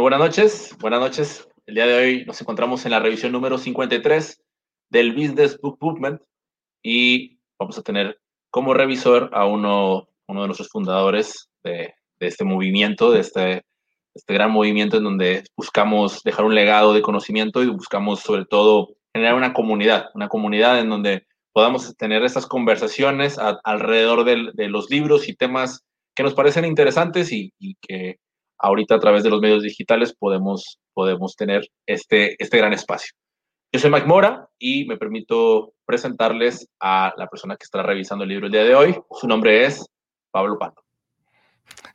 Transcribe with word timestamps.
Muy 0.00 0.04
buenas 0.04 0.20
noches, 0.20 0.76
buenas 0.80 1.00
noches. 1.00 1.48
El 1.66 1.74
día 1.74 1.86
de 1.86 1.94
hoy 1.94 2.24
nos 2.24 2.40
encontramos 2.40 2.86
en 2.86 2.92
la 2.92 3.00
revisión 3.00 3.32
número 3.32 3.58
53 3.58 4.42
del 4.88 5.12
Business 5.12 5.60
Book 5.60 5.76
Movement 5.78 6.22
y 6.82 7.38
vamos 7.58 7.76
a 7.76 7.82
tener 7.82 8.18
como 8.48 8.72
revisor 8.72 9.28
a 9.34 9.44
uno, 9.44 10.08
uno 10.26 10.40
de 10.40 10.46
nuestros 10.46 10.70
fundadores 10.70 11.50
de, 11.62 11.92
de 12.18 12.26
este 12.26 12.44
movimiento, 12.44 13.10
de 13.10 13.20
este, 13.20 13.62
este 14.14 14.32
gran 14.32 14.50
movimiento 14.50 14.96
en 14.96 15.04
donde 15.04 15.44
buscamos 15.54 16.22
dejar 16.22 16.46
un 16.46 16.54
legado 16.54 16.94
de 16.94 17.02
conocimiento 17.02 17.62
y 17.62 17.68
buscamos 17.68 18.20
sobre 18.20 18.46
todo 18.46 18.94
generar 19.12 19.34
una 19.34 19.52
comunidad, 19.52 20.06
una 20.14 20.30
comunidad 20.30 20.80
en 20.80 20.88
donde 20.88 21.26
podamos 21.52 21.94
tener 21.98 22.24
estas 22.24 22.46
conversaciones 22.46 23.38
alrededor 23.64 24.24
de, 24.24 24.68
los 24.70 24.88
libros 24.88 25.28
y 25.28 25.36
temas 25.36 25.84
que 26.14 26.22
nos 26.22 26.32
parecen 26.32 26.64
interesantes 26.64 27.30
y, 27.32 27.52
y 27.58 27.74
que 27.82 28.16
ahorita 28.60 28.94
a 28.94 29.00
través 29.00 29.22
de 29.22 29.30
los 29.30 29.40
medios 29.40 29.62
digitales 29.62 30.14
podemos, 30.14 30.78
podemos 30.92 31.34
tener 31.36 31.68
este, 31.86 32.42
este 32.42 32.58
gran 32.58 32.72
espacio. 32.72 33.12
Yo 33.72 33.78
soy 33.78 33.90
Mike 33.90 34.06
Mora 34.06 34.48
y 34.58 34.84
me 34.86 34.96
permito 34.96 35.74
presentarles 35.86 36.68
a 36.80 37.14
la 37.16 37.28
persona 37.28 37.56
que 37.56 37.64
estará 37.64 37.84
revisando 37.84 38.24
el 38.24 38.30
libro 38.30 38.46
el 38.46 38.52
día 38.52 38.64
de 38.64 38.74
hoy. 38.74 38.96
Su 39.12 39.28
nombre 39.28 39.64
es 39.64 39.86
Pablo 40.30 40.58
Pato. 40.58 40.82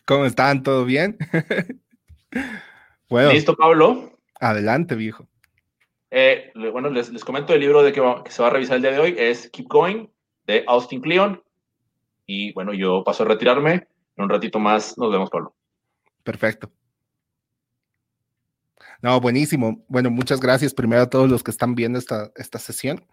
¿Cómo 0.06 0.26
están? 0.26 0.64
¿Todo 0.64 0.86
bien? 0.86 1.18
bueno, 3.10 3.32
¿Listo, 3.32 3.56
Pablo? 3.56 4.18
Adelante, 4.40 4.96
viejo. 4.96 5.28
Eh, 6.12 6.52
bueno, 6.72 6.90
les, 6.90 7.12
les, 7.12 7.26
comento 7.26 7.54
el 7.54 7.60
libro 7.60 7.84
de 7.84 7.92
que, 7.92 8.02
que, 8.24 8.32
se 8.32 8.42
va 8.42 8.48
a 8.48 8.52
revisar 8.52 8.78
el 8.78 8.82
día 8.82 8.92
de 8.92 9.00
hoy. 9.00 9.16
Es 9.18 9.50
Keep 9.50 9.68
Going, 9.68 10.08
de 10.46 10.64
Austin 10.68 11.02
Kleon. 11.02 11.44
Y 12.26 12.54
bueno, 12.54 12.74
yo 12.74 13.04
paso 13.04 13.24
a 13.24 13.28
retirarme. 13.28 13.88
En 14.16 14.24
un 14.24 14.30
ratito 14.30 14.60
más 14.60 14.98
nos 14.98 15.12
vemos, 15.12 15.30
Pablo. 15.30 15.54
Perfecto. 16.26 16.72
No, 19.02 19.22
buenísimo. 19.22 19.86
Bueno, 19.88 20.10
muchas 20.10 20.42
gracias 20.42 20.74
primero 20.74 21.04
a 21.04 21.10
todos 21.10 21.30
los 21.30 21.44
que 21.44 21.52
están 21.52 21.76
viendo 21.76 22.00
esta, 22.00 22.32
esta 22.36 22.58
sesión 22.58 23.06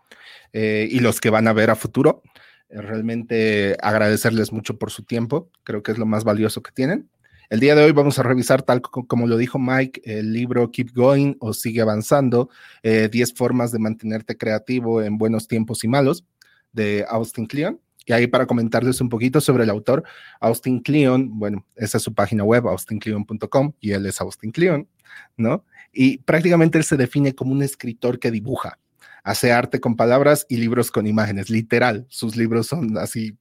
eh, 0.55 0.89
y 0.91 1.01
los 1.01 1.21
que 1.21 1.29
van 1.29 1.47
a 1.47 1.53
ver 1.53 1.71
a 1.71 1.77
futuro. 1.77 2.23
Eh, 2.71 2.81
realmente 2.81 3.77
agradecerles 3.83 4.51
mucho 4.51 4.79
por 4.79 4.91
su 4.91 5.05
tiempo. 5.05 5.51
Creo 5.63 5.83
que 5.83 5.93
es 5.93 5.99
lo 5.99 6.07
más 6.07 6.25
valioso 6.25 6.63
que 6.63 6.73
tienen. 6.73 7.11
El 7.51 7.61
día 7.61 7.75
de 7.75 7.85
hoy 7.85 7.93
vamos 7.93 8.19
a 8.19 8.23
revisar, 8.23 8.63
tal 8.63 8.81
como 8.81 9.27
lo 9.27 9.37
dijo 9.37 9.59
Mike, 9.59 10.01
el 10.07 10.33
libro 10.33 10.71
Keep 10.71 10.95
Going 10.95 11.35
o 11.39 11.53
Sigue 11.53 11.83
Avanzando, 11.83 12.49
10 12.83 13.15
eh, 13.15 13.35
formas 13.37 13.73
de 13.73 13.79
mantenerte 13.79 14.39
creativo 14.39 15.03
en 15.03 15.19
buenos 15.19 15.49
tiempos 15.49 15.85
y 15.85 15.89
malos, 15.89 16.25
de 16.73 17.05
Austin 17.07 17.45
Kleon. 17.45 17.79
Y 18.07 18.13
ahí 18.13 18.27
para 18.27 18.47
comentarles 18.47 19.01
un 19.01 19.09
poquito 19.09 19.41
sobre 19.41 19.65
el 19.65 19.71
autor, 19.71 20.03
Austin 20.41 20.81
Kleon, 20.81 21.39
bueno, 21.39 21.67
esa 21.77 21.99
es 21.99 22.05
su 22.05 22.15
página 22.15 22.45
web, 22.45 22.67
austincleon.com, 22.67 23.73
y 23.81 23.93
él 23.93 24.07
es 24.07 24.21
Austin 24.21 24.53
Kleon, 24.53 24.89
¿no? 25.37 25.65
Y 25.93 26.19
prácticamente 26.19 26.79
él 26.79 26.85
se 26.85 26.97
define 26.97 27.35
como 27.35 27.53
un 27.53 27.63
escritor 27.63 28.19
que 28.19 28.31
dibuja, 28.31 28.79
hace 29.23 29.53
arte 29.53 29.81
con 29.81 29.97
palabras 29.97 30.47
y 30.49 30.57
libros 30.57 30.91
con 30.91 31.07
imágenes, 31.07 31.51
literal, 31.51 32.07
sus 32.09 32.37
libros 32.37 32.67
son 32.67 32.99
así 32.99 33.37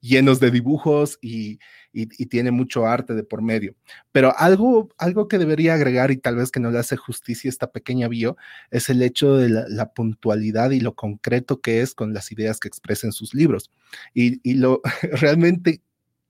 llenos 0.00 0.40
de 0.40 0.50
dibujos 0.50 1.18
y, 1.20 1.58
tiene 2.28 2.50
mucho 2.50 2.86
arte 2.86 3.14
de 3.14 3.24
por 3.24 3.40
medio. 3.40 3.74
Pero 4.12 4.36
algo, 4.36 4.90
algo 4.98 5.28
que 5.28 5.38
debería 5.38 5.72
agregar 5.72 6.10
y 6.10 6.18
tal 6.18 6.36
vez 6.36 6.50
que 6.50 6.60
no 6.60 6.70
le 6.70 6.78
hace 6.78 6.96
justicia 6.96 7.48
esta 7.48 7.72
pequeña 7.72 8.06
bio 8.06 8.36
es 8.70 8.90
el 8.90 9.00
hecho 9.00 9.36
de 9.36 9.48
la, 9.48 9.92
puntualidad 9.94 10.72
y 10.72 10.80
lo 10.80 10.94
concreto 10.94 11.62
que 11.62 11.80
es 11.80 11.94
con 11.94 12.12
las 12.12 12.30
ideas 12.32 12.60
que 12.60 12.68
expresa 12.68 13.06
en 13.06 13.12
sus 13.12 13.32
libros. 13.32 13.70
Y, 14.12 14.40
y 14.48 14.54
lo 14.54 14.82
realmente 15.02 15.80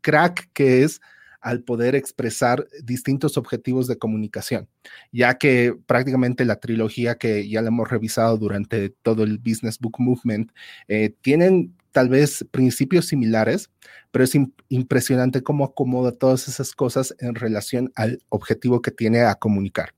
crack 0.02 0.50
que 0.52 0.84
es 0.84 1.00
al 1.46 1.62
poder 1.62 1.94
expresar 1.94 2.66
distintos 2.82 3.36
objetivos 3.36 3.86
de 3.86 3.98
comunicación, 3.98 4.68
ya 5.12 5.38
que 5.38 5.76
prácticamente 5.86 6.44
la 6.44 6.56
trilogía 6.56 7.18
que 7.18 7.48
ya 7.48 7.62
la 7.62 7.68
hemos 7.68 7.88
revisado 7.88 8.36
durante 8.36 8.90
todo 8.90 9.22
el 9.22 9.38
Business 9.38 9.78
Book 9.78 9.96
Movement 10.00 10.50
eh, 10.88 11.14
tienen 11.20 11.76
tal 11.96 12.10
vez 12.10 12.44
principios 12.50 13.06
similares, 13.06 13.70
pero 14.10 14.22
es 14.22 14.36
impresionante 14.68 15.42
cómo 15.42 15.64
acomoda 15.64 16.12
todas 16.12 16.46
esas 16.46 16.74
cosas 16.74 17.16
en 17.20 17.34
relación 17.34 17.90
al 17.94 18.18
objetivo 18.28 18.82
que 18.82 18.90
tiene 18.90 19.22
a 19.22 19.34
comunicar, 19.36 19.94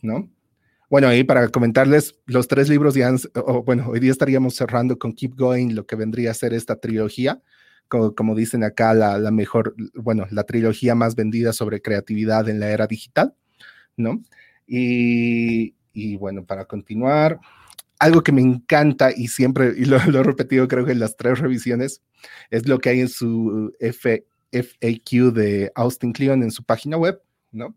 ¿no? 0.00 0.30
Bueno, 0.88 1.14
y 1.14 1.24
para 1.24 1.48
comentarles, 1.48 2.18
los 2.24 2.48
tres 2.48 2.70
libros 2.70 2.94
ya, 2.94 3.12
bueno, 3.66 3.88
hoy 3.90 4.00
día 4.00 4.10
estaríamos 4.10 4.54
cerrando 4.54 4.98
con 4.98 5.12
Keep 5.12 5.34
Going, 5.34 5.74
lo 5.74 5.84
que 5.84 5.96
vendría 5.96 6.30
a 6.30 6.34
ser 6.34 6.54
esta 6.54 6.76
trilogía, 6.76 7.42
como, 7.88 8.34
dicen 8.34 8.64
acá, 8.64 8.94
la, 8.94 9.18
la, 9.18 9.30
mejor, 9.30 9.74
bueno, 9.96 10.26
la 10.30 10.44
trilogía 10.44 10.94
más 10.94 11.14
vendida 11.14 11.52
sobre 11.52 11.82
creatividad 11.82 12.48
en 12.48 12.58
la 12.58 12.70
era 12.70 12.86
digital, 12.86 13.34
¿no? 13.98 14.22
Y, 14.66 15.74
y 15.92 16.16
bueno, 16.16 16.46
para 16.46 16.64
continuar, 16.64 17.38
algo 17.98 18.22
que 18.22 18.32
me 18.32 18.42
encanta 18.42 19.10
y 19.14 19.28
siempre, 19.28 19.74
y 19.76 19.84
lo, 19.86 19.96
he 19.96 20.22
repetido 20.22 20.68
creo 20.68 20.84
que 20.84 20.92
en 20.92 21.00
las 21.00 21.16
tres 21.16 21.38
revisiones, 21.38 22.02
es 22.50 22.68
lo 22.68 22.78
que 22.78 22.90
hay 22.90 23.00
en 23.00 23.08
su 23.08 23.72
F, 23.80 24.26
FAQ 24.52 25.32
de 25.32 25.72
Austin 25.74 26.12
Kleon 26.12 26.42
en 26.42 26.50
su 26.50 26.64
página 26.64 26.96
web, 26.96 27.20
¿no? 27.52 27.76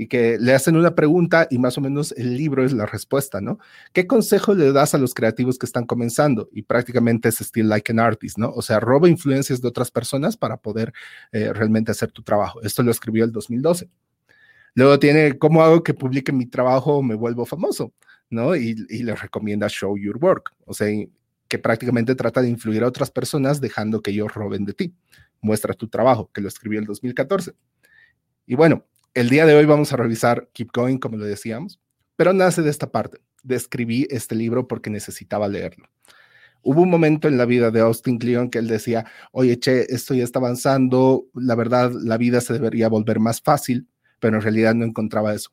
Y 0.00 0.06
que 0.06 0.38
le 0.38 0.54
hacen 0.54 0.76
una 0.76 0.94
pregunta 0.94 1.48
y 1.50 1.58
más 1.58 1.76
o 1.76 1.80
menos 1.80 2.12
el 2.12 2.36
libro 2.36 2.64
es 2.64 2.72
la 2.72 2.86
respuesta, 2.86 3.40
¿no? 3.40 3.58
¿Qué 3.92 4.06
consejo 4.06 4.54
le 4.54 4.70
das 4.70 4.94
a 4.94 4.98
los 4.98 5.12
creativos 5.12 5.58
que 5.58 5.66
están 5.66 5.86
comenzando? 5.86 6.48
Y 6.52 6.62
prácticamente 6.62 7.28
es 7.28 7.40
still 7.40 7.68
like 7.68 7.90
an 7.90 7.98
artist, 7.98 8.38
¿no? 8.38 8.50
O 8.50 8.62
sea, 8.62 8.78
roba 8.78 9.08
influencias 9.08 9.60
de 9.60 9.66
otras 9.66 9.90
personas 9.90 10.36
para 10.36 10.56
poder 10.56 10.92
eh, 11.32 11.52
realmente 11.52 11.90
hacer 11.90 12.12
tu 12.12 12.22
trabajo. 12.22 12.62
Esto 12.62 12.84
lo 12.84 12.92
escribió 12.92 13.24
el 13.24 13.32
2012. 13.32 13.90
Luego 14.74 15.00
tiene, 15.00 15.36
¿cómo 15.36 15.64
hago 15.64 15.82
que 15.82 15.94
publique 15.94 16.30
mi 16.30 16.46
trabajo 16.46 16.98
o 16.98 17.02
me 17.02 17.16
vuelvo 17.16 17.44
famoso? 17.44 17.92
¿No? 18.30 18.56
Y, 18.56 18.86
y 18.88 19.02
les 19.02 19.20
recomienda 19.20 19.68
Show 19.68 19.96
Your 19.96 20.18
Work, 20.18 20.54
o 20.64 20.74
sea, 20.74 20.88
que 21.48 21.58
prácticamente 21.58 22.14
trata 22.14 22.42
de 22.42 22.48
influir 22.48 22.84
a 22.84 22.86
otras 22.86 23.10
personas 23.10 23.60
dejando 23.60 24.02
que 24.02 24.10
ellos 24.10 24.32
roben 24.34 24.64
de 24.64 24.74
ti. 24.74 24.94
Muestra 25.40 25.74
tu 25.74 25.88
trabajo, 25.88 26.30
que 26.32 26.40
lo 26.40 26.48
escribió 26.48 26.78
en 26.78 26.84
2014. 26.84 27.52
Y 28.46 28.54
bueno, 28.54 28.84
el 29.14 29.30
día 29.30 29.46
de 29.46 29.54
hoy 29.54 29.64
vamos 29.64 29.92
a 29.92 29.96
revisar 29.96 30.48
Keep 30.52 30.70
Going, 30.72 30.98
como 30.98 31.16
lo 31.16 31.24
decíamos, 31.24 31.80
pero 32.16 32.32
nace 32.32 32.62
de 32.62 32.70
esta 32.70 32.90
parte. 32.90 33.18
Describí 33.42 34.06
este 34.10 34.34
libro 34.34 34.68
porque 34.68 34.90
necesitaba 34.90 35.48
leerlo. 35.48 35.88
Hubo 36.62 36.82
un 36.82 36.90
momento 36.90 37.28
en 37.28 37.38
la 37.38 37.46
vida 37.46 37.70
de 37.70 37.80
Austin 37.80 38.18
Kleon 38.18 38.50
que 38.50 38.58
él 38.58 38.66
decía, 38.66 39.06
oye, 39.32 39.58
che, 39.58 39.86
esto 39.88 40.12
ya 40.12 40.24
está 40.24 40.40
avanzando, 40.40 41.26
la 41.34 41.54
verdad, 41.54 41.92
la 41.92 42.18
vida 42.18 42.40
se 42.40 42.52
debería 42.52 42.88
volver 42.88 43.20
más 43.20 43.40
fácil, 43.40 43.88
pero 44.18 44.36
en 44.36 44.42
realidad 44.42 44.74
no 44.74 44.84
encontraba 44.84 45.34
eso 45.34 45.50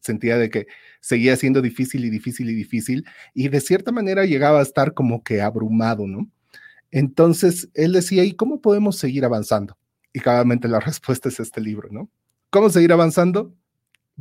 sentía 0.00 0.38
de 0.38 0.50
que 0.50 0.66
seguía 1.00 1.36
siendo 1.36 1.62
difícil 1.62 2.04
y 2.04 2.10
difícil 2.10 2.50
y 2.50 2.54
difícil 2.54 3.04
y 3.34 3.48
de 3.48 3.60
cierta 3.60 3.92
manera 3.92 4.24
llegaba 4.24 4.60
a 4.60 4.62
estar 4.62 4.94
como 4.94 5.22
que 5.22 5.40
abrumado, 5.40 6.06
¿no? 6.06 6.30
Entonces 6.90 7.68
él 7.74 7.92
decía, 7.92 8.24
¿y 8.24 8.32
cómo 8.32 8.60
podemos 8.60 8.96
seguir 8.96 9.24
avanzando? 9.24 9.76
Y 10.12 10.20
claramente 10.20 10.68
la 10.68 10.80
respuesta 10.80 11.28
es 11.28 11.40
este 11.40 11.60
libro, 11.60 11.88
¿no? 11.90 12.10
¿Cómo 12.50 12.70
seguir 12.70 12.92
avanzando? 12.92 13.54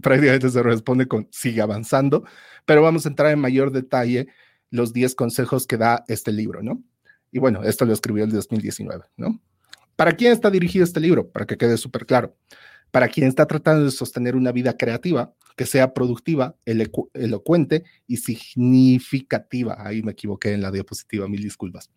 Prácticamente 0.02 0.50
se 0.50 0.62
responde 0.62 1.08
con 1.08 1.28
sigue 1.32 1.62
avanzando, 1.62 2.24
pero 2.66 2.82
vamos 2.82 3.06
a 3.06 3.10
entrar 3.10 3.32
en 3.32 3.40
mayor 3.40 3.72
detalle 3.72 4.28
los 4.70 4.94
10 4.94 5.16
consejos 5.16 5.66
que 5.66 5.78
da 5.78 6.04
este 6.08 6.32
libro, 6.32 6.62
¿no? 6.62 6.84
Y 7.32 7.40
bueno, 7.40 7.64
esto 7.64 7.86
lo 7.86 7.94
escribió 7.94 8.24
en 8.24 8.30
2019, 8.30 9.06
¿no? 9.16 9.42
¿Para 9.96 10.14
quién 10.14 10.32
está 10.32 10.52
dirigido 10.52 10.84
este 10.84 11.00
libro? 11.00 11.30
Para 11.30 11.46
que 11.46 11.58
quede 11.58 11.78
súper 11.78 12.06
claro. 12.06 12.36
Para 12.92 13.08
quien 13.08 13.28
está 13.28 13.48
tratando 13.48 13.86
de 13.86 13.92
sostener 13.92 14.36
una 14.36 14.52
vida 14.52 14.78
creativa, 14.78 15.34
que 15.58 15.66
sea 15.66 15.94
productiva, 15.94 16.56
elocuente 16.66 17.84
y 18.06 18.18
significativa. 18.18 19.76
Ahí 19.80 20.04
me 20.04 20.14
equivoqué 20.14 20.54
en 20.54 20.62
la 20.62 20.72
diapositiva, 20.72 21.28
mil 21.28 21.42
disculpas. 21.42 21.90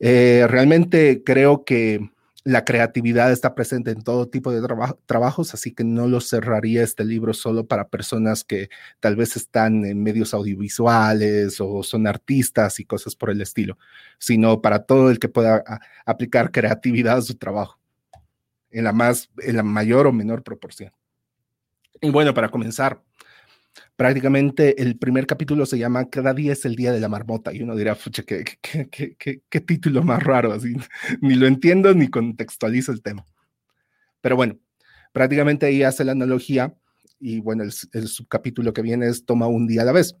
Eh, 0.00 0.44
realmente 0.48 1.22
creo 1.24 1.64
que 1.64 2.10
la 2.42 2.64
creatividad 2.64 3.32
está 3.32 3.54
presente 3.54 3.92
en 3.92 4.02
todo 4.02 4.28
tipo 4.28 4.52
de 4.52 4.66
trabajos, 5.06 5.54
así 5.54 5.72
que 5.72 5.84
no 5.84 6.08
lo 6.08 6.20
cerraría 6.20 6.82
este 6.82 7.04
libro 7.04 7.34
solo 7.34 7.66
para 7.66 7.88
personas 7.88 8.44
que 8.44 8.68
tal 9.00 9.16
vez 9.16 9.36
están 9.36 9.84
en 9.84 10.02
medios 10.02 10.34
audiovisuales 10.34 11.60
o 11.60 11.82
son 11.82 12.06
artistas 12.06 12.78
y 12.80 12.84
cosas 12.84 13.14
por 13.14 13.30
el 13.30 13.40
estilo, 13.40 13.78
sino 14.18 14.60
para 14.60 14.84
todo 14.84 15.10
el 15.10 15.18
que 15.18 15.28
pueda 15.28 15.62
aplicar 16.04 16.50
creatividad 16.50 17.18
a 17.18 17.22
su 17.22 17.34
trabajo, 17.36 17.78
en 18.70 18.84
la, 18.84 18.92
más, 18.92 19.30
en 19.38 19.56
la 19.56 19.62
mayor 19.62 20.06
o 20.06 20.12
menor 20.12 20.42
proporción. 20.42 20.92
Y 22.00 22.10
bueno, 22.10 22.34
para 22.34 22.48
comenzar, 22.48 23.02
prácticamente 23.96 24.80
el 24.82 24.98
primer 24.98 25.26
capítulo 25.26 25.66
se 25.66 25.78
llama 25.78 26.08
Cada 26.10 26.34
día 26.34 26.52
es 26.52 26.64
el 26.64 26.76
día 26.76 26.92
de 26.92 27.00
la 27.00 27.08
marmota 27.08 27.52
y 27.52 27.62
uno 27.62 27.74
dirá, 27.76 27.94
fucha, 27.94 28.22
¿qué, 28.22 28.44
qué, 28.60 29.60
título 29.60 30.02
más 30.02 30.22
raro, 30.22 30.52
así, 30.52 30.76
ni 31.20 31.34
lo 31.34 31.46
entiendo 31.46 31.94
ni 31.94 32.08
contextualizo 32.08 32.92
el 32.92 33.02
tema. 33.02 33.24
Pero 34.20 34.36
bueno, 34.36 34.58
prácticamente 35.12 35.66
ahí 35.66 35.82
hace 35.82 36.04
la 36.04 36.12
analogía 36.12 36.74
y 37.18 37.40
bueno, 37.40 37.64
el, 37.64 38.08
subcapítulo 38.08 38.72
que 38.72 38.82
viene 38.82 39.08
es 39.08 39.24
Toma 39.24 39.46
un 39.46 39.66
día 39.66 39.82
a 39.82 39.86
la 39.86 39.92
vez. 39.92 40.14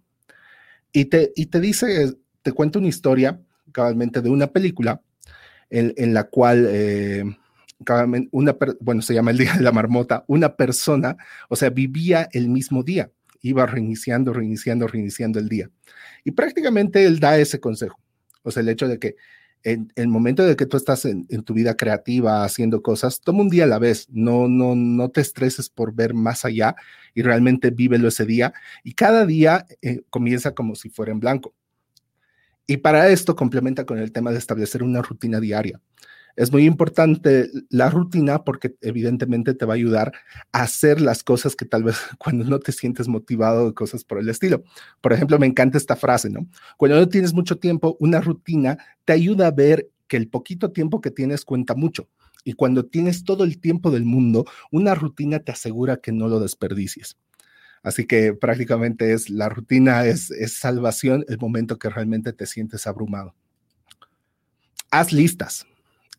Y 0.92 1.06
te, 1.06 1.32
y 1.36 1.46
te 1.46 1.60
dice, 1.60 2.14
te 2.42 2.52
cuenta 2.52 2.78
una 2.78 2.88
historia 2.88 3.40
cabalmente 3.72 4.22
de 4.22 4.30
una 4.30 4.46
película 4.46 5.02
en, 5.70 5.92
en 5.96 6.14
la 6.14 6.24
cual... 6.24 6.66
Eh, 6.70 7.24
una, 8.30 8.56
bueno, 8.80 9.02
se 9.02 9.14
llama 9.14 9.30
el 9.30 9.38
Día 9.38 9.54
de 9.54 9.62
la 9.62 9.72
Marmota, 9.72 10.24
una 10.28 10.56
persona, 10.56 11.16
o 11.48 11.56
sea, 11.56 11.70
vivía 11.70 12.28
el 12.32 12.48
mismo 12.48 12.82
día, 12.82 13.10
iba 13.42 13.66
reiniciando, 13.66 14.32
reiniciando, 14.32 14.86
reiniciando 14.86 15.38
el 15.38 15.48
día. 15.48 15.70
Y 16.24 16.32
prácticamente 16.32 17.04
él 17.04 17.20
da 17.20 17.38
ese 17.38 17.60
consejo, 17.60 18.00
o 18.42 18.50
sea, 18.50 18.62
el 18.62 18.68
hecho 18.68 18.88
de 18.88 18.98
que 18.98 19.16
en 19.66 19.92
el 19.96 20.06
momento 20.06 20.44
de 20.44 20.54
que 20.54 20.64
tú 20.64 20.76
estás 20.76 21.04
en, 21.06 21.26
tu 21.26 21.52
vida 21.52 21.76
creativa 21.76 22.44
haciendo 22.44 22.82
cosas, 22.82 23.20
toma 23.20 23.40
un 23.40 23.48
día 23.48 23.64
a 23.64 23.66
la 23.66 23.80
vez, 23.80 24.06
no, 24.10 24.46
no, 24.46 24.76
no 24.76 25.10
te 25.10 25.20
estreses 25.20 25.68
por 25.68 25.92
ver 25.92 26.14
más 26.14 26.44
allá 26.44 26.76
y 27.14 27.22
realmente 27.22 27.70
vívelo 27.70 28.06
ese 28.06 28.24
día. 28.24 28.52
Y 28.84 28.92
cada 28.92 29.26
día 29.26 29.66
eh, 29.82 30.02
comienza 30.08 30.54
como 30.54 30.76
si 30.76 30.88
fuera 30.88 31.10
en 31.10 31.18
blanco. 31.18 31.52
Y 32.68 32.76
para 32.76 33.08
esto 33.08 33.34
complementa 33.34 33.84
con 33.84 33.98
el 33.98 34.12
tema 34.12 34.30
de 34.30 34.38
establecer 34.38 34.84
una 34.84 35.02
rutina 35.02 35.40
diaria. 35.40 35.80
Es 36.36 36.52
muy 36.52 36.66
importante 36.66 37.50
la 37.70 37.88
rutina 37.88 38.44
porque 38.44 38.76
evidentemente 38.82 39.54
te 39.54 39.64
va 39.64 39.72
a 39.72 39.76
ayudar 39.76 40.12
a 40.52 40.62
hacer 40.62 41.00
las 41.00 41.24
cosas 41.24 41.56
que 41.56 41.64
tal 41.64 41.82
vez 41.82 41.96
cuando 42.18 42.44
no 42.44 42.60
te 42.60 42.72
sientes 42.72 43.08
motivado 43.08 43.74
cosas 43.74 44.04
por 44.04 44.18
el 44.18 44.28
estilo. 44.28 44.62
Por 45.00 45.14
ejemplo, 45.14 45.38
me 45.38 45.46
encanta 45.46 45.78
esta 45.78 45.96
frase, 45.96 46.28
¿no? 46.28 46.46
Cuando 46.76 46.98
no 46.98 47.08
tienes 47.08 47.32
mucho 47.32 47.58
tiempo, 47.58 47.96
una 48.00 48.20
rutina 48.20 48.76
te 49.06 49.14
ayuda 49.14 49.46
a 49.46 49.50
ver 49.50 49.88
que 50.08 50.18
el 50.18 50.28
poquito 50.28 50.70
tiempo 50.72 51.00
que 51.00 51.10
tienes 51.10 51.44
cuenta 51.44 51.74
mucho. 51.74 52.08
Y 52.44 52.52
cuando 52.52 52.84
tienes 52.84 53.24
todo 53.24 53.42
el 53.42 53.58
tiempo 53.58 53.90
del 53.90 54.04
mundo, 54.04 54.44
una 54.70 54.94
rutina 54.94 55.40
te 55.40 55.52
asegura 55.52 55.96
que 55.96 56.12
no 56.12 56.28
lo 56.28 56.38
desperdicies. 56.38 57.16
Así 57.82 58.04
que 58.04 58.34
prácticamente 58.34 59.12
es 59.12 59.30
la 59.30 59.48
rutina, 59.48 60.04
es, 60.06 60.30
es 60.30 60.58
salvación 60.58 61.24
el 61.28 61.38
momento 61.38 61.78
que 61.78 61.88
realmente 61.88 62.32
te 62.32 62.46
sientes 62.46 62.86
abrumado. 62.86 63.34
Haz 64.90 65.12
listas 65.12 65.66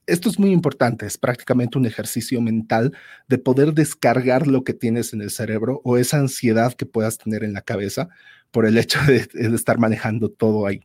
esto 0.07 0.29
es 0.29 0.39
muy 0.39 0.51
importante, 0.51 1.05
es 1.05 1.17
prácticamente 1.17 1.77
un 1.77 1.85
ejercicio 1.85 2.41
mental 2.41 2.97
de 3.27 3.37
poder 3.37 3.73
descargar 3.73 4.47
lo 4.47 4.63
que 4.63 4.73
tienes 4.73 5.13
en 5.13 5.21
el 5.21 5.29
cerebro 5.29 5.81
o 5.83 5.97
esa 5.97 6.17
ansiedad 6.17 6.73
que 6.73 6.85
puedas 6.85 7.17
tener 7.17 7.43
en 7.43 7.53
la 7.53 7.61
cabeza 7.61 8.09
por 8.51 8.65
el 8.65 8.77
hecho 8.77 8.99
de, 9.05 9.27
estar 9.55 9.77
manejando 9.77 10.29
todo 10.29 10.65
ahí, 10.65 10.81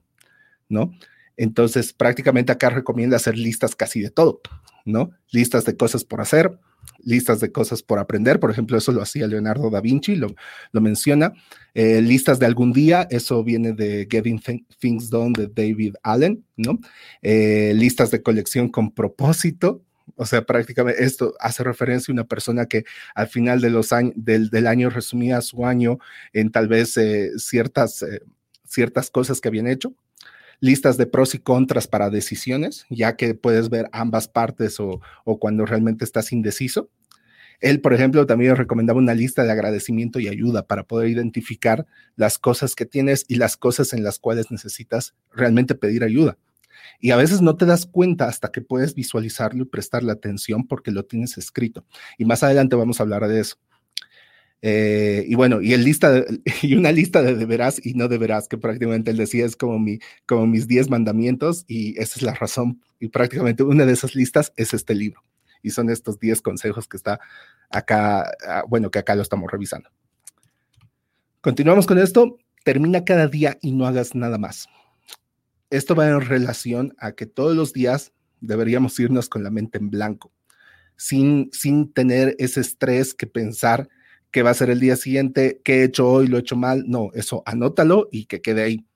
¿no? 0.69 0.93
Entonces, 1.37 1.93
prácticamente 1.93 2.53
acá 2.53 2.69
recomienda 2.69 3.17
hacer 3.17 3.39
listas 3.39 3.75
casi 3.75 4.01
de 4.01 4.11
todo, 4.11 4.41
¿no? 4.85 5.13
Listas 5.31 5.65
de 5.65 5.77
cosas 5.77 6.05
por 6.05 6.21
hacer, 6.21 6.59
listas 7.05 7.41
de 7.41 7.53
cosas 7.53 7.83
por 7.83 7.99
aprender, 7.99 8.41
por 8.41 8.51
ejemplo, 8.51 8.77
eso 8.77 8.93
lo 8.93 9.03
hacía 9.03 9.27
Leonardo 9.27 9.71
da 9.71 9.81
Vinci, 9.81 10.17
lo, 10.17 10.35
lo 10.73 10.81
menciona. 10.81 11.33
Eh, 11.75 12.01
listas 12.03 12.39
de 12.39 12.47
algún 12.47 12.73
día, 12.73 13.07
eso 13.11 13.43
viene 13.43 13.73
de 13.73 14.07
Getting 14.11 14.41
Things 14.79 15.11
Done 15.11 15.33
de 15.37 15.49
David 15.49 15.95
Allen, 16.03 16.45
¿no? 16.57 16.79
Eh, 17.23 17.73
listas 17.75 18.11
de 18.11 18.23
colección 18.23 18.69
con 18.69 18.93
propósito, 18.93 19.83
o 20.17 20.27
sea, 20.27 20.45
prácticamente 20.45 21.03
esto 21.03 21.35
hace 21.41 21.65
referencia 21.65 22.13
a 22.13 22.15
una 22.15 22.25
persona 22.25 22.67
que 22.67 22.85
al 23.15 23.29
final 23.29 23.61
del, 23.61 24.67
año 24.67 24.91
resumía 24.91 25.41
su 25.41 25.65
año 25.65 25.99
en 26.33 26.51
tal 26.51 26.69
vez 26.69 26.97
eh, 26.97 27.31
ciertas, 27.39 28.05
ciertas 28.67 29.11
cosas 29.11 29.41
que 29.41 29.49
habían 29.49 29.69
hecho 29.69 29.95
listas 30.63 30.97
de 30.97 31.07
pros 31.07 31.35
y 31.35 31.41
contras 31.41 31.89
para 31.89 32.09
decisiones, 32.09 32.87
ya 32.89 33.17
que 33.17 33.35
puedes 33.35 33.69
ver 33.69 33.89
ambas 33.91 34.29
partes 34.29 34.79
o, 34.79 35.01
cuando 35.41 35.67
realmente 35.67 36.05
estás 36.05 36.33
indeciso. 36.33 36.89
Él, 37.61 37.81
por 37.81 37.93
ejemplo, 37.93 38.27
también 38.27 38.55
recomendaba 38.55 39.01
una 39.01 39.13
lista 39.13 39.43
de 39.43 39.51
agradecimiento 39.51 40.21
y 40.21 40.29
ayuda 40.29 40.69
para 40.69 40.85
poder 40.85 41.09
identificar 41.09 41.85
las 42.15 42.39
cosas 42.39 42.77
que 42.77 42.87
tienes 42.87 43.25
y 43.27 43.35
las 43.35 43.57
cosas 43.57 43.93
en 43.93 44.05
las 44.05 44.21
cuales 44.21 44.53
necesitas 44.53 45.15
realmente 45.33 45.75
pedir 45.75 46.05
ayuda. 46.05 46.39
Y 47.01 47.11
a 47.11 47.17
veces 47.17 47.43
no 47.43 47.57
te 47.57 47.67
das 47.67 47.85
cuenta 47.85 48.29
hasta 48.29 48.53
que 48.53 48.61
puedes 48.61 48.95
visualizarlo 48.95 49.65
y 49.65 49.67
prestarle 49.67 50.13
atención 50.13 50.69
porque 50.69 50.93
lo 50.93 51.05
tienes 51.05 51.39
escrito. 51.39 51.85
Y 52.19 52.25
más 52.25 52.45
adelante 52.45 52.77
vamos 52.77 53.01
a 53.01 53.03
hablar 53.03 53.27
de 53.27 53.41
eso. 53.41 53.57
Eh, 54.65 55.25
y 55.27 55.35
bueno, 55.35 55.61
y, 55.61 55.73
el 55.73 55.85
lista 55.85 56.25
y 56.63 56.75
una 56.75 56.93
lista 56.93 57.21
de 57.21 57.35
deberás 57.35 57.85
y 57.85 57.95
no 57.95 58.09
deberás, 58.09 58.49
que 58.49 58.57
prácticamente 58.57 59.11
él 59.11 59.17
decía 59.17 59.45
es 59.45 59.57
como, 59.57 59.79
mi, 59.79 59.99
como 60.25 60.47
mis 60.47 60.69
10 60.69 60.89
mandamientos 60.89 61.65
y 61.67 61.99
esa 62.01 62.15
es 62.17 62.23
la 62.23 62.35
razón. 62.35 62.81
Y 63.01 63.09
prácticamente 63.09 63.65
una 63.65 63.85
de 63.85 63.93
esas 63.93 64.15
listas 64.15 64.53
es 64.57 64.73
este 64.73 64.95
libro. 64.95 65.23
Y 65.63 65.71
son 65.71 65.91
estos 65.91 66.19
10 66.19 66.41
consejos 66.43 66.89
que 66.89 66.97
está 66.97 67.21
acá, 67.71 68.31
ah, 68.47 68.65
bueno, 68.69 68.91
que 68.91 69.01
acá 69.01 69.15
lo 69.15 69.23
estamos 69.23 69.51
revisando. 69.51 69.91
Continuamos 71.41 71.87
con 71.87 71.99
esto. 71.99 72.39
Termina 72.65 73.05
cada 73.05 73.27
día 73.27 73.59
y 73.61 73.73
no 73.73 73.87
hagas 73.87 74.15
nada 74.15 74.39
más. 74.39 74.69
Esto 75.71 75.97
va 75.97 76.09
en 76.09 76.21
relación 76.21 76.95
a 76.99 77.13
que 77.13 77.27
todos 77.27 77.57
los 77.57 77.73
días 77.73 78.13
deberíamos 78.41 78.99
irnos 79.01 79.29
con 79.29 79.43
la 79.43 79.51
mente 79.51 79.79
en 79.79 79.91
blanco, 79.91 80.33
sin, 80.97 81.49
sin 81.53 81.93
tener 81.93 82.37
ese 82.39 82.61
estrés 82.61 83.15
que 83.15 83.27
pensar 83.27 83.89
qué 84.33 84.43
va 84.43 84.51
a 84.51 84.55
ser 84.55 84.71
el 84.71 84.81
día 84.81 84.97
siguiente, 84.97 85.61
qué 85.63 85.81
he 85.81 85.85
hecho 85.85 86.09
hoy, 86.11 86.27
lo 86.27 86.39
he 86.39 86.41
hecho 86.41 86.57
mal. 86.57 86.85
No, 86.89 87.11
eso 87.15 87.43
anótalo 87.47 88.09
y 88.11 88.25
que 88.25 88.41
quede 88.41 88.63
ahí. 88.63 88.87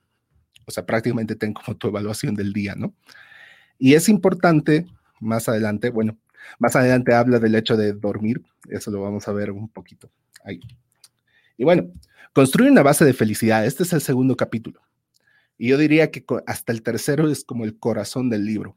O 0.64 0.72
sea, 0.72 0.84
prácticamente 0.84 1.36
ten 1.36 1.52
como 1.52 1.76
tu 1.76 1.88
evaluación 1.88 2.34
del 2.34 2.52
día, 2.52 2.74
¿no? 2.74 2.94
Y 3.78 3.94
es 3.94 4.08
importante, 4.08 4.86
más 5.20 5.48
adelante, 5.48 5.90
bueno, 5.90 6.18
más 6.58 6.74
adelante 6.74 7.14
habla 7.14 7.38
del 7.38 7.54
hecho 7.54 7.76
de 7.76 7.92
dormir, 7.92 8.42
eso 8.68 8.90
lo 8.90 9.02
vamos 9.02 9.28
a 9.28 9.32
ver 9.32 9.52
un 9.52 9.68
poquito 9.68 10.10
ahí. 10.42 10.60
Y 11.56 11.64
bueno, 11.64 11.92
construir 12.32 12.70
una 12.70 12.82
base 12.82 13.04
de 13.04 13.12
felicidad, 13.12 13.66
este 13.66 13.82
es 13.82 13.92
el 13.92 14.00
segundo 14.00 14.36
capítulo. 14.36 14.80
Y 15.58 15.68
yo 15.68 15.78
diría 15.78 16.10
que 16.10 16.24
hasta 16.46 16.72
el 16.72 16.82
tercero 16.82 17.30
es 17.30 17.44
como 17.44 17.64
el 17.64 17.78
corazón 17.78 18.30
del 18.30 18.44
libro. 18.44 18.76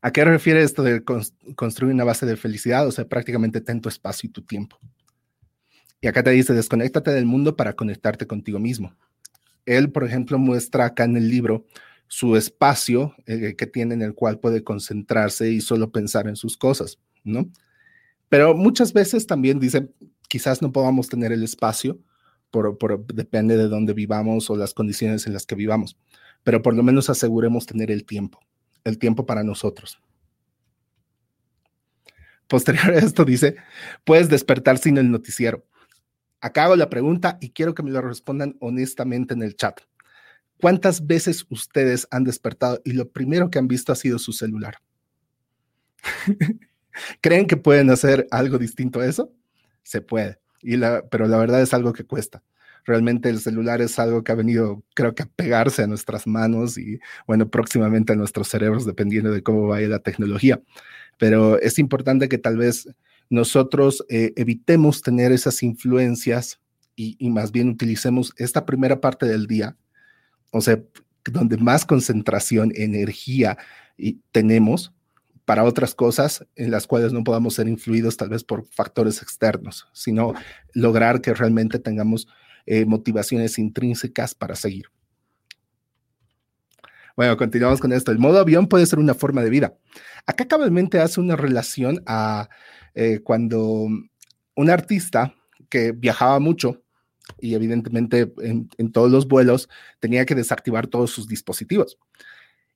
¿A 0.00 0.10
qué 0.12 0.24
refiere 0.24 0.62
esto 0.62 0.82
de 0.82 1.04
construir 1.54 1.94
una 1.94 2.04
base 2.04 2.26
de 2.26 2.36
felicidad? 2.36 2.86
O 2.86 2.92
sea, 2.92 3.06
prácticamente 3.06 3.60
ten 3.60 3.80
tu 3.80 3.88
espacio 3.88 4.28
y 4.28 4.32
tu 4.32 4.42
tiempo. 4.42 4.78
Y 6.02 6.08
acá 6.08 6.22
te 6.22 6.30
dice, 6.30 6.52
desconéctate 6.52 7.12
del 7.12 7.24
mundo 7.24 7.56
para 7.56 7.72
conectarte 7.72 8.26
contigo 8.26 8.58
mismo. 8.58 8.94
Él, 9.64 9.90
por 9.90 10.04
ejemplo, 10.04 10.38
muestra 10.38 10.84
acá 10.84 11.04
en 11.04 11.16
el 11.16 11.30
libro 11.30 11.64
su 12.08 12.36
espacio 12.36 13.14
eh, 13.24 13.54
que 13.56 13.66
tiene 13.66 13.94
en 13.94 14.02
el 14.02 14.12
cual 14.12 14.38
puede 14.38 14.62
concentrarse 14.62 15.50
y 15.50 15.62
solo 15.62 15.90
pensar 15.90 16.28
en 16.28 16.36
sus 16.36 16.58
cosas, 16.58 16.98
¿no? 17.24 17.48
Pero 18.28 18.54
muchas 18.54 18.92
veces 18.92 19.26
también 19.26 19.58
dice, 19.58 19.88
quizás 20.28 20.60
no 20.60 20.72
podamos 20.72 21.08
tener 21.08 21.32
el 21.32 21.42
espacio, 21.42 21.98
por, 22.50 23.06
depende 23.06 23.56
de 23.56 23.68
dónde 23.68 23.94
vivamos 23.94 24.50
o 24.50 24.56
las 24.56 24.74
condiciones 24.74 25.26
en 25.26 25.32
las 25.32 25.46
que 25.46 25.54
vivamos, 25.54 25.96
pero 26.44 26.60
por 26.60 26.74
lo 26.74 26.82
menos 26.82 27.08
aseguremos 27.08 27.64
tener 27.64 27.90
el 27.90 28.04
tiempo 28.04 28.40
el 28.84 28.98
tiempo 28.98 29.26
para 29.26 29.42
nosotros. 29.42 30.00
Posterior 32.48 32.90
a 32.90 32.98
esto 32.98 33.24
dice, 33.24 33.56
puedes 34.04 34.28
despertar 34.28 34.78
sin 34.78 34.98
el 34.98 35.10
noticiero. 35.10 35.64
Acá 36.42 36.64
hago 36.64 36.76
la 36.76 36.90
pregunta 36.90 37.38
y 37.40 37.50
quiero 37.50 37.74
que 37.74 37.82
me 37.82 37.90
lo 37.90 38.02
respondan 38.02 38.56
honestamente 38.60 39.32
en 39.32 39.42
el 39.42 39.56
chat. 39.56 39.80
¿Cuántas 40.60 41.06
veces 41.06 41.46
ustedes 41.48 42.06
han 42.10 42.24
despertado 42.24 42.82
y 42.84 42.92
lo 42.92 43.08
primero 43.08 43.50
que 43.50 43.58
han 43.58 43.68
visto 43.68 43.92
ha 43.92 43.96
sido 43.96 44.18
su 44.18 44.32
celular? 44.32 44.76
¿Creen 47.22 47.46
que 47.46 47.56
pueden 47.56 47.88
hacer 47.88 48.26
algo 48.30 48.58
distinto 48.58 49.00
a 49.00 49.06
eso? 49.06 49.32
Se 49.82 50.02
puede, 50.02 50.38
pero 51.10 51.26
la 51.26 51.38
verdad 51.38 51.62
es 51.62 51.72
algo 51.72 51.94
que 51.94 52.04
cuesta 52.04 52.42
realmente 52.84 53.28
el 53.28 53.40
celular 53.40 53.80
es 53.80 53.98
algo 53.98 54.24
que 54.24 54.32
ha 54.32 54.34
venido, 54.34 54.82
creo 54.94 55.14
que 55.14 55.24
a 55.24 55.26
pegarse 55.26 55.82
a 55.82 55.86
nuestras 55.86 56.26
manos 56.26 56.78
y, 56.78 56.98
bueno, 57.26 57.48
próximamente 57.48 58.12
a 58.12 58.16
nuestros 58.16 58.48
cerebros, 58.48 58.86
dependiendo 58.86 59.30
de 59.30 59.42
cómo 59.42 59.66
vaya 59.68 59.88
la 59.88 60.00
tecnología. 60.00 60.60
Pero 61.18 61.60
es 61.60 61.78
importante 61.78 62.28
que 62.28 62.38
tal 62.38 62.56
vez 62.56 62.88
nosotros 63.32 64.04
eh, 64.10 64.34
evitemos 64.36 65.00
tener 65.00 65.32
esas 65.32 65.62
influencias 65.62 66.60
y, 66.94 67.16
más 67.30 67.50
bien 67.50 67.70
utilicemos 67.70 68.34
esta 68.36 68.66
primera 68.66 69.00
parte 69.00 69.24
del 69.24 69.46
día, 69.46 69.74
o 70.50 70.60
sea, 70.60 70.78
donde 71.24 71.56
más 71.56 71.86
concentración, 71.86 72.72
energía 72.76 73.56
tenemos 74.32 74.92
para 75.46 75.64
otras 75.64 75.94
cosas 75.94 76.46
en 76.56 76.70
las 76.70 76.86
cuales 76.86 77.14
no 77.14 77.24
podamos 77.24 77.54
ser 77.54 77.68
influidos 77.68 78.18
tal 78.18 78.28
vez 78.28 78.44
por 78.44 78.66
factores 78.66 79.22
externos, 79.22 79.88
sino 79.94 80.34
lograr 80.74 81.22
que 81.22 81.32
realmente 81.32 81.78
tengamos 81.78 82.28
eh, 82.66 82.84
motivaciones 82.84 83.58
intrínsecas 83.58 84.34
para 84.34 84.56
seguir. 84.56 84.84
Bueno, 87.16 87.34
continuamos 87.38 87.80
con 87.80 87.94
esto. 87.94 88.12
El 88.12 88.18
modo 88.18 88.38
avión 88.38 88.68
puede 88.68 88.84
ser 88.84 88.98
una 88.98 89.14
forma 89.14 89.42
de 89.42 89.48
vida. 89.48 89.74
Acá 90.26 90.46
cabalmente 90.46 91.00
hace 91.00 91.18
una 91.18 91.34
relación 91.34 92.02
a 92.06 92.50
eh, 92.94 93.20
cuando 93.22 93.88
un 94.54 94.70
artista 94.70 95.34
que 95.68 95.92
viajaba 95.92 96.38
mucho 96.38 96.82
y 97.40 97.54
evidentemente 97.54 98.32
en, 98.42 98.68
todos 98.92 99.10
los 99.10 99.26
vuelos 99.26 99.68
tenía 100.00 100.26
que 100.26 100.34
desactivar 100.34 100.86
todos 100.86 101.10
sus 101.10 101.28
dispositivos. 101.28 101.98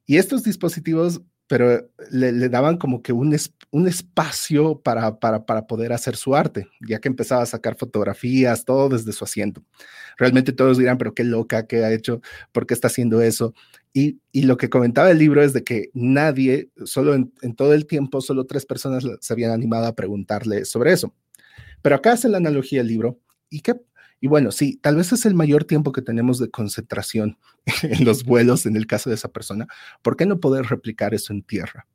Y 0.06 0.16
estos 0.16 0.44
dispositivos 0.44 1.20
pero 1.48 1.88
le, 2.10 2.48
daban 2.48 2.76
como 2.76 3.02
que 3.02 3.12
un, 3.12 3.36
un 3.70 3.88
espacio 3.88 4.80
para, 4.80 5.20
para, 5.20 5.46
para, 5.46 5.66
poder 5.66 5.92
hacer 5.92 6.16
su 6.16 6.34
arte, 6.34 6.68
ya 6.80 6.98
que 6.98 7.08
empezaba 7.08 7.42
a 7.42 7.46
sacar 7.46 7.76
fotografías, 7.76 8.64
todo 8.64 8.88
desde 8.88 9.12
su 9.12 9.24
asiento. 9.24 9.62
Realmente 10.16 10.52
todos 10.52 10.76
dirán, 10.76 10.98
pero 10.98 11.14
qué 11.14 11.22
loca, 11.22 11.66
qué 11.66 11.84
ha 11.84 11.92
hecho, 11.92 12.20
por 12.50 12.66
qué 12.66 12.74
está 12.74 12.88
haciendo 12.88 13.20
eso. 13.20 13.54
Y, 13.98 14.42
lo 14.42 14.58
que 14.58 14.68
comentaba 14.68 15.10
el 15.10 15.18
libro 15.18 15.42
es 15.42 15.54
de 15.54 15.64
que 15.64 15.88
nadie, 15.94 16.68
solo 16.84 17.14
en, 17.14 17.32
todo 17.56 17.72
el 17.72 17.86
tiempo, 17.86 18.20
solo 18.20 18.44
tres 18.44 18.66
personas 18.66 19.06
se 19.20 19.32
habían 19.32 19.52
animado 19.52 19.86
a 19.86 19.94
preguntarle 19.94 20.66
sobre 20.66 20.92
eso. 20.92 21.14
Pero 21.80 21.96
acá 21.96 22.12
hace 22.12 22.28
la 22.28 22.36
analogía 22.36 22.82
el 22.82 22.88
libro. 22.88 23.18
¿Y 23.48 23.62
y 24.20 24.28
bueno, 24.28 24.52
sí, 24.52 24.78
tal 24.82 24.96
vez 24.96 25.12
es 25.12 25.24
el 25.24 25.34
mayor 25.34 25.64
tiempo 25.64 25.92
que 25.92 26.02
tenemos 26.02 26.38
de 26.38 26.50
concentración 26.50 27.38
en 27.82 28.04
los 28.04 28.24
vuelos 28.24 28.66
en 28.66 28.76
el 28.76 28.86
caso 28.86 29.08
de 29.08 29.16
esa 29.16 29.28
persona. 29.28 29.66
¿Por 30.02 30.18
qué 30.18 30.26
no 30.26 30.40
poder 30.40 30.66
replicar 30.66 31.14
eso 31.14 31.32
en 31.32 31.42
tierra? 31.42 31.86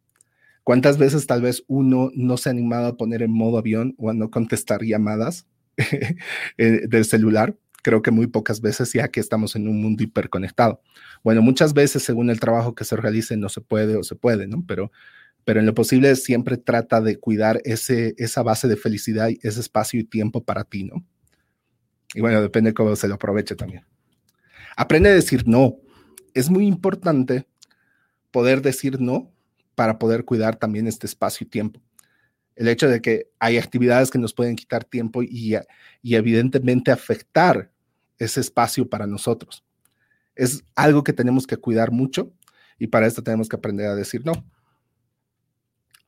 ¿Cuántas 0.64 0.98
veces 0.98 1.28
tal 1.28 1.44
vez 1.44 1.64
uno 1.68 2.10
no 2.16 2.38
se 2.38 2.50
ha 2.50 2.52
animado 2.52 2.88
a 2.88 2.98
poner 2.98 3.22
en 3.22 3.32
modo 3.32 3.60
avión 3.60 3.94
o 4.00 4.10
a 4.10 4.16
no 4.16 4.32
contestar 4.32 4.82
llamadas 4.82 5.46
eh, 6.58 6.88
del 6.88 7.06
celular? 7.06 7.56
Creo 7.82 8.02
que 8.02 8.12
muy 8.12 8.28
pocas 8.28 8.62
veces, 8.62 8.94
ya 8.94 9.08
que 9.08 9.20
estamos 9.20 9.56
en 9.56 9.68
un 9.68 9.82
mundo 9.82 10.04
hiperconectado. 10.04 10.82
Bueno, 11.24 11.42
muchas 11.42 11.74
veces, 11.74 12.04
según 12.04 12.30
el 12.30 12.40
trabajo 12.40 12.76
que 12.76 12.84
se 12.84 12.96
realice, 12.96 13.38
no 13.38 13.50
se 13.50 13.62
puede 13.62 13.96
o 13.96 14.04
se 14.04 14.16
puede, 14.16 14.48
¿no? 14.48 14.64
Pero, 14.68 14.92
pero 15.44 15.60
en 15.60 15.66
lo 15.66 15.74
posible 15.74 16.16
siempre 16.16 16.58
trata 16.58 17.02
de 17.02 17.18
cuidar 17.18 17.62
ese, 17.64 18.14
esa 18.18 18.44
base 18.44 18.68
de 18.68 18.78
felicidad 18.78 19.30
ese 19.42 19.60
espacio 19.60 20.00
y 20.00 20.04
tiempo 20.04 20.44
para 20.44 20.64
ti, 20.64 20.84
¿no? 20.84 21.04
Y 22.14 22.22
bueno, 22.22 22.42
depende 22.42 22.74
cómo 22.74 22.96
se 22.96 23.08
lo 23.08 23.16
aproveche 23.16 23.56
también. 23.56 23.86
Aprende 24.76 25.10
a 25.10 25.14
decir 25.14 25.48
no. 25.48 25.78
Es 26.34 26.50
muy 26.50 26.66
importante 26.66 27.48
poder 28.32 28.62
decir 28.62 29.00
no 29.00 29.32
para 29.76 29.98
poder 30.00 30.26
cuidar 30.26 30.56
también 30.56 30.88
este 30.88 31.08
espacio 31.08 31.46
y 31.46 31.50
tiempo. 31.50 31.82
El 32.62 32.68
hecho 32.68 32.88
de 32.88 33.02
que 33.02 33.28
hay 33.40 33.58
actividades 33.58 34.12
que 34.12 34.20
nos 34.20 34.36
pueden 34.36 34.56
quitar 34.56 34.84
tiempo 34.84 35.24
y, 35.24 35.58
evidentemente 36.04 36.92
afectar 36.92 37.72
ese 38.20 38.40
espacio 38.40 38.88
para 38.88 39.08
nosotros. 39.08 39.66
Es 40.36 40.64
algo 40.76 41.04
que 41.04 41.12
tenemos 41.12 41.48
que 41.48 41.58
cuidar 41.58 41.90
mucho 41.90 42.32
y 42.78 42.86
para 42.86 43.08
esto 43.08 43.24
tenemos 43.24 43.50
que 43.50 43.56
aprender 43.56 43.88
a 43.88 43.96
decir 43.96 44.24
no. 44.24 44.34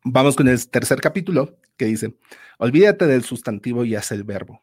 Vamos 0.04 0.36
con 0.36 0.48
el 0.48 0.70
tercer 0.70 1.02
capítulo 1.02 1.58
que 1.76 1.86
dice, 1.86 2.16
olvídate 2.60 3.08
del 3.08 3.24
sustantivo 3.24 3.84
y 3.84 3.96
haz 3.96 4.12
el 4.12 4.24
verbo. 4.24 4.62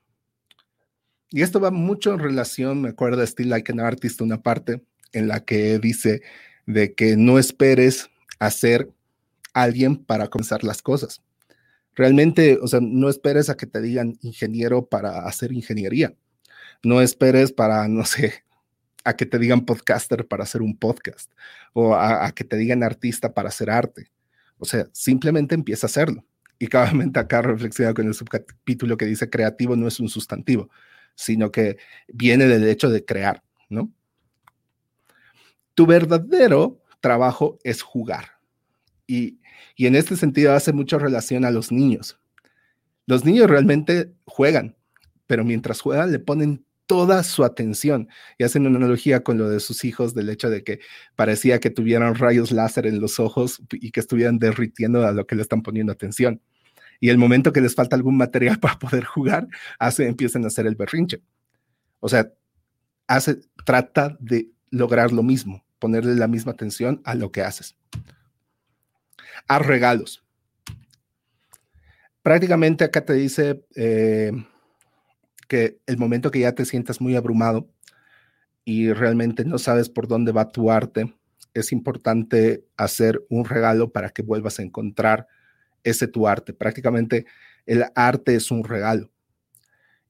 Y 1.31 1.43
esto 1.43 1.59
va 1.59 1.73
mucho 1.73 2.13
en 2.13 2.21
relación, 2.21 2.83
me 2.83 2.91
acuerdo 2.91 3.19
de 3.19 3.27
Still 3.27 3.51
Like 3.51 3.73
an 3.73 3.81
Artist, 3.81 4.21
una 4.21 4.41
parte 4.45 4.85
en 5.11 5.27
la 5.27 5.45
que 5.45 5.81
dice 5.81 6.23
de 6.67 6.95
que 6.95 7.17
no 7.17 7.41
esperes 7.41 8.11
a 8.39 8.53
ser 8.53 8.89
alguien 9.55 9.97
para 9.97 10.29
comenzar 10.29 10.63
las 10.63 10.83
cosas. 10.83 11.21
Realmente, 11.95 12.59
o 12.63 12.67
sea, 12.67 12.81
no 12.83 13.09
esperes 13.09 13.51
a 13.51 13.57
que 13.57 13.67
te 13.67 13.81
digan 13.81 14.19
ingeniero 14.23 14.87
para 14.87 15.27
hacer 15.27 15.53
ingeniería. 15.53 16.15
No 16.83 17.01
esperes 17.01 17.53
para, 17.53 17.89
no 17.89 18.05
sé, 18.05 18.45
a 19.05 19.17
que 19.17 19.27
te 19.27 19.39
digan 19.39 19.65
podcaster 19.67 20.27
para 20.27 20.45
hacer 20.45 20.63
un 20.63 20.77
podcast 20.77 21.31
o 21.73 21.95
a, 21.95 22.33
que 22.33 22.45
te 22.45 22.57
digan 22.57 22.83
artista 22.83 23.35
para 23.35 23.49
hacer 23.49 23.71
arte. 23.71 24.11
O 24.59 24.65
sea, 24.65 24.87
simplemente 24.93 25.55
empieza 25.55 25.87
a 25.87 25.89
hacerlo. 25.89 26.25
Y 26.59 26.67
claramente 26.67 27.19
acá 27.19 27.43
reflexiona 27.43 27.95
con 27.95 28.07
el 28.07 28.15
subcapítulo 28.15 28.97
que 28.97 29.07
dice 29.07 29.31
creativo 29.31 29.77
no 29.77 29.89
es 29.89 29.99
un 30.01 30.09
sustantivo 30.09 30.71
sino 31.21 31.51
que 31.51 31.77
viene 32.09 32.47
del 32.47 32.67
hecho 32.67 32.89
de 32.89 33.05
crear, 33.05 33.43
¿no? 33.69 33.93
Tu 35.75 35.87
verdadero 35.87 36.83
trabajo 37.01 37.59
es 37.63 37.83
jugar. 37.83 38.39
Y, 39.07 39.39
y 39.77 39.87
en 39.87 39.95
este 39.95 40.17
sentido 40.17 40.53
hace 40.53 40.73
mucha 40.73 40.99
relación 40.99 41.45
a 41.45 41.51
los 41.51 41.73
niños. 41.73 42.19
Los 43.07 43.25
niños 43.25 43.51
realmente 43.51 44.13
juegan, 44.25 44.77
pero 45.27 45.45
mientras 45.45 45.81
juegan 45.81 46.13
le 46.13 46.19
ponen 46.19 46.65
toda 46.87 47.23
su 47.23 47.45
atención 47.45 48.09
y 48.37 48.45
hacen 48.45 48.67
una 48.67 48.79
analogía 48.79 49.23
con 49.23 49.39
lo 49.39 49.49
de 49.49 49.61
sus 49.61 49.85
hijos 49.85 50.15
del 50.15 50.29
hecho 50.29 50.51
de 50.51 50.65
que 50.65 50.81
parecía 51.15 51.61
que 51.61 51.71
tuvieran 51.71 52.17
rayos 52.17 52.51
láser 52.51 52.87
en 52.87 53.01
los 53.01 53.21
ojos 53.21 53.63
y 53.73 53.93
que 53.93 54.01
estuvieran 54.01 54.39
derritiendo 54.39 55.07
a 55.07 55.13
lo 55.13 55.27
que 55.27 55.37
le 55.37 55.43
están 55.43 55.63
poniendo 55.63 55.93
atención 55.93 56.41
y 57.01 57.09
el 57.09 57.19
momento 57.19 57.53
que 57.53 57.63
les 57.63 57.75
falta 57.75 57.97
algún 57.97 58.17
material 58.17 58.59
para 58.61 58.79
poder 58.79 59.05
jugar, 59.05 59.49
hace, 59.79 60.07
empiezan 60.07 60.45
a 60.45 60.49
hacer 60.49 60.67
el 60.67 60.77
berrinche. 60.77 61.23
O 61.99 62.09
sea, 62.09 62.31
hace, 63.09 63.41
trata 63.65 64.17
de 64.21 64.51
lograr 64.71 65.11
lo 65.11 65.23
mismo, 65.23 65.65
ponerle 65.79 66.15
la 66.15 66.29
misma 66.29 66.53
atención 66.53 67.01
a 67.05 67.15
lo 67.15 67.33
que 67.33 67.43
haces. 67.43 67.77
Haz 69.49 69.67
regalos. 69.67 70.25
Prácticamente 72.23 72.85
acá 72.85 73.05
te 73.05 73.15
dice 73.15 73.65
eh, 73.75 74.33
que 75.49 75.81
el 75.87 75.97
momento 75.97 76.31
que 76.31 76.41
ya 76.41 76.55
te 76.55 76.65
sientas 76.65 77.01
muy 77.01 77.17
abrumado 77.17 77.69
y 78.65 78.93
realmente 78.93 79.45
no 79.45 79.59
sabes 79.59 79.89
por 79.89 80.07
dónde 80.07 80.33
va 80.33 80.51
tu 80.51 80.71
arte, 80.71 81.15
es 81.55 81.73
importante 81.73 82.65
hacer 82.77 83.25
un 83.29 83.45
regalo 83.45 83.91
para 83.91 84.11
que 84.11 84.23
vuelvas 84.23 84.59
a 84.59 84.63
encontrar 84.63 85.27
ese 85.83 86.07
tu 86.07 86.29
arte. 86.29 86.53
Prácticamente 86.53 87.27
el 87.67 87.87
arte 87.95 88.35
es 88.35 88.51
un 88.51 88.65
regalo, 88.65 89.10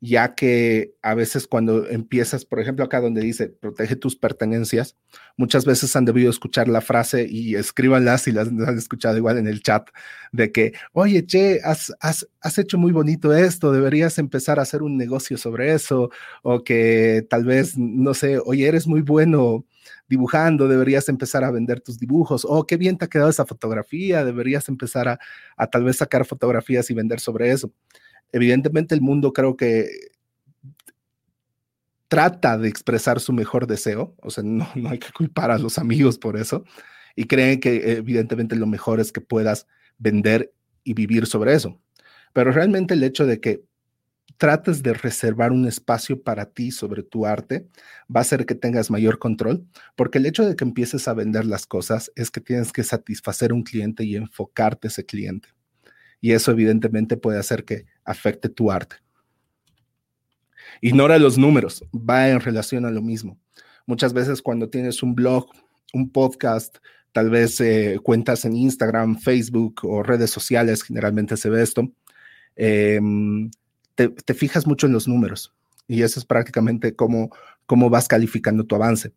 ya 0.00 0.35
que 0.35 0.95
a 1.02 1.14
veces 1.14 1.47
cuando 1.47 1.87
empiezas, 1.87 2.47
por 2.47 2.59
ejemplo, 2.59 2.85
acá 2.85 3.00
donde 3.00 3.21
dice 3.21 3.49
protege 3.49 3.97
tus 3.97 4.16
pertenencias, 4.16 4.97
muchas 5.37 5.66
veces 5.66 5.95
han 5.95 6.07
debido 6.07 6.30
escuchar 6.30 6.69
la 6.69 6.80
frase 6.80 7.26
y 7.28 7.54
escríbanla 7.54 8.16
si 8.16 8.33
las 8.33 8.49
han 8.49 8.78
escuchado 8.78 9.19
igual 9.19 9.37
en 9.37 9.47
el 9.47 9.62
chat, 9.62 9.88
de 10.33 10.52
que, 10.52 10.73
oye, 10.92 11.26
che, 11.26 11.61
has 11.62 12.59
hecho 12.59 12.78
muy 12.78 12.92
bonito 12.92 13.35
esto, 13.35 13.73
deberías 13.73 14.19
empezar 14.19 14.59
a 14.59 14.62
hacer 14.62 14.83
un 14.83 14.97
negocio 14.97 15.37
sobre 15.37 15.75
eso, 15.75 16.11
o 16.42 16.64
que 16.64 17.26
tal 17.28 17.45
vez, 17.45 17.76
no 17.76 18.14
sé, 18.14 18.38
oye, 18.38 18.66
eres 18.66 18.87
muy 18.87 19.02
bueno 19.02 19.66
dibujando, 20.09 20.66
deberías 20.66 21.09
empezar 21.09 21.45
a 21.45 21.50
vender 21.50 21.80
tus 21.80 21.99
dibujos. 21.99 22.45
Oh, 22.49 22.66
qué 22.66 22.76
bien 22.76 22.99
te 22.99 23.04
ha 23.04 23.09
quedado 23.09 23.30
esa 23.30 23.47
fotografía, 23.47 24.25
deberías 24.25 24.69
empezar 24.69 25.09
a, 25.09 25.19
a 25.57 25.66
tal 25.69 25.85
vez 25.85 25.97
sacar 25.99 26.25
fotografías 26.26 26.90
y 26.90 26.95
vender 26.95 27.21
sobre 27.21 27.50
eso. 27.52 27.73
Evidentemente 28.32 28.94
el 28.94 29.00
mundo 29.00 29.32
creo 29.32 29.56
que 29.56 29.88
trata 32.08 32.58
de 32.58 32.68
expresar 32.68 33.20
su 33.20 33.32
mejor 33.32 33.66
deseo, 33.66 34.14
o 34.20 34.30
sea, 34.30 34.42
no, 34.44 34.68
no 34.75 34.90
hay 34.90 34.99
que 34.99 35.12
culpar 35.12 35.50
a 35.50 35.58
los 35.58 35.78
amigos 35.78 36.18
por 36.18 36.37
eso, 36.37 36.64
y 37.14 37.25
creen 37.25 37.60
que 37.60 37.92
evidentemente 37.92 38.56
lo 38.56 38.66
mejor 38.66 39.00
es 39.00 39.12
que 39.12 39.20
puedas 39.20 39.66
vender 39.99 40.52
y 40.82 40.94
vivir 40.94 41.26
sobre 41.26 41.54
eso. 41.54 41.80
Pero 42.32 42.52
realmente 42.52 42.94
el 42.94 43.02
hecho 43.04 43.26
de 43.26 43.40
que 43.40 43.62
trates 44.40 44.82
de 44.82 44.94
reservar 44.94 45.52
un 45.52 45.66
espacio 45.66 46.22
para 46.22 46.46
ti 46.46 46.70
sobre 46.70 47.02
tu 47.02 47.26
arte, 47.26 47.68
va 48.14 48.20
a 48.20 48.22
hacer 48.22 48.46
que 48.46 48.54
tengas 48.54 48.90
mayor 48.90 49.18
control, 49.18 49.66
porque 49.96 50.16
el 50.16 50.25
hecho 50.25 50.46
de 50.46 50.56
que 50.56 50.64
empieces 50.64 51.06
a 51.08 51.12
vender 51.12 51.44
las 51.44 51.66
cosas 51.66 52.10
es 52.16 52.30
que 52.30 52.40
tienes 52.40 52.72
que 52.72 52.82
satisfacer 52.82 53.52
un 53.52 53.62
cliente 53.62 54.02
y 54.02 54.16
enfocarte 54.16 54.88
ese 54.88 55.04
cliente. 55.04 55.50
Y 56.22 56.32
eso 56.32 56.52
evidentemente 56.52 57.18
puede 57.18 57.38
hacer 57.38 57.66
que 57.66 57.84
afecte 58.11 58.49
tu 58.49 58.71
arte. 58.71 58.97
Ignora 60.81 61.19
los 61.19 61.37
números, 61.38 61.85
va 61.95 62.29
en 62.29 62.40
relación 62.40 62.85
a 62.87 62.90
lo 62.90 63.02
mismo. 63.02 63.38
Muchas 63.87 64.12
veces 64.12 64.43
cuando 64.43 64.69
tienes 64.69 65.02
un 65.02 65.14
blog, 65.14 65.49
un 65.93 66.11
podcast, 66.11 66.79
tal 67.12 67.31
vez 67.31 67.61
eh, 67.61 67.99
cuentas 68.02 68.45
en 68.45 68.55
Instagram, 68.55 69.19
Facebook 69.19 69.81
o 69.83 70.02
redes 70.02 70.31
sociales, 70.31 70.83
generalmente 70.83 71.37
se 71.37 71.50
ve 71.50 71.62
esto, 71.62 71.90
eh, 72.57 73.00
te, 73.95 74.35
fijas 74.35 74.67
mucho 74.67 74.87
en 74.87 74.93
los 74.93 75.07
números 75.09 75.52
y 75.87 76.02
eso 76.02 76.21
es 76.21 76.26
prácticamente 76.26 76.95
cómo, 76.95 77.31
cómo 77.67 77.90
vas 77.90 78.09
calificando 78.09 78.64
tu 78.64 78.75
avance. 78.75 79.12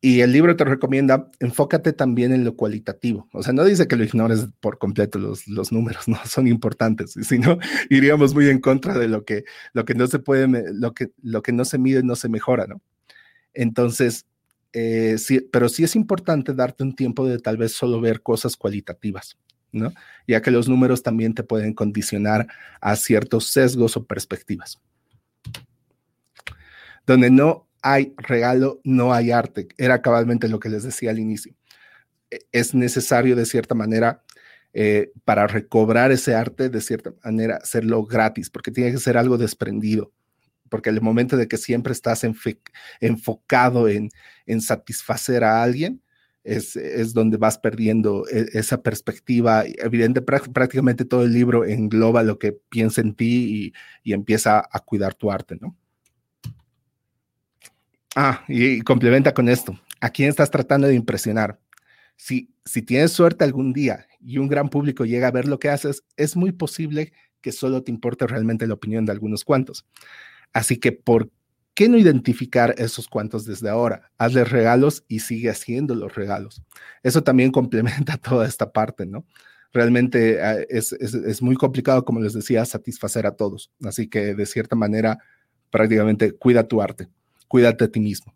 Y 0.00 0.20
el 0.20 0.30
libro 0.30 0.54
te 0.56 0.64
recomienda, 0.64 1.30
enfócate 1.40 1.92
también 1.92 2.32
en 2.32 2.44
lo 2.44 2.54
cualitativo. 2.54 3.28
O 3.32 3.42
sea, 3.42 3.52
no 3.52 3.64
dice 3.64 3.88
que 3.88 3.96
lo 3.96 4.04
ignores 4.04 4.46
por 4.60 4.78
completo 4.78 5.18
los, 5.18 5.48
los 5.48 5.72
números, 5.72 6.06
no 6.08 6.18
son 6.26 6.46
importantes, 6.46 7.14
sino 7.22 7.58
iríamos 7.90 8.34
muy 8.34 8.48
en 8.48 8.60
contra 8.60 8.98
de 8.98 9.08
lo 9.08 9.24
que, 9.24 9.44
lo 9.72 9.84
que 9.84 9.94
no 9.94 10.06
se 10.06 10.18
puede, 10.18 10.48
lo 10.72 10.92
que, 10.92 11.10
lo 11.22 11.42
que 11.42 11.52
no 11.52 11.64
se 11.64 11.78
mide 11.78 12.02
no 12.02 12.14
se 12.14 12.28
mejora, 12.28 12.66
¿no? 12.66 12.80
Entonces, 13.54 14.26
eh, 14.72 15.16
sí, 15.16 15.40
pero 15.40 15.70
sí 15.70 15.84
es 15.84 15.96
importante 15.96 16.52
darte 16.52 16.82
un 16.82 16.94
tiempo 16.94 17.26
de 17.26 17.38
tal 17.38 17.56
vez 17.56 17.72
solo 17.72 18.00
ver 18.00 18.22
cosas 18.22 18.56
cualitativas. 18.56 19.38
¿no? 19.72 19.92
Ya 20.26 20.42
que 20.42 20.50
los 20.50 20.68
números 20.68 21.02
también 21.02 21.34
te 21.34 21.42
pueden 21.42 21.72
condicionar 21.74 22.46
a 22.80 22.96
ciertos 22.96 23.46
sesgos 23.46 23.96
o 23.96 24.04
perspectivas. 24.04 24.80
Donde 27.06 27.30
no 27.30 27.65
hay 27.82 28.14
regalo, 28.16 28.80
no 28.84 29.12
hay 29.12 29.30
arte. 29.30 29.68
Era 29.78 30.02
cabalmente 30.02 30.48
lo 30.48 30.60
que 30.60 30.68
les 30.68 30.82
decía 30.82 31.10
al 31.10 31.18
inicio. 31.18 31.54
E, 32.30 32.40
es 32.52 32.74
necesario 32.74 33.36
de 33.36 33.46
cierta 33.46 33.74
manera 33.74 34.22
eh, 34.72 35.12
para 35.24 35.46
recobrar 35.46 36.12
ese 36.12 36.34
arte, 36.34 36.68
de 36.68 36.80
cierta 36.80 37.14
manera, 37.24 37.56
hacerlo 37.56 38.04
gratis, 38.04 38.50
porque 38.50 38.70
tiene 38.70 38.92
que 38.92 38.98
ser 38.98 39.16
algo 39.16 39.38
desprendido. 39.38 40.12
Porque 40.68 40.90
el 40.90 41.00
momento 41.00 41.36
de 41.36 41.48
que 41.48 41.56
siempre 41.58 41.92
estás 41.92 42.24
enfocado 43.00 43.88
en, 43.88 44.10
satisfacer 44.60 45.44
a 45.44 45.62
alguien, 45.62 46.02
es, 46.44 46.76
es, 46.76 47.12
donde 47.14 47.38
vas 47.38 47.58
perdiendo 47.58 48.24
e, 48.30 48.46
esa 48.52 48.82
perspectiva. 48.82 49.64
Evidente, 49.66 50.22
prácticamente 50.22 51.04
todo 51.04 51.22
el 51.24 51.32
libro 51.32 51.64
engloba 51.64 52.22
lo 52.22 52.38
que 52.38 52.52
piensa 52.52 53.00
en 53.00 53.14
ti 53.14 53.72
y, 54.04 54.10
y 54.10 54.12
empieza 54.12 54.58
a 54.70 54.80
cuidar 54.80 55.14
tu 55.14 55.30
arte, 55.32 55.56
¿no? 55.60 55.76
Ah, 58.18 58.42
y, 58.48 58.80
complementa 58.80 59.34
con 59.34 59.46
esto. 59.50 59.78
¿A 60.00 60.08
quién 60.08 60.30
estás 60.30 60.50
tratando 60.50 60.86
de 60.86 60.94
impresionar? 60.94 61.60
Si, 62.16 62.50
si 62.64 62.80
tienes 62.80 63.12
suerte 63.12 63.44
algún 63.44 63.74
día 63.74 64.06
y 64.20 64.38
un 64.38 64.48
gran 64.48 64.70
público 64.70 65.04
llega 65.04 65.28
a 65.28 65.30
ver 65.30 65.46
lo 65.46 65.58
que 65.58 65.68
haces, 65.68 66.02
es 66.16 66.34
muy 66.34 66.50
posible 66.52 67.12
que 67.42 67.52
solo 67.52 67.82
te 67.82 67.90
importe 67.90 68.26
realmente 68.26 68.66
la 68.66 68.72
opinión 68.72 69.04
de 69.04 69.12
algunos 69.12 69.44
cuantos. 69.44 69.84
Así 70.54 70.78
que, 70.78 70.92
¿por 70.92 71.30
qué 71.74 71.90
no 71.90 71.98
identificar 71.98 72.74
esos 72.78 73.06
cuantos 73.06 73.44
desde 73.44 73.68
ahora? 73.68 74.10
Hazles 74.16 74.50
regalos 74.50 75.04
y 75.08 75.20
sigue 75.20 75.50
haciendo 75.50 75.94
los 75.94 76.14
regalos. 76.14 76.62
Eso 77.02 77.22
también 77.22 77.52
complementa 77.52 78.16
toda 78.16 78.46
esta 78.48 78.72
parte, 78.72 79.04
¿no? 79.04 79.26
Realmente 79.74 80.42
ah, 80.42 80.56
es, 80.70 80.92
es, 80.92 81.12
es 81.12 81.42
muy 81.42 81.56
complicado, 81.56 82.02
como 82.02 82.20
les 82.20 82.32
decía, 82.32 82.64
satisfacer 82.64 83.26
a 83.26 83.36
todos. 83.36 83.70
Así 83.84 84.08
que, 84.08 84.34
de 84.34 84.46
cierta 84.46 84.74
manera, 84.74 85.18
prácticamente 85.70 86.32
cuida 86.32 86.66
tu 86.66 86.80
arte 86.80 87.10
cuídate 87.48 87.84
a 87.84 87.88
ti 87.88 88.00
mismo. 88.00 88.34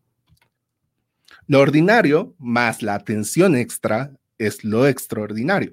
Lo 1.47 1.61
ordinario 1.61 2.35
más 2.39 2.83
la 2.83 2.95
atención 2.95 3.57
extra 3.57 4.13
es 4.39 4.65
lo 4.65 4.87
extraordinario. 4.87 5.73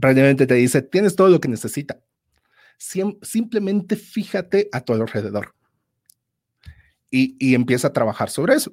Prácticamente 0.00 0.46
te 0.46 0.54
dice, 0.54 0.82
tienes 0.82 1.16
todo 1.16 1.28
lo 1.28 1.40
que 1.40 1.48
necesita. 1.48 2.00
simplemente 3.22 3.96
fíjate 3.96 4.68
a 4.72 4.80
tu 4.80 4.92
alrededor 4.92 5.54
y 7.10 7.54
empieza 7.54 7.88
a 7.88 7.92
trabajar 7.92 8.30
sobre 8.30 8.54
eso. 8.54 8.72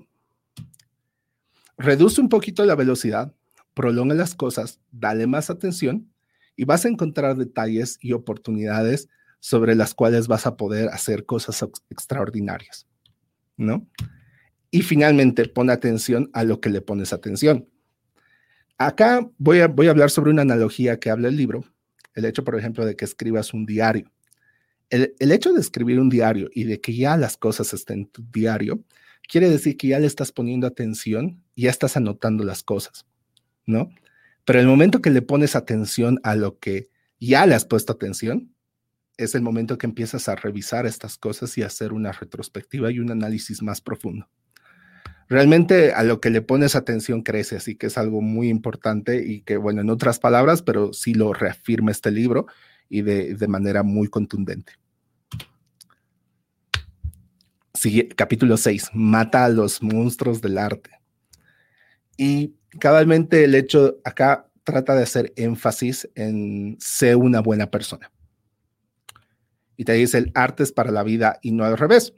Reduce 1.77 2.21
un 2.21 2.29
poquito 2.29 2.63
la 2.65 2.75
velocidad, 2.75 3.33
prolonga 3.73 4.15
las 4.15 4.33
cosas, 4.33 4.79
dale 4.91 5.27
más 5.27 5.49
atención 5.49 6.09
y 6.55 6.63
vas 6.63 6.85
a 6.85 6.87
encontrar 6.87 7.35
detalles 7.35 7.97
y 8.01 8.13
oportunidades 8.13 9.09
sobre 9.39 9.75
las 9.75 9.93
cuales 9.93 10.27
vas 10.27 10.45
a 10.45 10.57
poder 10.57 10.89
hacer 10.89 11.25
cosas 11.25 11.63
extraordinarias, 11.89 12.87
¿no? 13.57 13.87
Y 14.71 14.81
finalmente, 14.81 15.47
pon 15.47 15.69
atención 15.69 16.29
a 16.33 16.43
lo 16.43 16.59
que 16.59 16.69
le 16.69 16.81
pones 16.81 17.13
atención. 17.13 17.69
Acá 18.77 19.29
voy 19.37 19.59
a, 19.59 19.67
voy 19.67 19.87
a 19.87 19.91
hablar 19.91 20.09
sobre 20.09 20.31
una 20.31 20.41
analogía 20.41 20.99
que 20.99 21.09
habla 21.09 21.29
el 21.29 21.37
libro, 21.37 21.63
el 22.13 22.25
hecho, 22.25 22.43
por 22.43 22.57
ejemplo, 22.57 22.85
de 22.85 22.95
que 22.95 23.05
escribas 23.05 23.53
un 23.53 23.65
diario. 23.65 24.11
El, 24.89 25.15
el, 25.19 25.31
hecho 25.31 25.53
de 25.53 25.61
escribir 25.61 25.99
un 25.99 26.09
diario 26.09 26.49
y 26.53 26.65
de 26.65 26.81
que 26.81 26.95
ya 26.95 27.17
las 27.17 27.37
cosas 27.37 27.73
estén 27.73 27.99
en 27.99 28.07
tu 28.07 28.23
diario, 28.31 28.83
quiere 29.27 29.49
decir 29.49 29.77
que 29.77 29.87
ya 29.87 29.99
le 29.99 30.07
estás 30.07 30.31
poniendo 30.31 30.67
atención 30.67 31.41
ya 31.55 31.69
estás 31.69 31.97
anotando 31.97 32.43
las 32.43 32.63
cosas, 32.63 33.05
¿no? 33.65 33.89
Pero 34.43 34.59
el 34.59 34.67
momento 34.67 35.01
que 35.01 35.09
le 35.09 35.21
pones 35.21 35.55
atención 35.55 36.19
a 36.23 36.35
lo 36.35 36.59
que 36.59 36.89
ya 37.19 37.45
le 37.45 37.55
has 37.55 37.65
puesto 37.65 37.93
atención, 37.93 38.53
es 39.17 39.35
el 39.35 39.41
momento 39.41 39.77
que 39.77 39.87
empiezas 39.87 40.27
a 40.27 40.35
revisar 40.35 40.85
estas 40.85 41.17
cosas 41.17 41.57
y 41.57 41.63
hacer 41.63 41.93
una 41.93 42.11
retrospectiva 42.11 42.91
y 42.91 42.99
un 42.99 43.11
análisis 43.11 43.61
más 43.61 43.81
profundo. 43.81 44.27
Realmente 45.27 45.93
a 45.93 46.03
lo 46.03 46.21
que 46.21 46.29
le 46.29 46.41
pones 46.41 46.75
atención 46.75 47.23
crece, 47.23 47.55
así 47.55 47.75
que 47.75 47.87
es 47.87 47.97
algo 47.97 48.21
muy 48.21 48.49
importante 48.49 49.25
y 49.25 49.41
que, 49.41 49.57
bueno, 49.57 49.81
en 49.81 49.89
otras 49.89 50.19
palabras, 50.19 50.61
pero 50.61 50.93
sí 50.93 51.13
lo 51.13 51.33
reafirma 51.33 51.91
este 51.91 52.11
libro 52.11 52.45
y 52.89 53.01
de, 53.01 53.33
de 53.33 53.47
manera 53.47 53.81
muy 53.83 54.07
contundente. 54.07 54.73
Capítulo 58.15 58.57
6, 58.57 58.91
mata 58.93 59.45
a 59.45 59.49
los 59.49 59.81
monstruos 59.81 60.41
del 60.41 60.57
arte. 60.57 60.91
Y 62.17 62.55
cabalmente 62.79 63.43
el 63.43 63.53
hecho 63.53 63.97
acá 64.03 64.49
trata 64.63 64.95
de 64.95 65.03
hacer 65.03 65.33
énfasis 65.35 66.09
en 66.15 66.77
ser 66.79 67.17
una 67.17 67.41
buena 67.41 67.69
persona 67.69 68.11
y 69.77 69.85
te 69.85 69.93
dice 69.93 70.17
el 70.17 70.31
arte 70.33 70.63
es 70.63 70.71
para 70.71 70.91
la 70.91 71.03
vida 71.03 71.39
y 71.41 71.51
no 71.51 71.63
al 71.65 71.77
revés, 71.77 72.13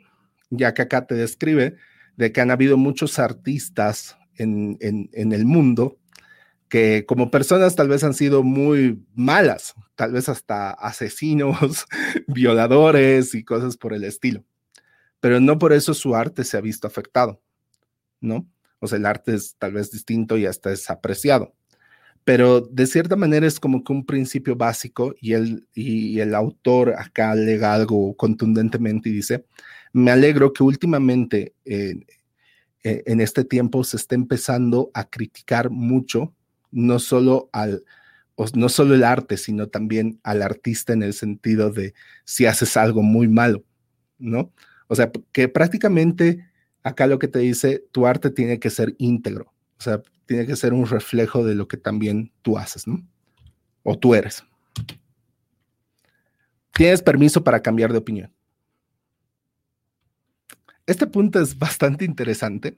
ya 0.49 0.73
que 0.73 0.83
acá 0.83 1.07
te 1.07 1.15
describe 1.15 1.75
de 2.15 2.31
que 2.31 2.41
han 2.41 2.51
habido 2.51 2.77
muchos 2.77 3.19
artistas 3.19 4.17
en, 4.35 4.77
en, 4.81 5.33
el 5.33 5.45
mundo 5.45 5.97
que 6.69 7.05
como 7.07 7.31
personas 7.31 7.75
tal 7.75 7.87
vez 7.87 8.03
han 8.03 8.13
sido 8.13 8.43
muy 8.43 9.03
malas, 9.15 9.73
tal 9.95 10.11
vez 10.11 10.29
hasta 10.29 10.71
asesinos, 10.71 11.85
violadores 12.27 13.33
y 13.33 13.43
cosas 13.43 13.77
por 13.77 13.93
el 13.93 14.03
estilo. 14.03 14.43
Pero 15.19 15.39
no 15.39 15.57
por 15.57 15.73
eso 15.73 15.93
su 15.93 16.15
arte 16.15 16.43
se 16.43 16.57
ha 16.57 16.61
visto 16.61 16.85
afectado, 16.85 17.41
¿no? 18.19 18.47
O 18.79 18.87
sea, 18.87 18.97
el 18.97 19.05
arte 19.05 19.33
es 19.33 19.55
tal 19.57 19.73
vez 19.73 19.91
distinto 19.91 20.37
y 20.37 20.45
hasta 20.45 20.71
es 20.71 20.89
apreciado 20.89 21.55
pero 22.27 22.59
de 22.59 22.87
cierta 22.87 23.15
manera 23.15 23.47
es 23.47 23.57
como 23.57 23.85
que 23.85 23.93
un 23.93 24.05
principio 24.05 24.57
básico 24.57 25.15
y 25.21 25.31
el, 25.31 25.65
y 25.73 26.19
el 26.19 26.35
autor 26.35 26.93
acá 26.97 27.31
alega 27.31 27.73
algo 27.73 28.17
contundentemente 28.17 29.07
y 29.07 29.13
dice, 29.13 29.45
me 29.93 30.11
alegro 30.11 30.51
que 30.51 30.61
últimamente 30.61 31.53
eh, 31.63 31.95
eh, 32.83 33.01
en 33.05 33.21
este 33.21 33.45
tiempo 33.45 33.81
se 33.85 33.95
esté 33.95 34.15
empezando 34.15 34.91
a 34.93 35.05
criticar 35.05 35.69
mucho, 35.69 36.33
no 36.69 36.99
solo 36.99 37.49
al, 37.53 37.85
no 38.55 38.67
solo 38.67 38.95
el 38.95 39.05
arte, 39.05 39.37
sino 39.37 39.67
también 39.67 40.19
al 40.21 40.41
artista 40.41 40.91
en 40.91 41.03
el 41.03 41.13
sentido 41.13 41.71
de 41.71 41.93
si 42.25 42.45
haces 42.45 42.75
algo 42.75 43.03
muy 43.03 43.29
malo, 43.29 43.63
¿no? 44.19 44.51
O 44.89 44.95
sea, 44.95 45.13
que 45.31 45.47
prácticamente 45.47 46.45
acá 46.83 47.07
lo 47.07 47.19
que 47.19 47.29
te 47.29 47.39
dice, 47.39 47.85
tu 47.93 48.05
arte 48.05 48.31
tiene 48.31 48.59
que 48.59 48.69
ser 48.69 48.95
íntegro, 48.97 49.53
o 49.79 49.81
sea, 49.81 50.01
tiene 50.27 50.45
que 50.45 50.55
ser 50.55 50.73
un 50.73 50.85
reflejo 50.85 51.43
de 51.43 51.55
lo 51.55 51.67
que 51.67 51.77
también 51.77 52.31
tú 52.41 52.57
haces, 52.57 52.85
¿no? 52.85 53.01
O 53.83 53.97
tú 53.97 54.13
eres. 54.13 54.43
Tienes 56.73 57.01
permiso 57.01 57.43
para 57.43 57.61
cambiar 57.61 57.91
de 57.91 57.97
opinión. 57.97 58.31
Este 60.85 61.07
punto 61.07 61.41
es 61.41 61.57
bastante 61.57 62.05
interesante, 62.05 62.77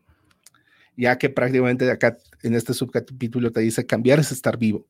ya 0.96 1.18
que 1.18 1.30
prácticamente 1.30 1.90
acá 1.92 2.18
en 2.44 2.56
este 2.56 2.74
subcapítulo 2.74 3.52
te 3.52 3.60
dice 3.62 3.86
cambiar 3.86 4.20
es 4.20 4.32
estar 4.32 4.58
vivo. 4.58 4.88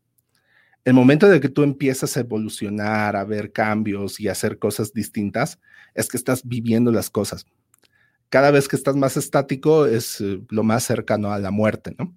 El 0.86 0.94
momento 0.94 1.28
de 1.28 1.42
que 1.42 1.50
tú 1.50 1.64
empiezas 1.64 2.16
a 2.16 2.22
evolucionar, 2.22 3.16
a 3.16 3.26
ver 3.26 3.52
cambios 3.52 4.20
y 4.20 4.28
a 4.28 4.34
hacer 4.34 4.60
cosas 4.60 4.94
distintas, 4.94 5.60
es 5.94 6.08
que 6.08 6.18
estás 6.18 6.48
viviendo 6.48 6.92
las 6.92 7.10
cosas. 7.10 7.46
Cada 8.30 8.52
vez 8.52 8.68
que 8.68 8.76
estás 8.76 8.96
más 8.96 9.18
estático 9.18 9.86
es 9.86 10.22
eh, 10.22 10.42
lo 10.50 10.64
más 10.64 10.84
cercano 10.84 11.32
a 11.32 11.40
la 11.40 11.52
muerte, 11.52 11.96
¿no? 11.98 12.16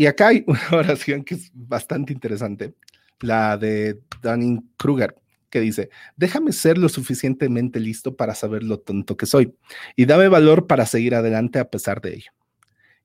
Y 0.00 0.06
acá 0.06 0.28
hay 0.28 0.44
una 0.46 0.78
oración 0.78 1.24
que 1.24 1.34
es 1.34 1.50
bastante 1.52 2.14
interesante, 2.14 2.74
la 3.20 3.58
de 3.58 4.00
Dunning 4.22 4.70
Kruger, 4.78 5.14
que 5.50 5.60
dice, 5.60 5.90
déjame 6.16 6.52
ser 6.52 6.78
lo 6.78 6.88
suficientemente 6.88 7.78
listo 7.78 8.16
para 8.16 8.34
saber 8.34 8.62
lo 8.62 8.80
tonto 8.80 9.18
que 9.18 9.26
soy 9.26 9.54
y 9.96 10.06
dame 10.06 10.28
valor 10.28 10.66
para 10.66 10.86
seguir 10.86 11.14
adelante 11.14 11.58
a 11.58 11.68
pesar 11.68 12.00
de 12.00 12.14
ello. 12.14 12.32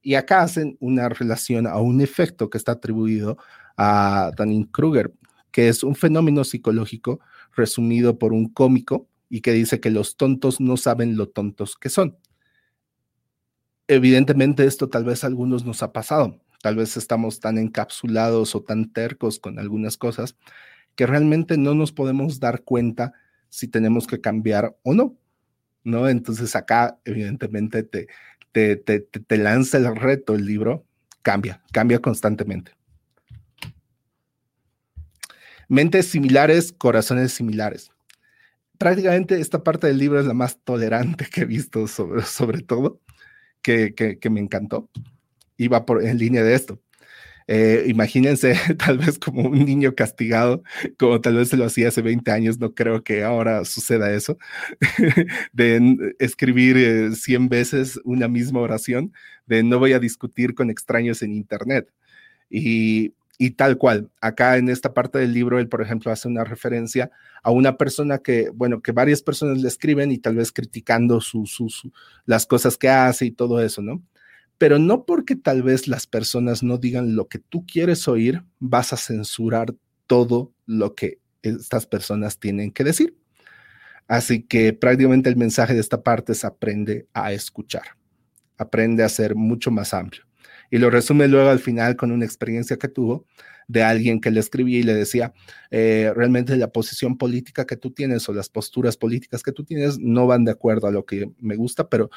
Y 0.02 0.16
acá 0.16 0.42
hacen 0.42 0.78
una 0.80 1.10
relación 1.10 1.68
a 1.68 1.80
un 1.82 2.00
efecto 2.00 2.50
que 2.50 2.58
está 2.58 2.72
atribuido 2.72 3.38
a 3.76 4.32
Dunning 4.38 4.68
Kruger, 4.68 5.12
que 5.52 5.68
es 5.68 5.84
un 5.84 5.96
fenómeno 5.96 6.46
psicológico 6.46 7.20
resumido 7.58 8.18
por 8.18 8.32
un 8.32 8.48
cómico 8.48 9.10
y 9.28 9.42
que 9.42 9.52
dice 9.52 9.82
que 9.82 9.92
los 9.92 10.16
tontos 10.16 10.62
no 10.62 10.78
saben 10.78 11.18
lo 11.18 11.28
tontos 11.28 11.76
que 11.76 11.90
son. 11.90 12.18
Evidentemente 13.90 14.64
esto 14.64 14.88
tal 14.88 15.04
vez 15.04 15.26
a 15.26 15.28
algunos 15.28 15.66
nos 15.66 15.84
ha 15.84 15.92
pasado 15.92 16.40
Tal 16.66 16.78
vez 16.78 16.98
estamos 16.98 17.40
tan 17.40 17.60
encapsulados 17.60 18.56
o 18.56 18.64
tan 18.64 18.92
tercos 18.92 19.38
con 19.38 19.60
algunas 19.60 19.98
cosas 19.98 20.36
que 20.96 21.06
realmente 21.06 21.60
no 21.60 21.76
nos 21.76 21.92
podemos 21.92 22.40
dar 22.40 22.64
cuenta 22.64 23.14
si 23.50 23.68
tenemos 23.68 24.08
que 24.08 24.20
cambiar 24.20 24.76
o 24.82 24.96
no. 24.96 25.16
¿no? 25.84 26.10
Entonces 26.10 26.56
acá 26.56 26.98
evidentemente 27.06 27.84
te, 27.84 28.08
te, 28.52 28.78
te, 28.78 29.02
te 29.02 29.38
lanza 29.38 29.78
el 29.78 29.96
reto 29.96 30.34
el 30.34 30.48
libro, 30.48 30.84
cambia, 31.22 31.62
cambia 31.72 32.00
constantemente. 32.00 32.72
Mentes 35.68 36.08
similares, 36.08 36.74
corazones 36.76 37.32
similares. 37.32 37.92
Prácticamente 38.80 39.40
esta 39.40 39.64
parte 39.64 39.86
del 39.86 40.00
libro 40.00 40.20
es 40.20 40.26
la 40.26 40.34
más 40.34 40.58
tolerante 40.64 41.28
que 41.32 41.42
he 41.42 41.46
visto 41.46 41.86
sobre, 41.88 42.24
sobre 42.24 42.64
todo, 42.64 43.02
que, 43.62 43.94
que, 43.94 44.18
que 44.18 44.30
me 44.32 44.40
encantó 44.40 44.90
iba 45.58 45.86
por, 45.86 46.04
en 46.04 46.18
línea 46.18 46.44
de 46.44 46.56
esto. 46.56 46.80
Eh, 47.48 47.86
imagínense 47.88 48.56
tal 48.78 48.98
vez 48.98 49.20
como 49.20 49.44
un 49.48 49.66
niño 49.66 49.94
castigado, 49.96 50.64
como 50.98 51.22
tal 51.22 51.36
vez 51.36 51.50
se 51.50 51.58
lo 51.58 51.66
hacía 51.66 51.90
hace 51.90 52.02
20 52.02 52.32
años, 52.32 52.60
no 52.60 52.74
creo 52.74 53.04
que 53.04 53.24
ahora 53.24 53.66
suceda 53.66 54.12
eso, 54.14 54.38
de 55.54 56.16
escribir 56.20 57.16
100 57.16 57.44
eh, 57.44 57.48
veces 57.50 58.00
una 58.04 58.28
misma 58.28 58.62
oración, 58.62 59.14
de 59.46 59.64
no 59.64 59.80
voy 59.80 59.94
a 59.94 60.00
discutir 60.00 60.56
con 60.56 60.70
extraños 60.70 61.22
en 61.22 61.34
Internet. 61.34 61.92
Y, 62.50 63.14
y 63.38 63.52
tal 63.52 63.78
cual, 63.78 64.10
acá 64.22 64.58
en 64.58 64.70
esta 64.70 64.94
parte 64.94 65.20
del 65.20 65.34
libro, 65.34 65.60
él, 65.60 65.68
por 65.68 65.82
ejemplo, 65.82 66.12
hace 66.12 66.28
una 66.28 66.44
referencia 66.44 67.12
a 67.44 67.52
una 67.52 67.78
persona 67.78 68.20
que, 68.20 68.50
bueno, 68.50 68.82
que 68.82 68.92
varias 68.92 69.22
personas 69.22 69.60
le 69.62 69.68
escriben 69.68 70.12
y 70.12 70.18
tal 70.18 70.36
vez 70.36 70.52
criticando 70.52 71.22
sus 71.22 71.90
las 72.26 72.46
cosas 72.46 72.78
que 72.78 72.90
hace 72.90 73.26
y 73.26 73.32
todo 73.32 73.62
eso, 73.62 73.82
¿no? 73.82 74.02
Pero 74.58 74.80
no 74.80 75.06
porque 75.06 75.36
tal 75.36 75.64
vez 75.64 75.88
las 75.88 76.08
personas 76.08 76.64
no 76.64 76.78
digan 76.78 77.16
lo 77.16 77.28
que 77.28 77.40
tú 77.40 77.66
quieres 77.66 78.08
oír, 78.08 78.44
vas 78.60 78.94
a 78.94 78.98
censurar 78.98 79.74
todo 80.08 80.54
lo 80.66 80.96
que 80.96 81.20
estas 81.42 81.86
personas 81.86 82.40
tienen 82.40 82.72
que 82.72 82.84
decir. 82.84 83.18
Así 84.08 84.44
que 84.44 84.74
prácticamente 84.74 85.30
el 85.30 85.36
mensaje 85.36 85.74
de 85.74 85.80
esta 85.80 86.04
parte 86.04 86.32
es 86.32 86.46
aprende 86.46 87.08
a 87.14 87.34
escuchar, 87.34 87.98
aprende 88.58 89.04
a 89.04 89.10
ser 89.10 89.36
mucho 89.36 89.72
más 89.72 89.94
amplio. 89.94 90.24
Y 90.70 90.78
lo 90.78 90.90
resume 90.90 91.28
luego 91.28 91.50
al 91.50 91.60
final 91.60 91.96
con 91.96 92.12
una 92.12 92.26
experiencia 92.26 92.78
que 92.78 92.88
tuvo 92.88 93.26
de 93.68 93.84
alguien 93.84 94.22
que 94.22 94.32
le 94.32 94.40
escribía 94.40 94.80
y 94.80 94.84
le 94.84 94.94
decía, 94.94 95.34
eh, 95.72 96.12
realmente 96.16 96.56
la 96.58 96.72
posición 96.72 97.18
política 97.18 97.66
que 97.66 97.78
tú 97.78 97.92
tienes 97.92 98.28
o 98.30 98.34
las 98.34 98.50
posturas 98.50 98.98
políticas 98.98 99.44
que 99.44 99.52
tú 99.52 99.64
tienes 99.64 100.00
no 100.00 100.28
van 100.28 100.46
de 100.46 100.52
acuerdo 100.52 100.88
a 100.88 100.92
lo 100.92 101.06
que 101.06 101.32
me 101.40 101.56
gusta, 101.56 101.90
pero 101.90 102.10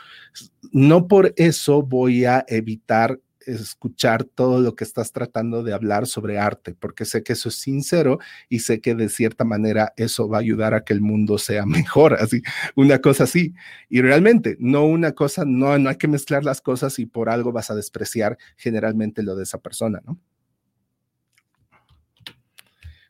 no 0.73 1.09
por 1.09 1.33
eso 1.37 1.83
voy 1.83 2.25
a 2.25 2.45
evitar 2.49 3.21
escuchar 3.49 4.25
todo 4.25 4.61
lo 4.61 4.75
que 4.75 4.85
estás 4.85 5.13
tratando 5.13 5.63
de 5.63 5.73
hablar 5.73 6.07
sobre 6.07 6.39
arte, 6.39 6.75
porque 6.75 7.05
sé 7.05 7.23
que 7.23 7.33
eso 7.33 7.49
es 7.49 7.57
sincero 7.57 8.19
y 8.49 8.61
sé 8.61 8.81
que 8.81 8.95
de 8.95 9.09
cierta 9.09 9.45
manera 9.45 9.93
eso 9.97 10.29
va 10.29 10.39
a 10.39 10.41
ayudar 10.41 10.75
a 10.75 10.85
que 10.85 10.93
el 10.93 11.01
mundo 11.01 11.39
sea 11.39 11.67
mejor, 11.67 12.15
así, 12.15 12.43
una 12.77 13.01
cosa 13.01 13.25
así. 13.25 13.55
Y 13.89 14.01
realmente, 14.03 14.57
no 14.61 14.85
una 14.85 15.13
cosa, 15.13 15.45
no, 15.47 15.79
no 15.79 15.89
hay 15.91 15.97
que 15.97 16.09
mezclar 16.09 16.45
las 16.45 16.61
cosas 16.61 16.99
y 16.99 17.07
por 17.07 17.29
algo 17.31 17.53
vas 17.53 17.71
a 17.71 17.75
despreciar 17.75 18.39
generalmente 18.57 19.23
lo 19.23 19.37
de 19.37 19.45
esa 19.45 19.59
persona, 19.59 20.01
¿no? 20.05 20.19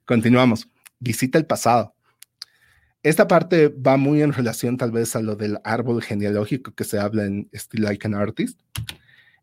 Continuamos. 0.09 0.67
Visita 1.01 1.37
el 1.37 1.45
pasado. 1.45 1.95
Esta 3.03 3.29
parte 3.29 3.69
va 3.69 3.99
muy 3.99 4.23
en 4.23 4.33
relación 4.33 4.79
tal 4.79 4.91
vez 4.91 5.15
a 5.15 5.21
lo 5.21 5.37
del 5.37 5.59
árbol 5.65 6.03
genealógico 6.03 6.73
que 6.73 6.85
se 6.85 6.99
habla 6.99 7.27
en 7.27 7.51
Still 7.53 7.83
Like 7.83 8.07
an 8.07 8.15
Artist 8.15 8.59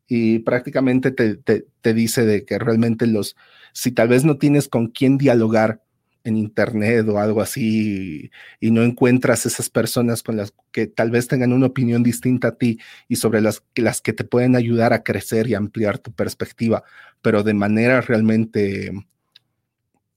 y 0.08 0.40
prácticamente 0.40 1.12
te, 1.12 1.36
te, 1.36 1.94
dice 1.94 2.26
de 2.26 2.46
que 2.46 2.58
realmente 2.58 3.06
los, 3.06 3.36
si 3.74 3.92
tal 3.92 4.08
vez 4.08 4.26
no 4.26 4.40
tienes 4.40 4.68
con 4.68 4.88
quién 4.88 5.20
dialogar 5.20 5.84
en 6.24 6.36
internet 6.36 7.08
o 7.10 7.20
algo 7.20 7.42
así 7.42 8.32
y, 8.60 8.72
no 8.72 8.82
encuentras 8.82 9.46
esas 9.46 9.70
personas 9.70 10.24
con 10.24 10.36
las 10.36 10.52
que 10.72 10.88
tal 10.88 11.12
vez 11.12 11.28
tengan 11.28 11.54
una 11.54 11.68
opinión 11.68 12.02
distinta 12.02 12.48
a 12.48 12.56
ti 12.58 12.80
y 13.08 13.18
sobre 13.18 13.40
las, 13.40 13.64
las 13.76 14.02
que 14.02 14.14
te 14.14 14.24
pueden 14.24 14.56
ayudar 14.56 14.94
a 14.94 15.04
crecer 15.04 15.48
y 15.48 15.54
ampliar 15.54 16.00
tu 16.00 16.12
perspectiva, 16.12 16.84
pero 17.22 17.44
de 17.44 17.54
manera 17.54 18.02
realmente, 18.02 18.92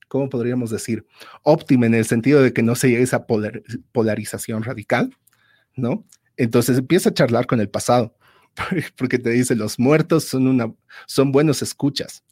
¿cómo 0.09 0.27
podríamos 0.27 0.69
decir? 0.71 1.05
Óptima 1.43 1.85
en 1.85 1.93
el 1.93 2.03
sentido 2.03 2.41
de 2.41 2.51
que 2.51 2.63
no 2.63 2.75
se 2.75 2.89
llegue 2.89 3.01
a 3.01 3.03
esa 3.03 3.25
polarización 3.93 4.63
radical, 4.63 5.15
¿no? 5.77 6.05
Entonces 6.35 6.77
empieza 6.77 7.09
a 7.09 7.13
charlar 7.13 7.47
con 7.47 7.61
el 7.61 7.69
pasado 7.69 8.15
porque 8.97 9.19
te 9.19 9.29
dice, 9.29 9.55
los 9.55 9.79
muertos 9.79 10.25
son, 10.25 10.47
una, 10.47 10.73
son 11.07 11.31
buenos 11.31 11.61
escuchas, 11.61 12.23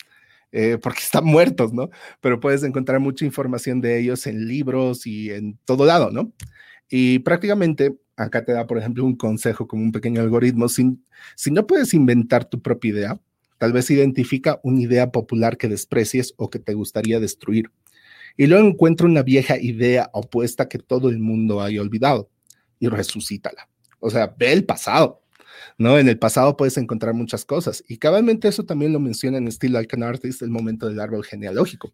eh, 0.52 0.78
porque 0.82 1.00
están 1.00 1.24
muertos, 1.26 1.74
¿no? 1.74 1.90
Pero 2.22 2.40
puedes 2.40 2.64
encontrar 2.64 3.00
mucha 3.00 3.26
información 3.26 3.82
de 3.82 4.00
ellos 4.00 4.28
en 4.28 4.48
libros 4.48 5.08
y 5.08 5.32
en 5.32 5.58
todo 5.66 5.86
lado, 5.86 6.12
¿no? 6.12 6.34
Y 6.90 7.20
prácticamente 7.20 7.98
acá 8.16 8.44
te 8.44 8.54
da, 8.54 8.66
por 8.66 8.78
ejemplo, 8.78 9.06
un 9.06 9.16
consejo 9.16 9.68
como 9.68 9.84
un 9.84 9.92
pequeño 9.92 10.22
algoritmo. 10.22 10.70
Si, 10.70 11.00
si 11.36 11.52
no 11.52 11.68
puedes 11.68 11.94
inventar 11.94 12.46
tu 12.46 12.62
propia 12.62 12.90
idea, 12.90 13.20
tal 13.58 13.74
vez 13.74 13.90
identifica 13.90 14.60
una 14.64 14.82
idea 14.82 15.12
popular 15.12 15.58
que 15.58 15.68
desprecies 15.68 16.34
o 16.38 16.50
que 16.50 16.60
te 16.60 16.74
gustaría 16.74 17.20
destruir. 17.20 17.72
Y 18.36 18.48
luego 18.48 18.68
encuentra 18.68 19.08
una 19.08 19.24
vieja 19.24 19.58
idea 19.58 20.10
opuesta 20.14 20.70
que 20.70 20.80
todo 20.80 21.10
el 21.10 21.20
mundo 21.20 21.62
haya 21.62 21.82
olvidado 21.82 22.30
y 22.80 22.88
resucítala. 22.88 23.70
O 24.00 24.10
sea, 24.10 24.36
ve 24.38 24.54
el 24.54 24.66
pasado 24.66 25.22
¿no? 25.78 25.98
En 25.98 26.08
el 26.08 26.18
pasado 26.18 26.58
puedes 26.58 26.78
encontrar 26.78 27.14
muchas 27.14 27.46
cosas 27.46 27.84
y 27.88 27.98
cabalmente 27.98 28.48
eso 28.48 28.66
también 28.66 28.94
lo 28.94 29.00
menciona 29.00 29.38
en 29.38 29.52
Still 29.52 29.74
Like 29.74 30.04
Artist, 30.04 30.42
el 30.42 30.50
momento 30.50 30.88
del 30.88 31.00
árbol 31.00 31.24
genealógico, 31.24 31.94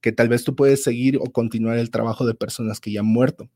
que 0.00 0.12
tal 0.12 0.28
vez 0.28 0.44
tú 0.44 0.54
puedes 0.54 0.82
seguir 0.82 1.16
o 1.18 1.24
continuar 1.24 1.78
el 1.78 1.90
trabajo 1.90 2.26
de 2.26 2.34
personas 2.34 2.80
que 2.80 2.92
ya 2.92 3.00
han 3.00 3.06
muerto. 3.06 3.48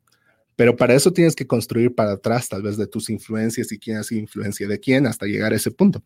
Pero 0.56 0.76
para 0.76 0.94
eso 0.94 1.12
tienes 1.12 1.34
que 1.34 1.46
construir 1.46 1.94
para 1.94 2.12
atrás, 2.12 2.48
tal 2.48 2.62
vez 2.62 2.76
de 2.76 2.86
tus 2.86 3.08
influencias 3.10 3.72
y 3.72 3.78
quién 3.78 3.96
ha 3.96 4.02
sido 4.02 4.20
influencia 4.20 4.68
de 4.68 4.78
quién 4.78 5.06
hasta 5.06 5.26
llegar 5.26 5.52
a 5.52 5.56
ese 5.56 5.70
punto 5.70 6.04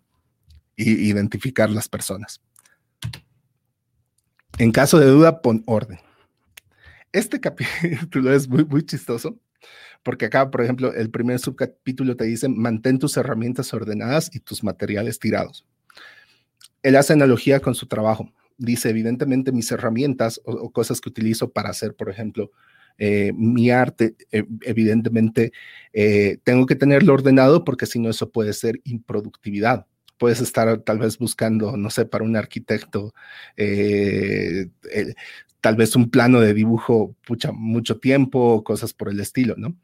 y 0.76 1.08
identificar 1.08 1.70
las 1.70 1.88
personas. 1.88 2.40
En 4.58 4.72
caso 4.72 4.98
de 4.98 5.06
duda, 5.06 5.42
pon 5.42 5.62
orden. 5.66 5.98
Este 7.12 7.40
capítulo 7.40 8.32
es 8.34 8.48
muy, 8.48 8.84
chistoso 8.84 9.38
porque 10.02 10.26
acá, 10.26 10.50
por 10.50 10.62
ejemplo, 10.62 10.94
el 10.94 11.10
primer 11.10 11.38
subcapítulo 11.40 12.14
te 12.16 12.24
dice, 12.24 12.48
mantén 12.48 12.98
tus 12.98 13.16
herramientas 13.16 13.74
ordenadas 13.74 14.30
y 14.32 14.40
tus 14.40 14.62
materiales 14.62 15.18
tirados. 15.18 15.66
Él 16.82 16.94
hace 16.94 17.12
analogía 17.12 17.58
con 17.58 17.74
su 17.74 17.86
trabajo. 17.86 18.30
Dice, 18.56 18.88
evidentemente, 18.90 19.50
mis 19.50 19.70
herramientas 19.72 20.40
o, 20.44 20.70
cosas 20.70 21.00
que 21.00 21.08
utilizo 21.08 21.50
para 21.50 21.70
hacer, 21.70 21.94
por 21.94 22.08
ejemplo, 22.08 22.52
eh, 22.98 23.32
mi 23.34 23.70
arte, 23.70 24.14
eh, 24.30 24.44
evidentemente, 24.62 25.52
eh, 25.92 26.38
tengo 26.44 26.66
que 26.66 26.76
tenerlo 26.76 27.12
ordenado 27.12 27.64
porque 27.64 27.86
si 27.86 27.98
no, 27.98 28.08
eso 28.08 28.30
puede 28.30 28.52
ser 28.52 28.80
improductividad 28.84 29.86
puedes 30.18 30.40
estar 30.40 30.79
tal 30.79 30.98
vez 30.98 31.18
buscando, 31.18 31.76
no 31.76 31.90
sé, 31.90 32.07
para 32.07 32.24
un 32.24 32.37
arquitecto, 32.37 33.14
tal 35.61 35.76
vez 35.76 35.96
un 35.96 36.11
plano 36.11 36.40
de 36.40 36.55
dibujo, 36.55 37.14
pucha, 37.26 37.52
mucho 37.52 37.98
tiempo, 37.98 38.62
cosas 38.64 38.92
por 38.92 39.09
el 39.09 39.20
estilo, 39.20 39.55
¿no? 39.57 39.76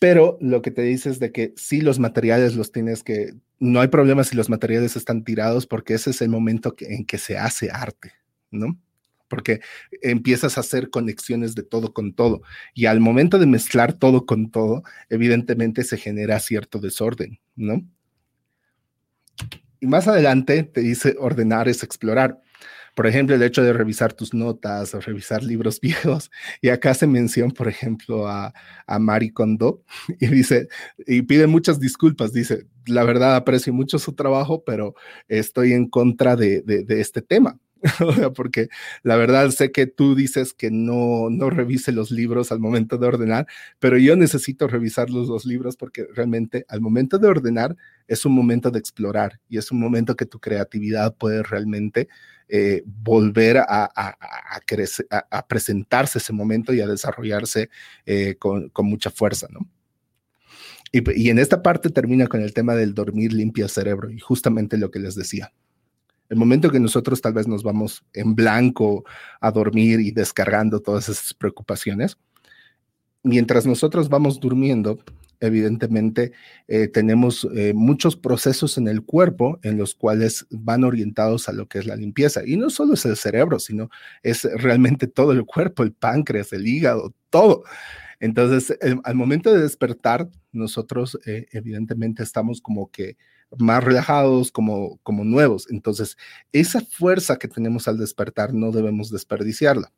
Pero 0.00 0.38
lo 0.40 0.62
que 0.62 0.70
te 0.70 0.82
dice 0.82 1.10
es 1.10 1.20
de 1.20 1.30
que 1.30 1.52
si 1.56 1.82
los 1.82 1.98
materiales 1.98 2.56
los 2.56 2.72
tienes 2.72 3.02
que, 3.02 3.34
no 3.58 3.80
hay 3.80 3.88
problema 3.88 4.24
si 4.24 4.34
los 4.34 4.48
materiales 4.48 4.96
están 4.96 5.24
tirados 5.24 5.66
porque 5.66 5.94
ese 5.94 6.10
es 6.10 6.22
el 6.22 6.30
momento 6.30 6.74
en 6.80 7.04
que 7.04 7.18
se 7.18 7.36
hace 7.36 7.70
arte, 7.70 8.12
¿no? 8.50 8.78
Porque 9.28 9.60
empiezas 10.02 10.56
a 10.56 10.62
hacer 10.62 10.90
conexiones 10.90 11.54
de 11.54 11.62
todo 11.62 11.92
con 11.92 12.14
todo 12.14 12.42
y 12.74 12.86
al 12.86 12.98
momento 12.98 13.38
de 13.38 13.46
mezclar 13.46 13.92
todo 13.92 14.24
con 14.24 14.50
todo, 14.50 14.82
evidentemente 15.10 15.84
se 15.84 15.98
genera 15.98 16.40
cierto 16.40 16.78
desorden, 16.78 17.38
¿no? 17.54 17.84
Y 19.80 19.86
más 19.86 20.06
adelante 20.08 20.62
te 20.62 20.80
dice 20.80 21.16
ordenar 21.18 21.68
es 21.68 21.82
explorar. 21.82 22.40
Por 22.94 23.06
ejemplo, 23.06 23.34
el 23.34 23.42
hecho 23.42 23.62
de 23.62 23.72
revisar 23.72 24.12
tus 24.12 24.34
notas 24.34 24.94
o 24.94 25.00
revisar 25.00 25.42
libros 25.42 25.80
viejos. 25.82 26.30
Y 26.60 26.68
acá 26.68 26.94
se 26.94 27.06
menciona, 27.06 27.52
por 27.52 27.68
ejemplo, 27.68 28.28
a, 28.28 28.52
a 28.86 28.98
Marie 28.98 29.32
Kondo 29.32 29.82
y 30.20 30.26
dice, 30.26 30.68
y 31.06 31.22
pide 31.22 31.46
muchas 31.46 31.80
disculpas, 31.80 32.32
dice, 32.32 32.66
la 32.86 33.04
verdad 33.04 33.36
aprecio 33.36 33.72
mucho 33.72 33.98
su 33.98 34.14
trabajo, 34.14 34.64
pero 34.64 34.94
estoy 35.28 35.72
en 35.72 35.88
contra 35.88 36.36
de, 36.36 36.62
de 36.62 37.00
este 37.00 37.22
tema. 37.22 37.58
porque 38.34 38.68
la 39.02 39.16
verdad 39.16 39.50
sé 39.50 39.72
que 39.72 39.86
tú 39.86 40.14
dices 40.14 40.52
que 40.52 40.70
no, 40.70 41.30
no 41.30 41.50
revise 41.50 41.92
los 41.92 42.10
libros 42.10 42.52
al 42.52 42.60
momento 42.60 42.98
de 42.98 43.06
ordenar, 43.06 43.46
pero 43.78 43.96
yo 43.98 44.16
necesito 44.16 44.68
revisar 44.68 45.10
los 45.10 45.28
dos 45.28 45.44
libros 45.46 45.76
porque 45.76 46.06
realmente 46.14 46.64
al 46.68 46.80
momento 46.80 47.18
de 47.18 47.28
ordenar 47.28 47.76
es 48.08 48.24
un 48.24 48.32
momento 48.32 48.70
de 48.70 48.78
explorar 48.78 49.40
y 49.48 49.58
es 49.58 49.70
un 49.70 49.80
momento 49.80 50.16
que 50.16 50.26
tu 50.26 50.40
creatividad 50.40 51.14
puede 51.16 51.42
realmente 51.42 52.08
eh, 52.48 52.82
volver 52.84 53.58
a, 53.58 53.90
presentarse 55.48 56.18
ese 56.18 56.32
momento 56.32 56.72
y 56.74 56.80
a 56.80 56.86
desarrollarse 56.86 57.70
eh, 58.06 58.34
con, 58.38 58.72
mucha 58.78 59.10
fuerza, 59.10 59.46
¿no? 59.50 59.68
Y, 60.92 61.22
y 61.26 61.30
en 61.30 61.38
esta 61.38 61.62
parte 61.62 61.90
termina 61.90 62.26
con 62.26 62.42
el 62.42 62.52
tema 62.52 62.74
del 62.74 62.94
dormir 62.94 63.32
limpio 63.32 63.68
cerebro 63.68 64.10
y 64.10 64.18
justamente 64.18 64.76
lo 64.76 64.90
que 64.90 64.98
les 64.98 65.14
decía. 65.14 65.52
El 66.30 66.38
momento 66.38 66.70
que 66.70 66.80
nosotros 66.80 67.20
tal 67.20 67.34
vez 67.34 67.48
nos 67.48 67.62
vamos 67.62 68.04
en 68.12 68.34
blanco 68.34 69.04
a 69.40 69.50
dormir 69.50 70.00
y 70.00 70.12
descargando 70.12 70.80
todas 70.80 71.08
esas 71.08 71.34
preocupaciones, 71.34 72.16
mientras 73.24 73.66
nosotros 73.66 74.08
vamos 74.08 74.38
durmiendo, 74.40 75.00
evidentemente 75.40 76.32
eh, 76.68 76.86
tenemos 76.86 77.48
eh, 77.56 77.72
muchos 77.74 78.16
procesos 78.16 78.78
en 78.78 78.86
el 78.86 79.02
cuerpo 79.02 79.58
en 79.62 79.76
los 79.76 79.94
cuales 79.94 80.46
van 80.50 80.84
orientados 80.84 81.48
a 81.48 81.52
lo 81.52 81.66
que 81.66 81.80
es 81.80 81.86
la 81.86 81.96
limpieza. 81.96 82.42
Y 82.46 82.56
no 82.56 82.70
solo 82.70 82.94
es 82.94 83.04
el 83.06 83.16
cerebro, 83.16 83.58
sino 83.58 83.90
es 84.22 84.44
realmente 84.44 85.08
todo 85.08 85.32
el 85.32 85.44
cuerpo, 85.44 85.82
el 85.82 85.92
páncreas, 85.92 86.52
el 86.52 86.66
hígado, 86.66 87.12
todo. 87.30 87.64
Entonces, 88.20 88.78
al 89.02 89.14
momento 89.14 89.52
de 89.52 89.62
despertar, 89.62 90.28
nosotros 90.52 91.18
eh, 91.26 91.46
evidentemente 91.52 92.22
estamos 92.22 92.60
como 92.60 92.90
que 92.90 93.16
más 93.58 93.82
relajados, 93.82 94.52
como, 94.52 94.98
como 95.02 95.24
nuevos. 95.24 95.66
Entonces, 95.70 96.16
esa 96.52 96.80
fuerza 96.80 97.36
que 97.36 97.48
tenemos 97.48 97.88
al 97.88 97.98
despertar 97.98 98.54
no 98.54 98.70
debemos 98.70 99.10
desperdiciarla. 99.10 99.92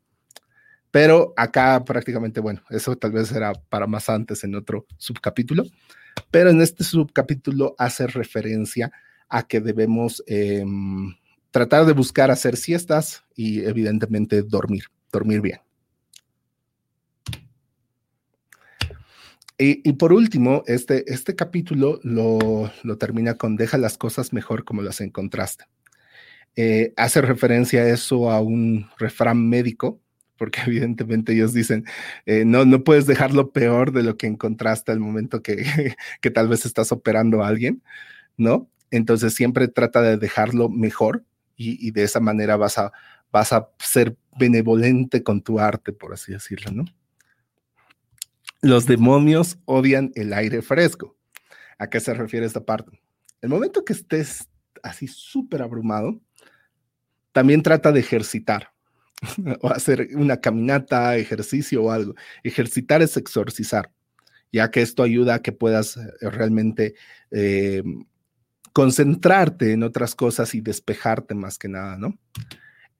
Pero 0.91 1.33
acá 1.37 1.83
prácticamente, 1.83 2.39
bueno, 2.39 2.61
eso 2.69 2.95
tal 2.95 3.11
vez 3.13 3.31
era 3.31 3.53
para 3.53 3.87
más 3.87 4.09
antes 4.09 4.43
en 4.43 4.53
otro 4.53 4.85
subcapítulo, 4.97 5.63
pero 6.29 6.51
en 6.51 6.61
este 6.61 6.83
subcapítulo 6.83 7.75
hace 7.79 8.05
referencia 8.05 8.91
a 9.27 9.41
que 9.47 9.59
debemos 9.59 10.23
em, 10.27 11.15
tratar 11.49 11.85
de 11.87 11.93
buscar 11.93 12.29
hacer 12.29 12.57
siestas 12.57 13.23
y 13.35 13.61
evidentemente 13.61 14.43
dormir, 14.43 14.83
dormir 15.11 15.41
bien. 15.41 15.59
Y, 19.65 19.93
por 19.93 20.11
último, 20.11 20.63
este, 20.67 21.05
este 21.13 21.35
capítulo 21.35 22.01
lo, 22.03 22.69
termina 22.99 23.35
con 23.35 23.55
deja 23.55 23.77
las 23.77 23.97
cosas 23.97 24.33
mejor 24.33 24.65
como 24.65 24.81
las 24.81 24.99
encontraste. 24.99 25.63
Eh, 26.57 26.93
hace 26.97 27.21
referencia 27.21 27.81
a 27.81 27.87
eso 27.87 28.29
a 28.29 28.41
un 28.41 28.89
refrán 28.97 29.47
médico, 29.47 30.01
porque 30.37 30.59
evidentemente 30.67 31.31
ellos 31.31 31.53
dicen, 31.53 31.85
eh, 32.25 32.43
no, 32.45 32.65
no 32.65 32.83
puedes 32.83 33.05
dejarlo 33.05 33.51
peor 33.53 33.93
de 33.93 34.03
lo 34.03 34.17
que 34.17 34.27
encontraste 34.27 34.91
al 34.91 34.99
momento 34.99 35.41
que, 35.41 35.63
que 36.21 36.29
tal 36.29 36.49
vez 36.49 36.65
estás 36.65 36.91
operando 36.91 37.41
a 37.41 37.47
alguien, 37.47 37.81
¿no? 38.35 38.69
Entonces 38.91 39.33
siempre 39.33 39.69
trata 39.69 40.01
de 40.01 40.17
dejarlo 40.17 40.67
mejor 40.67 41.23
y, 41.55 41.87
y 41.87 41.91
de 41.91 42.03
esa 42.03 42.19
manera 42.19 42.57
vas 42.57 42.77
a, 42.77 42.91
vas 43.31 43.53
a 43.53 43.69
ser 43.79 44.17
benevolente 44.37 45.23
con 45.23 45.41
tu 45.41 45.59
arte, 45.61 45.93
por 45.93 46.11
así 46.11 46.33
decirlo, 46.33 46.71
¿no? 46.71 46.85
Los 48.63 48.85
demonios 48.85 49.57
odian 49.65 50.13
el 50.15 50.31
aire 50.31 50.61
fresco. 50.61 51.17
¿A 51.77 51.89
qué 51.89 51.99
se 51.99 52.13
refiere 52.13 52.45
esta 52.45 52.63
parte? 52.63 53.01
El 53.41 53.49
momento 53.49 53.83
que 53.83 53.91
estés 53.91 54.47
así 54.81 55.05
súper 55.05 55.61
abrumado, 55.61 56.21
también 57.33 57.61
trata 57.61 57.91
de 57.91 57.99
ejercitar 57.99 58.71
o 59.61 59.67
hacer 59.67 60.07
una 60.15 60.37
caminata, 60.37 61.17
ejercicio 61.17 61.83
o 61.83 61.91
algo. 61.91 62.15
Ejercitar 62.41 63.01
es 63.01 63.17
exorcizar, 63.17 63.91
ya 64.49 64.71
que 64.71 64.81
esto 64.81 65.03
ayuda 65.03 65.35
a 65.35 65.41
que 65.41 65.51
puedas 65.51 65.97
eh, 65.97 66.01
realmente 66.21 66.95
eh, 67.31 67.83
concentrarte 68.71 69.73
en 69.73 69.83
otras 69.83 70.15
cosas 70.15 70.55
y 70.55 70.61
despejarte 70.61 71.35
más 71.35 71.57
que 71.57 71.67
nada, 71.67 71.97
¿no? 71.97 72.17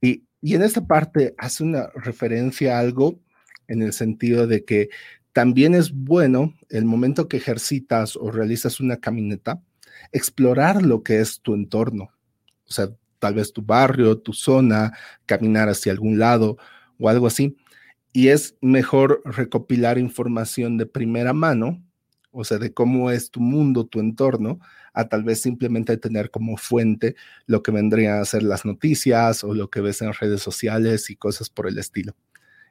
Y, 0.02 0.26
y 0.42 0.56
en 0.56 0.64
esta 0.64 0.86
parte 0.86 1.36
hace 1.38 1.64
una 1.64 1.88
referencia 1.96 2.76
a 2.76 2.82
algo 2.82 3.22
en 3.70 3.82
el 3.82 3.94
sentido 3.94 4.46
de 4.46 4.66
que 4.66 4.90
también 5.34 5.74
es 5.74 5.92
bueno 5.92 6.54
el 6.70 6.86
momento 6.86 7.28
que 7.28 7.38
ejercitas 7.38 8.16
o 8.16 8.32
realizas 8.32 8.80
una 8.80 8.98
caminata, 8.98 9.62
explorar 10.12 10.84
lo 10.84 11.04
que 11.04 11.20
es 11.20 11.42
tu 11.42 11.56
entorno. 11.56 12.12
O 12.68 12.72
sea, 12.72 12.90
tal 13.20 13.34
vez 13.34 13.52
tu 13.52 13.64
barrio, 13.64 14.20
tu 14.20 14.34
zona, 14.34 14.94
caminar 15.26 15.70
hacia 15.70 15.92
algún 15.92 16.20
lado 16.20 16.58
o 17.00 17.10
algo 17.10 17.28
así. 17.28 17.58
Y 18.14 18.28
es 18.28 18.56
mejor 18.62 19.22
recopilar 19.26 19.98
información 19.98 20.78
de 20.78 20.86
primera 20.86 21.34
mano, 21.34 21.84
o 22.32 22.44
sea, 22.44 22.60
de 22.60 22.74
cómo 22.74 23.10
es 23.10 23.32
tu 23.32 23.40
mundo, 23.40 23.86
tu 23.88 24.00
entorno, 24.00 24.60
a 24.94 25.10
tal 25.10 25.24
vez 25.24 25.42
simplemente 25.42 25.98
tener 25.98 26.30
como 26.30 26.58
fuente 26.58 27.16
lo 27.48 27.64
que 27.64 27.72
vendrían 27.72 28.20
a 28.20 28.26
ser 28.26 28.44
las 28.44 28.66
noticias 28.66 29.44
o 29.44 29.56
lo 29.56 29.70
que 29.70 29.82
ves 29.82 30.02
en 30.04 30.14
redes 30.14 30.42
sociales 30.42 31.10
y 31.10 31.16
cosas 31.16 31.50
por 31.50 31.68
el 31.68 31.80
estilo. 31.80 32.14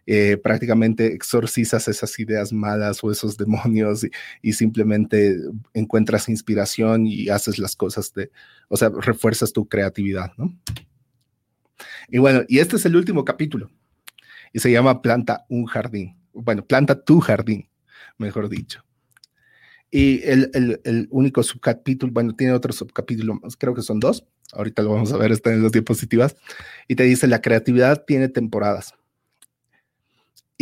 Eh, 0.05 0.37
prácticamente 0.37 1.15
exorcizas 1.15 1.87
esas 1.87 2.19
ideas 2.19 2.53
malas 2.53 3.05
o 3.05 3.13
esos 3.13 3.37
demonios 3.37 4.05
y, 4.43 4.53
simplemente 4.53 5.37
encuentras 5.75 6.29
inspiración 6.29 7.07
y 7.07 7.29
haces 7.29 7.59
las 7.59 7.77
cosas 7.77 8.13
de, 8.13 8.31
o 8.69 8.77
sea, 8.77 8.89
refuerzas 8.89 9.53
tu 9.53 9.69
creatividad, 9.69 10.33
¿no? 10.37 10.53
Y 12.09 12.19
bueno, 12.19 12.43
y 12.49 12.59
este 12.59 12.77
es 12.77 12.85
el 12.85 12.97
último 12.97 13.25
capítulo 13.25 13.71
y 14.53 14.59
se 14.59 14.73
llama 14.73 15.03
Planta 15.03 15.47
un 15.49 15.67
jardín. 15.67 16.17
Bueno, 16.33 16.65
planta 16.65 17.05
tu 17.05 17.21
jardín, 17.21 17.69
mejor 18.19 18.49
dicho. 18.49 18.85
Y 19.91 20.23
el, 20.25 20.51
el, 20.85 21.07
único 21.11 21.43
subcapítulo, 21.43 22.13
bueno, 22.13 22.35
tiene 22.35 22.55
otro 22.55 22.73
subcapítulo 22.73 23.35
más, 23.35 23.57
creo 23.57 23.75
que 23.75 23.83
son 23.83 24.01
dos, 24.01 24.25
ahorita 24.53 24.83
lo 24.83 24.95
vamos 24.95 25.13
a 25.13 25.19
ver, 25.19 25.33
está 25.33 25.53
en 25.53 25.63
las 25.63 25.73
diapositivas, 25.73 26.35
y 26.89 26.95
te 26.95 27.03
dice, 27.03 27.27
la 27.27 27.43
creatividad 27.43 28.05
tiene 28.07 28.29
temporadas 28.29 28.95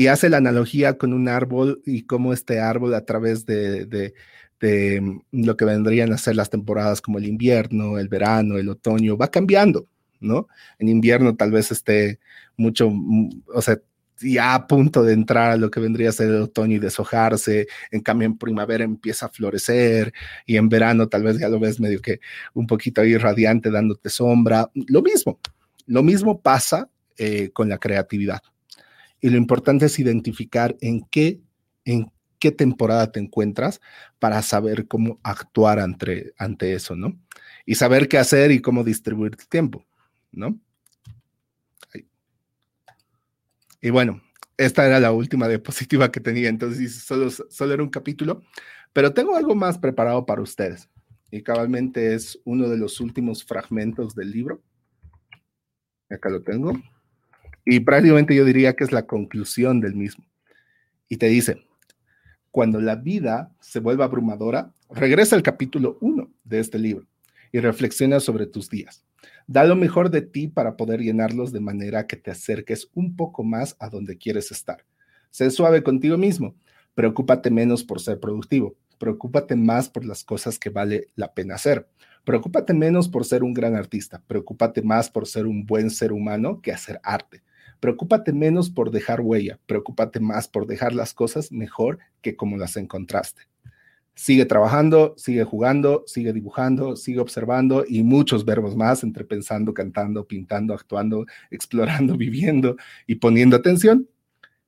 y 0.01 0.07
hace 0.07 0.31
la 0.31 0.39
analogía 0.39 0.97
con 0.97 1.13
un 1.13 1.29
árbol 1.29 1.83
y 1.85 2.05
cómo 2.05 2.33
este 2.33 2.59
árbol 2.59 2.95
a 2.95 3.05
través 3.05 3.45
de, 3.45 4.15
mm, 4.63 5.19
lo 5.45 5.59
que 5.59 5.67
vendrían 5.67 6.11
a 6.15 6.17
ser 6.17 6.37
las 6.37 6.49
temporadas 6.49 7.03
como 7.03 7.19
el 7.19 7.27
invierno, 7.27 7.99
el 7.99 8.09
verano, 8.09 8.57
el 8.57 8.71
otoño, 8.71 9.19
va 9.19 9.31
cambiando, 9.31 9.89
¿no? 10.19 10.49
En 10.79 10.89
invierno 10.89 11.37
tal 11.37 11.51
vez 11.51 11.71
esté 11.71 12.19
mucho, 12.57 12.89
mm, 12.91 13.43
o 13.55 13.61
sea, 13.61 13.79
ya 14.23 14.55
a 14.55 14.67
punto 14.67 15.03
de 15.03 15.13
entrar 15.13 15.51
a 15.51 15.57
lo 15.59 15.71
que 15.71 15.81
vendría 15.81 16.09
a 16.09 16.13
ser 16.13 16.29
el 16.29 16.43
otoño 16.45 16.77
y 16.77 16.79
deshojarse, 16.79 17.67
en 17.91 18.01
cambio 18.01 18.25
en 18.25 18.39
primavera 18.39 18.85
empieza 18.85 19.27
a 19.27 19.29
florecer 19.29 20.15
y 20.47 20.57
en 20.57 20.71
verano 20.71 21.09
tal 21.09 21.25
vez 21.25 21.39
ya 21.39 21.51
lo 21.51 21.61
ves 21.61 21.79
medio 21.79 22.01
que 22.01 22.21
un 22.55 22.67
poquito 22.67 23.03
ahí 23.03 23.19
radiante 23.19 23.71
dándote 23.71 24.09
sombra, 24.09 24.71
lo 24.75 25.03
mismo, 25.03 25.39
lo 25.87 26.03
mismo 26.03 26.41
pasa 26.41 26.89
eh, 27.19 27.51
con 27.53 27.69
la 27.69 27.77
creatividad. 27.77 28.41
Y 29.21 29.31
lo 29.31 29.37
importante 29.37 29.87
es 29.87 29.99
identificar 29.99 30.77
en 30.81 31.03
qué, 31.11 31.41
en 31.85 32.11
qué 32.39 32.51
temporada 32.51 33.13
te 33.13 33.21
encuentras 33.21 33.81
para 34.19 34.43
saber 34.43 34.89
cómo 34.89 35.21
actuar 35.23 35.79
ante, 35.79 36.33
ante 36.39 36.73
eso, 36.75 36.97
¿no? 36.97 37.19
Y 37.67 37.75
saber 37.75 38.09
qué 38.09 38.19
hacer 38.19 38.51
y 38.51 38.61
cómo 38.61 38.83
distribuir 38.83 39.37
tu 39.37 39.45
tiempo, 39.47 39.87
¿no? 40.33 40.59
Y 43.83 43.91
bueno, 43.91 44.21
esta 44.57 44.87
era 44.87 45.01
la 45.01 45.13
última 45.13 45.49
diapositiva 45.49 46.13
que 46.13 46.21
tenía, 46.21 46.49
entonces 46.49 47.03
solo, 47.03 47.31
solo 47.31 47.75
era 47.75 47.83
un 47.83 47.89
capítulo, 47.89 48.43
pero 48.93 49.15
tengo 49.15 49.37
algo 49.37 49.55
más 49.55 49.79
preparado 49.79 50.27
para 50.27 50.43
ustedes. 50.43 50.89
Y 51.31 51.43
cabalmente 51.43 52.15
es 52.15 52.39
uno 52.45 52.69
de 52.69 52.77
los 52.77 53.01
últimos 53.01 53.45
fragmentos 53.45 54.15
del 54.15 54.33
libro. 54.33 54.63
Acá 56.11 56.29
lo 56.29 56.43
tengo. 56.43 56.73
Y 57.71 57.79
prácticamente 57.79 58.35
yo 58.35 58.45
diría 58.45 58.75
que 58.75 58.83
es 58.83 58.91
la 58.91 59.07
conclusión 59.07 59.81
del 59.81 59.95
mismo. 59.95 60.25
Y 61.09 61.19
te 61.19 61.27
dice, 61.27 61.63
cuando 62.51 62.81
la 62.81 62.97
vida 62.97 63.55
se 63.61 63.79
vuelva 63.79 64.07
abrumadora, 64.07 64.75
regresa 64.91 65.37
al 65.37 65.45
capítulo 65.45 65.97
1 66.01 66.29
de 66.43 66.59
este 66.59 66.81
libro 66.81 67.07
y 67.53 67.61
reflexiona 67.61 68.19
sobre 68.19 68.47
tus 68.47 68.69
días. 68.69 69.05
Da 69.47 69.63
lo 69.63 69.77
mejor 69.77 70.11
de 70.11 70.23
ti 70.23 70.49
para 70.49 70.77
poder 70.77 70.99
llenarlos 70.99 71.53
de 71.53 71.61
manera 71.61 72.09
que 72.09 72.17
te 72.17 72.33
acerques 72.33 72.91
un 72.93 73.15
poco 73.15 73.45
más 73.45 73.77
a 73.79 73.89
donde 73.89 74.19
quieres 74.19 74.51
estar. 74.51 74.85
Sé 75.31 75.49
suave 75.53 75.85
contigo 75.85 76.19
mismo. 76.19 76.57
Preocúpate 76.97 77.53
menos 77.53 77.85
por 77.85 78.01
ser 78.01 78.19
productivo. 78.19 78.75
Preocúpate 78.99 79.55
más 79.55 79.89
por 79.89 80.05
las 80.05 80.25
cosas 80.25 80.59
que 80.59 80.71
vale 80.71 81.07
la 81.15 81.33
pena 81.33 81.55
hacer. 81.55 81.89
Preocúpate 82.25 82.75
menos 82.75 83.09
por 83.09 83.25
ser 83.25 83.45
un 83.45 83.55
gran 83.55 83.77
artista. 83.77 84.21
Preocúpate 84.27 84.83
más 84.83 85.09
por 85.09 85.29
ser 85.29 85.47
un 85.47 85.65
buen 85.65 85.89
ser 85.89 86.11
humano 86.11 86.61
que 86.61 86.73
hacer 86.73 86.99
arte. 87.05 87.45
Preocúpate 87.81 88.35
menos 88.35 88.69
por 88.69 88.91
dejar 88.91 89.23
huella, 89.23 89.59
preocúpate 89.67 90.21
más 90.21 90.49
por 90.49 90.67
dejar 90.67 90.95
las 90.95 91.15
cosas 91.15 91.51
mejor 91.51 91.99
que 92.21 92.37
como 92.37 92.59
las 92.59 92.77
encontraste. 92.77 93.43
Sigue 94.15 94.45
trabajando, 94.45 95.15
sigue 95.17 95.45
jugando, 95.45 96.05
sigue 96.07 96.35
dibujando, 96.35 96.95
sigue 96.95 97.21
observando 97.21 97.87
y 97.89 98.03
muchos 98.03 98.45
verbos 98.45 98.77
más 98.77 99.03
entre 99.03 99.25
pensando, 99.25 99.73
cantando, 99.73 100.27
pintando, 100.27 100.75
actuando, 100.75 101.25
explorando, 101.51 102.19
viviendo 102.19 102.77
y 103.07 103.15
poniendo 103.15 103.57
atención. 103.57 104.07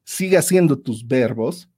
Sigue 0.05 0.39
haciendo 0.39 0.79
tus 0.79 1.07
verbos, 1.07 1.69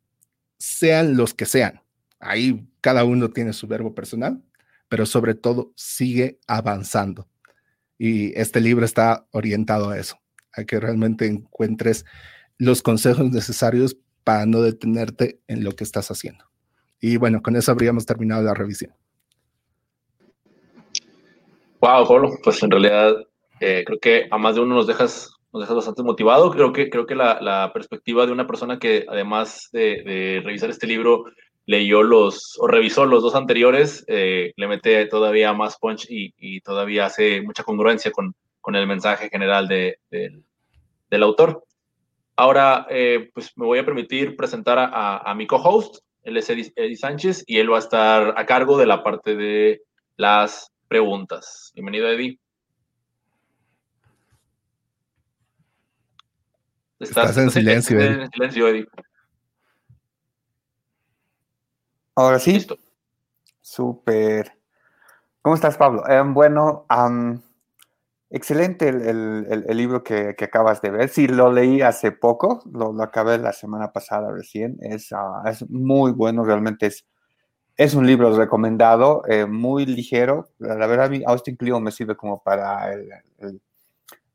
sean 0.56 1.16
los 1.16 1.34
que 1.34 1.46
sean. 1.46 1.80
Ahí 2.20 2.64
cada 2.80 3.04
uno 3.04 3.30
tiene 3.30 3.52
su 3.52 3.66
verbo 3.66 3.92
personal, 3.92 4.40
pero 4.88 5.04
sobre 5.04 5.34
todo 5.34 5.72
sigue 5.74 6.38
avanzando. 6.46 7.28
Y 7.98 8.38
este 8.38 8.60
libro 8.60 8.84
está 8.84 9.26
orientado 9.32 9.90
a 9.90 9.98
eso 9.98 10.23
a 10.56 10.64
que 10.64 10.80
realmente 10.80 11.26
encuentres 11.26 12.04
los 12.58 12.82
consejos 12.82 13.30
necesarios 13.30 13.96
para 14.22 14.46
no 14.46 14.62
detenerte 14.62 15.40
en 15.48 15.64
lo 15.64 15.72
que 15.72 15.84
estás 15.84 16.10
haciendo. 16.10 16.44
Y 17.00 17.18
bueno, 17.18 17.42
con 17.42 17.56
eso 17.56 17.70
habríamos 17.70 18.06
terminado 18.06 18.42
la 18.42 18.54
revisión. 18.54 18.92
Wow, 21.80 22.08
Pablo, 22.08 22.30
pues 22.42 22.62
en 22.62 22.70
realidad 22.70 23.14
eh, 23.60 23.84
creo 23.84 23.98
que 24.00 24.26
a 24.30 24.38
más 24.38 24.54
de 24.54 24.62
uno 24.62 24.74
nos 24.74 24.86
dejas, 24.86 25.30
nos 25.52 25.62
dejas 25.62 25.76
bastante 25.76 26.02
motivado. 26.02 26.50
Creo 26.50 26.72
que, 26.72 26.88
creo 26.88 27.04
que 27.04 27.14
la, 27.14 27.70
perspectiva 27.74 28.24
de 28.24 28.32
una 28.32 28.46
persona 28.46 28.78
que 28.78 29.04
además 29.06 29.68
de, 29.72 30.40
revisar 30.42 30.70
este 30.70 30.86
libro 30.86 31.24
leyó 31.66 32.02
los 32.02 32.58
o 32.58 32.66
revisó 32.66 33.04
los 33.04 33.22
dos 33.22 33.34
anteriores, 33.34 34.04
eh, 34.08 34.52
le 34.56 34.66
mete 34.66 35.04
todavía 35.06 35.52
más 35.52 35.76
punch 35.78 36.06
y 36.08 36.60
todavía 36.60 37.06
hace 37.06 37.42
mucha 37.42 37.64
congruencia 37.64 38.10
con, 38.10 38.34
con 38.64 38.77
el 38.77 38.87
mensaje 38.87 39.29
general 39.29 39.68
de, 39.68 39.98
del 40.11 41.22
autor. 41.22 41.66
Ahora, 42.35 42.87
eh, 42.88 43.31
pues 43.35 43.53
me 43.57 43.66
voy 43.66 43.79
a 43.79 43.85
permitir 43.85 44.37
presentar 44.37 44.79
a, 44.90 45.35
mi 45.35 45.46
co-host, 45.46 46.03
él 46.22 46.38
es 46.38 46.48
Eddie, 46.48 46.96
Sánchez, 46.96 47.44
y 47.46 47.59
él 47.59 47.70
va 47.70 47.77
a 47.77 47.81
estar 47.81 48.33
a 48.38 48.46
cargo 48.46 48.79
de 48.79 48.87
la 48.87 49.05
parte 49.05 49.37
de 49.37 49.83
las 50.16 50.72
preguntas. 50.88 51.72
Bienvenido, 51.74 52.09
Eddie. 52.09 52.38
Estás, 57.00 57.37
en 57.37 57.50
silencio, 57.50 58.00
en 58.00 58.31
silencio, 58.31 58.66
Eddie. 58.66 58.87
Ahora 62.14 62.38
sí. 62.38 62.55
Listo. 62.55 62.79
Súper. 63.61 64.57
¿Cómo 65.42 65.55
estás, 65.55 65.77
Pablo? 65.77 66.09
Eh, 66.09 66.22
bueno, 66.24 66.87
Excelente 68.36 68.88
el, 68.88 69.76
libro 69.76 70.02
que, 70.02 70.34
acabas 70.40 70.82
de 70.82 70.90
ver. 70.90 71.08
Sí, 71.08 71.28
lo 71.28 71.52
leí 71.52 71.82
hace 71.82 72.10
poco, 72.10 72.64
lo, 72.72 73.00
acabé 73.00 73.38
la 73.38 73.52
semana 73.52 73.92
pasada 73.92 74.32
recién. 74.32 74.76
Es, 74.80 75.12
ah, 75.12 75.44
es 75.46 75.70
muy 75.70 76.10
bueno, 76.10 76.44
realmente 76.44 76.86
es, 76.86 77.06
es 77.76 77.94
un 77.94 78.04
libro 78.04 78.36
recomendado, 78.36 79.22
eh, 79.28 79.46
muy 79.46 79.86
ligero. 79.86 80.50
La, 80.58 80.88
verdad, 80.88 81.12
Austin 81.26 81.54
Kleon 81.54 81.84
me 81.84 81.92
sirve 81.92 82.16
como 82.16 82.42
para 82.42 82.92
el, 82.92 83.08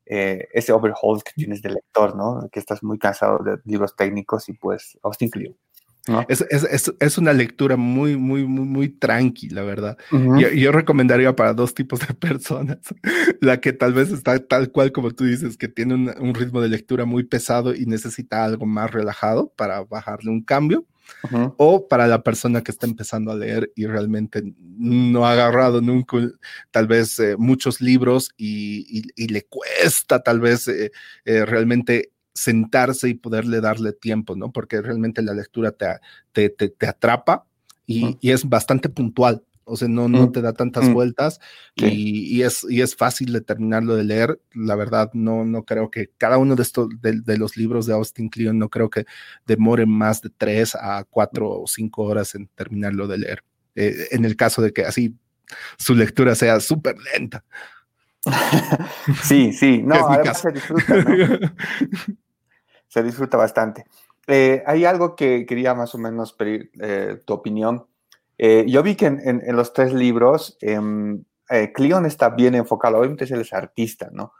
eh, 0.06 0.48
ese 0.54 0.72
overhaul 0.72 1.22
que 1.22 1.32
tienes 1.34 1.60
de 1.60 1.68
lector, 1.68 2.16
¿no? 2.16 2.48
Que 2.50 2.58
estás 2.58 2.82
muy 2.82 2.98
cansado 2.98 3.40
de 3.44 3.58
libros 3.66 3.94
técnicos 3.96 4.48
y 4.48 4.54
pues 4.54 4.98
Austin 5.02 5.28
Kleon. 6.10 6.26
Es, 6.28 7.18
una 7.18 7.32
lectura 7.32 7.76
muy, 7.76 8.16
muy, 8.16 8.44
muy, 8.44 8.64
muy 8.64 8.88
tranquila, 8.88 9.62
¿verdad? 9.62 9.96
yo, 10.10 10.72
recomendaría 10.72 11.34
para 11.34 11.54
dos 11.54 11.74
tipos 11.74 12.00
de 12.00 12.14
personas. 12.14 12.78
La 13.40 13.60
que 13.60 13.72
tal 13.72 13.92
vez 13.92 14.10
está 14.10 14.38
tal 14.38 14.70
cual 14.70 14.92
como 14.92 15.10
tú 15.10 15.24
dices, 15.24 15.56
que 15.56 15.68
tiene 15.68 15.94
un, 15.94 16.34
ritmo 16.34 16.60
de 16.60 16.68
lectura 16.68 17.04
muy 17.04 17.24
pesado 17.24 17.74
y 17.74 17.86
necesita 17.86 18.44
algo 18.44 18.66
más 18.66 18.90
relajado 18.90 19.52
para 19.56 19.82
bajarle 19.84 20.30
un 20.30 20.42
cambio. 20.42 20.86
O 21.56 21.88
para 21.88 22.06
la 22.06 22.22
persona 22.22 22.62
que 22.62 22.70
está 22.70 22.86
empezando 22.86 23.32
a 23.32 23.36
leer 23.36 23.72
y 23.74 23.86
realmente 23.86 24.42
no 24.78 25.26
ha 25.26 25.32
agarrado 25.32 25.80
nunca 25.80 26.18
tal 26.70 26.86
vez 26.86 27.18
eh, 27.18 27.36
muchos 27.36 27.80
libros 27.80 28.30
y, 28.36 29.02
le 29.16 29.42
cuesta 29.42 30.22
tal 30.22 30.40
vez 30.40 30.68
eh, 30.68 30.92
eh, 31.24 31.44
realmente 31.44 32.12
sentarse 32.40 33.10
y 33.10 33.14
poderle 33.14 33.60
darle 33.60 33.92
tiempo, 33.92 34.34
¿no? 34.34 34.50
Porque 34.50 34.80
realmente 34.80 35.20
la 35.20 35.34
lectura 35.34 35.72
te, 36.32 36.48
te, 36.48 36.86
atrapa 36.86 37.44
y, 37.86 38.16
es 38.22 38.48
bastante 38.48 38.88
puntual. 38.88 39.44
O 39.64 39.76
sea, 39.76 39.88
no, 39.88 40.08
no 40.08 40.32
te 40.32 40.40
da 40.40 40.54
tantas 40.54 40.88
mm. 40.88 40.94
vueltas 40.94 41.38
y, 41.76 42.42
es, 42.42 42.66
y 42.68 42.80
es 42.80 42.96
fácil 42.96 43.32
de 43.34 43.42
terminarlo 43.42 43.94
de 43.94 44.04
leer. 44.04 44.40
La 44.54 44.74
verdad, 44.74 45.10
no, 45.12 45.44
no 45.44 45.64
creo 45.64 45.90
que 45.90 46.10
cada 46.16 46.38
uno 46.38 46.56
de 46.56 46.62
estos, 46.62 46.88
de, 47.02 47.36
los 47.36 47.58
libros 47.58 47.84
de 47.84 47.92
Austin 47.92 48.30
Kleon, 48.30 48.58
no 48.58 48.70
creo 48.70 48.88
que 48.88 49.04
demore 49.46 49.84
más 49.84 50.22
de 50.22 50.30
tres 50.30 50.74
a 50.74 51.04
cuatro 51.08 51.50
o 51.50 51.66
cinco 51.66 52.04
horas 52.04 52.34
en 52.34 52.48
terminarlo 52.48 53.06
de 53.06 53.18
leer. 53.18 53.44
Eh, 53.76 54.08
en 54.12 54.24
el 54.24 54.34
caso 54.34 54.62
de 54.62 54.72
que 54.72 54.84
así 54.84 55.14
su 55.76 55.94
lectura 55.94 56.34
sea 56.34 56.58
súper 56.58 56.96
lenta. 57.12 57.44
sí, 59.22 59.52
sí, 59.52 59.82
no, 59.84 59.94
además 59.94 60.40
se 60.40 60.52
disfruta, 60.52 60.94
¿no? 60.96 61.38
se 62.90 63.02
disfruta 63.04 63.36
bastante. 63.36 63.86
Eh, 64.26 64.62
hay 64.66 64.84
algo 64.84 65.14
que 65.14 65.46
quería 65.46 65.74
más 65.74 65.94
o 65.94 65.98
menos 65.98 66.32
pedir 66.32 66.70
eh, 66.80 67.20
tu 67.24 67.34
opinión. 67.34 67.86
Eh, 68.36 68.64
yo 68.68 68.82
vi 68.82 68.96
que 68.96 69.06
en, 69.06 69.56
los 69.56 69.72
tres 69.72 69.92
libros, 69.92 70.58
em, 70.60 71.22
Cleon 71.74 72.04
está 72.06 72.30
bien 72.30 72.54
enfocado, 72.54 72.98
obviamente 72.98 73.24
él 73.24 73.40
es 73.40 73.52
artista, 73.52 74.08
¿no? 74.12 74.34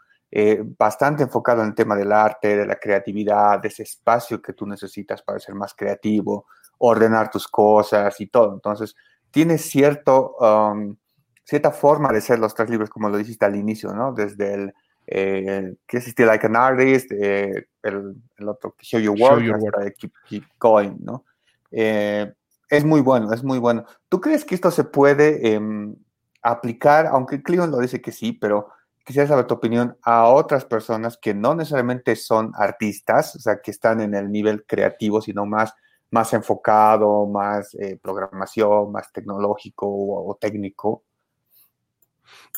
bastante 0.78 1.24
enfocado 1.24 1.62
en 1.62 1.70
el 1.70 1.74
tema 1.74 1.96
del 1.96 2.12
arte, 2.12 2.56
de 2.56 2.64
la 2.64 2.76
creatividad, 2.76 3.58
de 3.58 3.66
ese 3.66 3.82
espacio 3.82 4.40
que 4.40 4.52
tú 4.52 4.64
necesitas 4.64 5.22
para 5.22 5.40
ser 5.40 5.56
más 5.56 5.74
creativo, 5.74 6.46
ordenar 6.78 7.32
tus 7.32 7.48
cosas 7.48 8.20
y 8.20 8.28
todo. 8.28 8.54
Entonces, 8.54 8.94
tiene 9.32 9.58
cierto, 9.58 10.36
um, 10.36 10.94
cierta 11.42 11.72
forma 11.72 12.12
de 12.12 12.20
ser 12.20 12.38
los 12.38 12.54
tres 12.54 12.70
libros, 12.70 12.90
como 12.90 13.08
lo 13.08 13.18
dijiste 13.18 13.44
al 13.44 13.56
inicio, 13.56 13.92
¿no? 13.92 14.12
Desde 14.12 14.54
el 14.54 14.74
eh, 15.12 15.74
que 15.88 15.96
es 15.96 16.06
Still 16.06 16.26
Like 16.26 16.46
an 16.46 16.54
Artist, 16.54 17.10
eh, 17.10 17.66
el, 17.82 18.16
el, 18.36 18.48
otro 18.48 18.74
Show 18.80 19.00
Your 19.00 19.16
Work, 19.18 19.42
Show 19.42 20.12
keep, 20.28 20.44
Going, 20.58 20.96
¿no? 21.00 21.24
Eh, 21.70 22.32
es 22.68 22.84
muy 22.84 23.00
bueno, 23.00 23.32
es 23.32 23.42
muy 23.42 23.58
bueno. 23.58 23.84
¿Tú 24.08 24.20
crees 24.20 24.44
que 24.44 24.54
esto 24.54 24.70
se 24.70 24.84
puede 24.84 25.54
em, 25.54 25.94
aplicar, 26.42 27.06
aunque 27.06 27.42
Cleon 27.42 27.70
lo 27.70 27.78
dice 27.78 28.00
que 28.00 28.12
sí, 28.12 28.32
pero 28.32 28.68
quisiera 29.04 29.28
saber 29.28 29.46
tu 29.46 29.54
opinión, 29.54 29.96
a 30.02 30.28
otras 30.28 30.64
personas 30.64 31.18
que 31.20 31.34
no 31.34 31.54
necesariamente 31.54 32.14
son 32.16 32.52
artistas, 32.54 33.34
o 33.34 33.40
sea, 33.40 33.60
que 33.60 33.70
están 33.70 34.00
en 34.00 34.14
el 34.14 34.30
nivel 34.30 34.64
creativo, 34.64 35.20
sino 35.20 35.46
más, 35.46 35.74
más 36.10 36.32
enfocado, 36.32 37.26
más 37.26 37.74
eh, 37.74 37.98
programación, 38.00 38.92
más 38.92 39.12
tecnológico 39.12 39.86
o 39.88 40.36
técnico? 40.40 41.02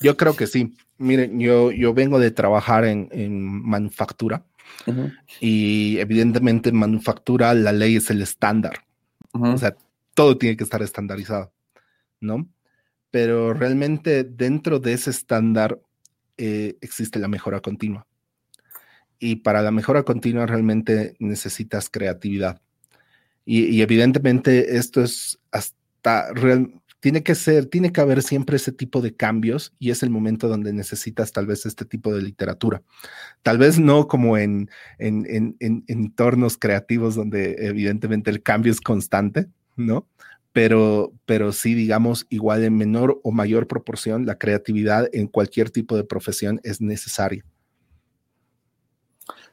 Yo 0.00 0.16
creo 0.16 0.34
que 0.34 0.46
sí. 0.46 0.74
Miren, 0.98 1.38
yo, 1.40 1.70
yo 1.70 1.94
vengo 1.94 2.18
de 2.18 2.30
trabajar 2.30 2.84
en, 2.84 3.08
manufactura 3.42 4.44
y 5.40 5.98
evidentemente 5.98 6.70
en 6.70 6.76
manufactura 6.76 7.54
la 7.54 7.72
ley 7.72 7.96
es 7.96 8.10
el 8.10 8.22
estándar. 8.22 8.84
O 9.32 9.56
sea, 9.56 9.76
todo 10.14 10.36
tiene 10.36 10.56
que 10.56 10.64
estar 10.64 10.82
estandarizado, 10.82 11.52
¿no? 12.20 12.48
Pero 13.10 13.54
realmente 13.54 14.24
dentro 14.24 14.78
de 14.78 14.92
ese 14.92 15.10
estándar 15.10 15.80
eh, 16.36 16.76
existe 16.80 17.18
la 17.18 17.28
mejora 17.28 17.60
continua. 17.60 18.06
Y 19.18 19.36
para 19.36 19.62
la 19.62 19.70
mejora 19.70 20.02
continua 20.02 20.46
realmente 20.46 21.14
necesitas 21.18 21.88
creatividad. 21.88 22.60
Y, 23.44 23.64
y 23.64 23.82
evidentemente 23.82 24.76
esto 24.76 25.02
es 25.02 25.38
hasta 25.50 26.32
real, 26.32 26.81
tiene 27.02 27.24
que 27.24 27.34
ser, 27.34 27.66
tiene 27.66 27.90
que 27.90 28.00
haber 28.00 28.22
siempre 28.22 28.54
ese 28.54 28.70
tipo 28.70 29.00
de 29.00 29.12
cambios 29.16 29.74
y 29.80 29.90
es 29.90 30.04
el 30.04 30.10
momento 30.10 30.46
donde 30.46 30.72
necesitas 30.72 31.32
tal 31.32 31.46
vez 31.46 31.66
este 31.66 31.84
tipo 31.84 32.14
de 32.14 32.22
literatura. 32.22 32.80
Tal 33.42 33.58
vez 33.58 33.80
no 33.80 34.06
como 34.06 34.38
en, 34.38 34.70
en, 35.00 35.56
entornos 35.58 36.56
creativos 36.56 37.16
donde 37.16 37.56
evidentemente 37.58 38.30
el 38.30 38.40
cambio 38.40 38.70
es 38.70 38.80
constante, 38.80 39.48
¿no? 39.74 40.06
Pero, 40.52 41.12
pero 41.26 41.50
sí, 41.50 41.74
digamos, 41.74 42.28
igual 42.30 42.62
en 42.62 42.76
menor 42.76 43.20
o 43.24 43.32
mayor 43.32 43.66
proporción, 43.66 44.24
la 44.24 44.38
creatividad 44.38 45.08
en 45.12 45.26
cualquier 45.26 45.70
tipo 45.70 45.96
de 45.96 46.04
profesión 46.04 46.60
es 46.62 46.80
necesaria. 46.80 47.44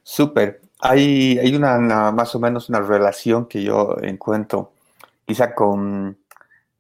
Súper. 0.04 0.62
Hay, 0.82 1.40
hay 1.40 1.56
una, 1.56 2.12
más 2.12 2.36
o 2.36 2.40
menos 2.40 2.70
una 2.70 2.80
relación 2.80 3.48
que 3.48 3.64
yo 3.64 3.98
encuentro, 4.04 4.72
quizá 5.26 5.56
con 5.56 6.19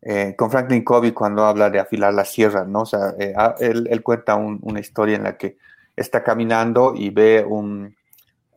eh, 0.02 0.34
con 0.38 0.50
Franklin 0.50 0.84
Covey 0.84 1.12
cuando 1.12 1.46
habla 1.46 1.70
de 1.70 1.80
afilar 1.80 2.14
la 2.14 2.24
sierra, 2.24 2.64
¿no? 2.64 2.82
O 2.82 2.86
sea, 2.86 3.14
eh, 3.20 3.34
ah, 3.36 3.56
él, 3.60 4.02
cuenta 4.02 4.36
una 4.36 4.80
historia 4.80 5.18
en 5.18 5.24
la 5.24 5.38
que 5.38 5.58
está 5.96 6.24
caminando 6.24 6.94
y 6.96 7.10
ve 7.10 7.44
un, 7.46 7.96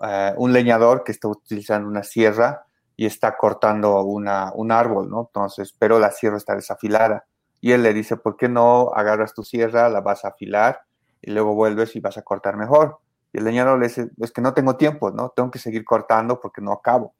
eh, 0.02 0.32
un, 0.36 0.52
leñador 0.52 1.02
que 1.02 1.10
está 1.10 1.26
utilizando 1.28 1.88
una 1.88 2.04
sierra 2.04 2.64
y 2.96 3.06
está 3.06 3.36
cortando 3.36 4.02
una, 4.02 4.52
un 4.54 4.70
árbol, 4.70 5.10
¿no? 5.10 5.22
Entonces, 5.22 5.74
pero 5.76 5.98
la 5.98 6.12
sierra 6.12 6.36
está 6.36 6.54
desafilada. 6.54 7.24
Y 7.60 7.72
él 7.72 7.82
le 7.82 7.92
dice, 7.92 8.16
¿por 8.16 8.36
qué 8.36 8.48
no 8.48 8.92
agarras 8.94 9.34
tu 9.34 9.42
sierra, 9.42 9.88
la 9.88 10.00
vas 10.00 10.24
a 10.24 10.28
afilar 10.28 10.82
y 11.20 11.32
luego 11.32 11.54
vuelves 11.54 11.96
y 11.96 12.00
vas 12.00 12.18
a 12.18 12.22
cortar 12.22 12.56
mejor? 12.56 12.98
Y 13.32 13.38
el 13.38 13.44
leñador 13.44 13.80
le 13.80 13.88
dice, 13.88 14.10
es 14.20 14.30
que 14.30 14.40
no 14.40 14.54
tengo 14.54 14.76
tiempo, 14.76 15.10
¿no? 15.10 15.30
Tengo 15.30 15.50
que 15.50 15.58
seguir 15.58 15.84
cortando 15.84 16.40
porque 16.40 16.60
no 16.60 16.72
acabo. 16.72 17.14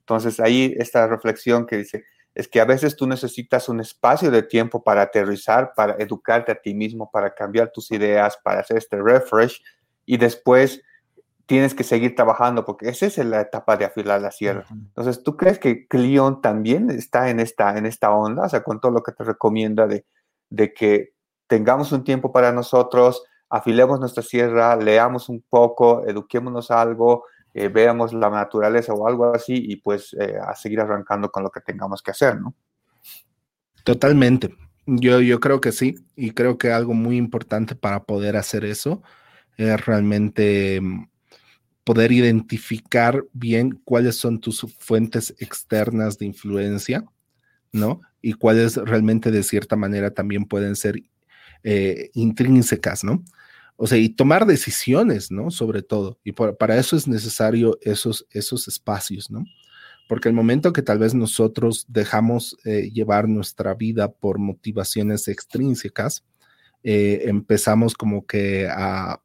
Entonces, 0.00 0.40
ahí 0.40 0.74
esta 0.78 1.06
reflexión 1.06 1.66
que 1.66 1.76
dice, 1.76 2.04
es 2.38 2.46
que 2.46 2.60
a 2.60 2.64
veces 2.64 2.94
tú 2.94 3.08
necesitas 3.08 3.68
un 3.68 3.80
espacio 3.80 4.30
de 4.30 4.44
tiempo 4.44 4.84
para 4.84 5.02
aterrizar, 5.02 5.72
para 5.74 5.96
educarte 5.98 6.52
a 6.52 6.54
ti 6.54 6.72
mismo, 6.72 7.10
para 7.10 7.34
cambiar 7.34 7.72
tus 7.72 7.90
ideas, 7.90 8.38
para 8.44 8.60
hacer 8.60 8.76
este 8.76 9.02
refresh 9.02 9.60
y 10.06 10.18
después 10.18 10.80
tienes 11.46 11.74
que 11.74 11.82
seguir 11.82 12.14
trabajando 12.14 12.64
porque 12.64 12.90
esa 12.90 13.06
es 13.06 13.18
la 13.18 13.40
etapa 13.40 13.76
de 13.76 13.86
afilar 13.86 14.22
la 14.22 14.30
sierra. 14.30 14.64
Entonces, 14.70 15.24
¿tú 15.24 15.36
crees 15.36 15.58
que 15.58 15.88
Cleon 15.88 16.40
también 16.40 16.90
está 16.90 17.28
en 17.28 17.40
esta, 17.40 17.76
en 17.76 17.86
esta 17.86 18.12
onda? 18.12 18.44
O 18.44 18.48
sea, 18.48 18.62
con 18.62 18.80
todo 18.80 18.92
lo 18.92 19.02
que 19.02 19.10
te 19.10 19.24
recomienda 19.24 19.88
de, 19.88 20.06
de 20.48 20.72
que 20.72 21.14
tengamos 21.48 21.90
un 21.90 22.04
tiempo 22.04 22.30
para 22.30 22.52
nosotros, 22.52 23.24
afilemos 23.50 23.98
nuestra 23.98 24.22
sierra, 24.22 24.76
leamos 24.76 25.28
un 25.28 25.42
poco, 25.50 26.06
eduquémonos 26.06 26.70
algo, 26.70 27.24
eh, 27.60 27.68
veamos 27.68 28.12
la 28.12 28.30
naturaleza 28.30 28.94
o 28.94 29.08
algo 29.08 29.34
así 29.34 29.54
y 29.56 29.76
pues 29.76 30.14
eh, 30.14 30.36
a 30.40 30.54
seguir 30.54 30.78
arrancando 30.78 31.28
con 31.28 31.42
lo 31.42 31.50
que 31.50 31.60
tengamos 31.60 32.00
que 32.02 32.12
hacer, 32.12 32.40
¿no? 32.40 32.54
Totalmente. 33.82 34.54
Yo, 34.86 35.20
yo 35.20 35.40
creo 35.40 35.60
que 35.60 35.72
sí, 35.72 35.96
y 36.14 36.30
creo 36.30 36.56
que 36.56 36.70
algo 36.70 36.94
muy 36.94 37.16
importante 37.16 37.74
para 37.74 38.04
poder 38.04 38.36
hacer 38.36 38.64
eso 38.64 39.02
es 39.56 39.84
realmente 39.84 40.80
mm, 40.80 41.08
poder 41.82 42.12
identificar 42.12 43.24
bien 43.32 43.80
cuáles 43.84 44.14
son 44.14 44.38
tus 44.38 44.64
fuentes 44.78 45.34
externas 45.40 46.16
de 46.16 46.26
influencia, 46.26 47.04
¿no? 47.72 48.02
Y 48.22 48.34
cuáles 48.34 48.76
realmente 48.76 49.32
de 49.32 49.42
cierta 49.42 49.74
manera 49.74 50.12
también 50.12 50.44
pueden 50.44 50.76
ser 50.76 51.02
eh, 51.64 52.10
intrínsecas, 52.14 53.02
¿no? 53.02 53.24
O 53.80 53.86
sea, 53.86 53.96
y 53.96 54.08
tomar 54.08 54.44
decisiones, 54.44 55.30
¿no? 55.30 55.52
Sobre 55.52 55.82
todo. 55.82 56.18
Y 56.24 56.32
para 56.32 56.76
eso 56.76 56.96
es 56.96 57.06
necesario 57.06 57.78
esos, 57.80 58.26
esos 58.32 58.66
espacios, 58.66 59.30
¿no? 59.30 59.44
Porque 60.08 60.28
el 60.28 60.34
momento 60.34 60.72
que 60.72 60.82
tal 60.82 60.98
vez 60.98 61.14
nosotros 61.14 61.86
dejamos 61.88 62.56
eh, 62.64 62.90
llevar 62.92 63.28
nuestra 63.28 63.74
vida 63.74 64.10
por 64.10 64.40
motivaciones 64.40 65.28
extrínsecas, 65.28 66.24
eh, 66.82 67.22
empezamos 67.26 67.94
como 67.94 68.26
que 68.26 68.66
a, 68.68 69.20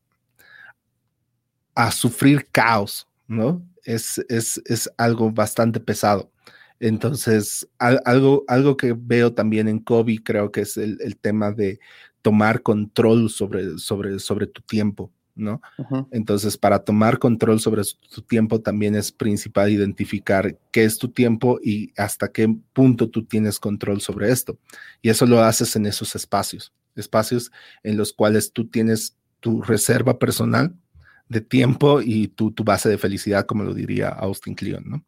a 1.73 1.91
sufrir 1.91 2.47
caos, 2.51 3.07
¿no? 3.27 3.67
Es, 3.83 4.23
es, 4.29 4.61
es 4.65 4.87
algo 4.97 5.31
bastante 5.31 5.79
pesado. 5.79 6.31
Entonces, 6.79 7.67
algo, 7.79 8.43
algo 8.47 8.77
que 8.77 8.93
veo 8.95 9.33
también 9.33 9.67
en 9.67 9.79
Kobe 9.79 10.19
creo 10.23 10.51
que 10.51 10.61
es 10.61 10.77
el, 10.77 10.99
el 11.01 11.17
tema 11.17 11.51
de 11.51 11.79
tomar 12.23 12.63
control 12.63 13.29
sobre, 13.29 13.77
sobre, 13.77 14.17
sobre 14.17 14.47
tu 14.47 14.61
tiempo, 14.61 15.11
¿no? 15.35 15.61
Entonces, 16.09 16.57
para 16.57 16.79
tomar 16.79 17.19
control 17.19 17.59
sobre 17.59 17.83
tu 18.09 18.21
tiempo 18.21 18.61
también 18.61 18.95
es 18.95 19.11
principal 19.11 19.69
identificar 19.69 20.57
qué 20.71 20.85
es 20.85 20.97
tu 20.97 21.09
tiempo 21.09 21.59
y 21.61 21.91
hasta 21.97 22.29
qué 22.29 22.51
punto 22.71 23.09
tú 23.09 23.25
tienes 23.25 23.59
control 23.59 24.01
sobre 24.01 24.31
esto. 24.31 24.57
Y 25.01 25.09
eso 25.09 25.25
lo 25.25 25.43
haces 25.43 25.75
en 25.75 25.85
esos 25.85 26.15
espacios, 26.15 26.73
espacios 26.95 27.51
en 27.83 27.97
los 27.97 28.13
cuales 28.13 28.51
tú 28.51 28.67
tienes 28.67 29.17
tu 29.41 29.61
reserva 29.61 30.17
personal 30.17 30.73
de 31.27 31.41
tiempo 31.41 32.01
y 32.01 32.29
tu, 32.29 32.51
tu 32.51 32.63
base 32.63 32.87
de 32.87 32.97
felicidad, 32.97 33.45
como 33.45 33.63
lo 33.63 33.73
diría 33.73 34.09
Austin 34.09 34.55
Kleon, 34.55 34.83
¿no? 34.87 35.03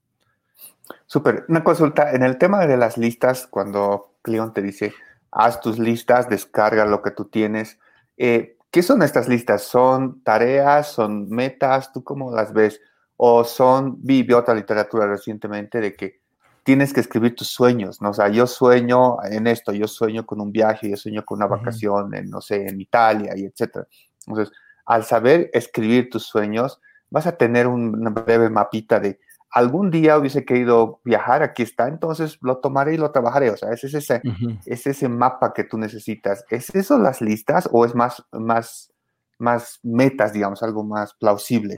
Súper. 1.07 1.45
Una 1.47 1.63
consulta. 1.63 2.11
En 2.11 2.23
el 2.23 2.37
tema 2.37 2.67
de 2.67 2.77
las 2.77 2.97
listas, 2.97 3.47
cuando 3.47 4.15
Cleon 4.21 4.53
te 4.53 4.61
dice, 4.61 4.93
haz 5.35 5.59
tus 5.59 5.77
listas, 5.77 6.29
descarga 6.29 6.85
lo 6.85 7.01
que 7.01 7.11
tú 7.11 7.25
tienes, 7.25 7.77
eh, 8.17 8.57
¿qué 8.71 8.81
son 8.81 9.03
estas 9.03 9.27
listas? 9.27 9.63
¿Son 9.63 10.23
tareas? 10.23 10.87
¿Son 10.87 11.29
metas? 11.29 11.91
¿Tú 11.91 12.03
cómo 12.03 12.33
las 12.33 12.53
ves? 12.53 12.79
¿O 13.17 13.43
son, 13.43 13.97
vi, 14.01 14.31
otra 14.31 14.55
literatura 14.55 15.07
recientemente 15.07 15.81
de 15.81 15.93
que 15.93 16.21
tienes 16.63 16.93
que 16.93 17.01
escribir 17.01 17.35
tus 17.35 17.49
sueños, 17.49 18.01
¿no? 18.01 18.09
O 18.09 18.13
sea, 18.13 18.29
yo 18.29 18.47
sueño 18.47 19.17
en 19.23 19.45
esto, 19.47 19.71
yo 19.71 19.87
sueño 19.87 20.25
con 20.25 20.41
un 20.41 20.51
viaje, 20.51 20.89
yo 20.89 20.97
sueño 20.97 21.23
con 21.23 21.37
una 21.37 21.47
vacación 21.47 22.15
en, 22.15 22.29
no 22.29 22.41
sé, 22.41 22.67
en 22.67 22.81
Italia 22.81 23.33
y 23.35 23.45
etcétera. 23.45 23.87
Entonces, 24.25 24.53
al 24.85 25.03
saber 25.03 25.49
escribir 25.53 26.09
tus 26.09 26.23
sueños, 26.23 26.81
vas 27.09 27.27
a 27.27 27.37
tener 27.37 27.67
una 27.67 28.09
breve 28.09 28.49
mapita 28.49 28.99
de 28.99 29.19
algún 29.55 29.89
día 29.89 30.17
hubiese 30.17 30.43
querido 30.43 30.99
viajar, 31.05 31.41
aquí 31.41 31.63
está, 31.63 31.87
entonces 31.87 32.37
lo 32.41 32.57
tomaré 32.57 32.95
y 32.95 32.97
lo 32.97 33.11
trabajaré. 33.11 33.49
O 33.51 33.57
sea, 33.57 33.71
es 33.71 33.85
ese, 33.85 34.21
es 34.65 34.85
ese 34.85 35.07
mapa 35.07 35.53
que 35.53 35.63
tú 35.63 35.77
necesitas. 35.77 36.43
¿Es 36.49 36.75
eso 36.75 36.99
las 36.99 37.21
listas 37.21 37.69
o 37.71 37.85
es 37.85 37.95
más, 37.95 38.21
más, 38.33 38.91
más 39.39 39.79
metas, 39.81 40.33
digamos, 40.33 40.61
algo 40.61 40.83
más 40.83 41.13
plausible? 41.13 41.77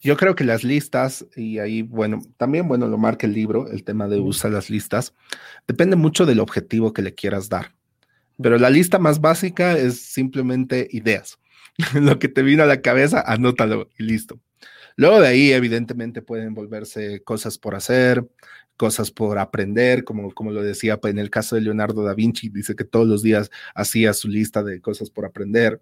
Yo 0.00 0.16
creo 0.16 0.34
que 0.34 0.44
las 0.44 0.64
listas, 0.64 1.26
y 1.36 1.58
ahí, 1.58 1.82
bueno, 1.82 2.18
también, 2.38 2.66
bueno, 2.66 2.88
lo 2.88 2.96
marca 2.96 3.26
el 3.26 3.34
libro, 3.34 3.68
el 3.70 3.84
tema 3.84 4.08
de 4.08 4.18
usar 4.18 4.52
las 4.52 4.70
listas, 4.70 5.14
depende 5.68 5.96
mucho 5.96 6.24
del 6.24 6.40
objetivo 6.40 6.94
que 6.94 7.02
le 7.02 7.14
quieras 7.14 7.50
dar. 7.50 7.74
Pero 8.42 8.56
la 8.56 8.70
lista 8.70 8.98
más 8.98 9.20
básica 9.20 9.76
es 9.76 10.00
simplemente 10.00 10.88
ideas. 10.90 11.38
lo 11.92 12.18
que 12.18 12.28
te 12.28 12.42
vino 12.42 12.62
a 12.62 12.66
la 12.66 12.80
cabeza, 12.80 13.20
anótalo 13.20 13.90
y 13.98 14.04
listo. 14.04 14.40
Luego 14.96 15.20
de 15.20 15.28
ahí, 15.28 15.52
evidentemente, 15.52 16.22
pueden 16.22 16.54
volverse 16.54 17.22
cosas 17.22 17.58
por 17.58 17.74
hacer, 17.74 18.26
cosas 18.76 19.10
por 19.10 19.38
aprender, 19.38 20.04
como, 20.04 20.32
como 20.32 20.50
lo 20.52 20.62
decía 20.62 20.98
en 21.04 21.18
el 21.18 21.30
caso 21.30 21.54
de 21.54 21.62
Leonardo 21.62 22.02
da 22.02 22.14
Vinci, 22.14 22.48
dice 22.48 22.74
que 22.74 22.84
todos 22.84 23.06
los 23.06 23.22
días 23.22 23.50
hacía 23.74 24.12
su 24.14 24.28
lista 24.28 24.62
de 24.62 24.80
cosas 24.80 25.10
por 25.10 25.26
aprender. 25.26 25.80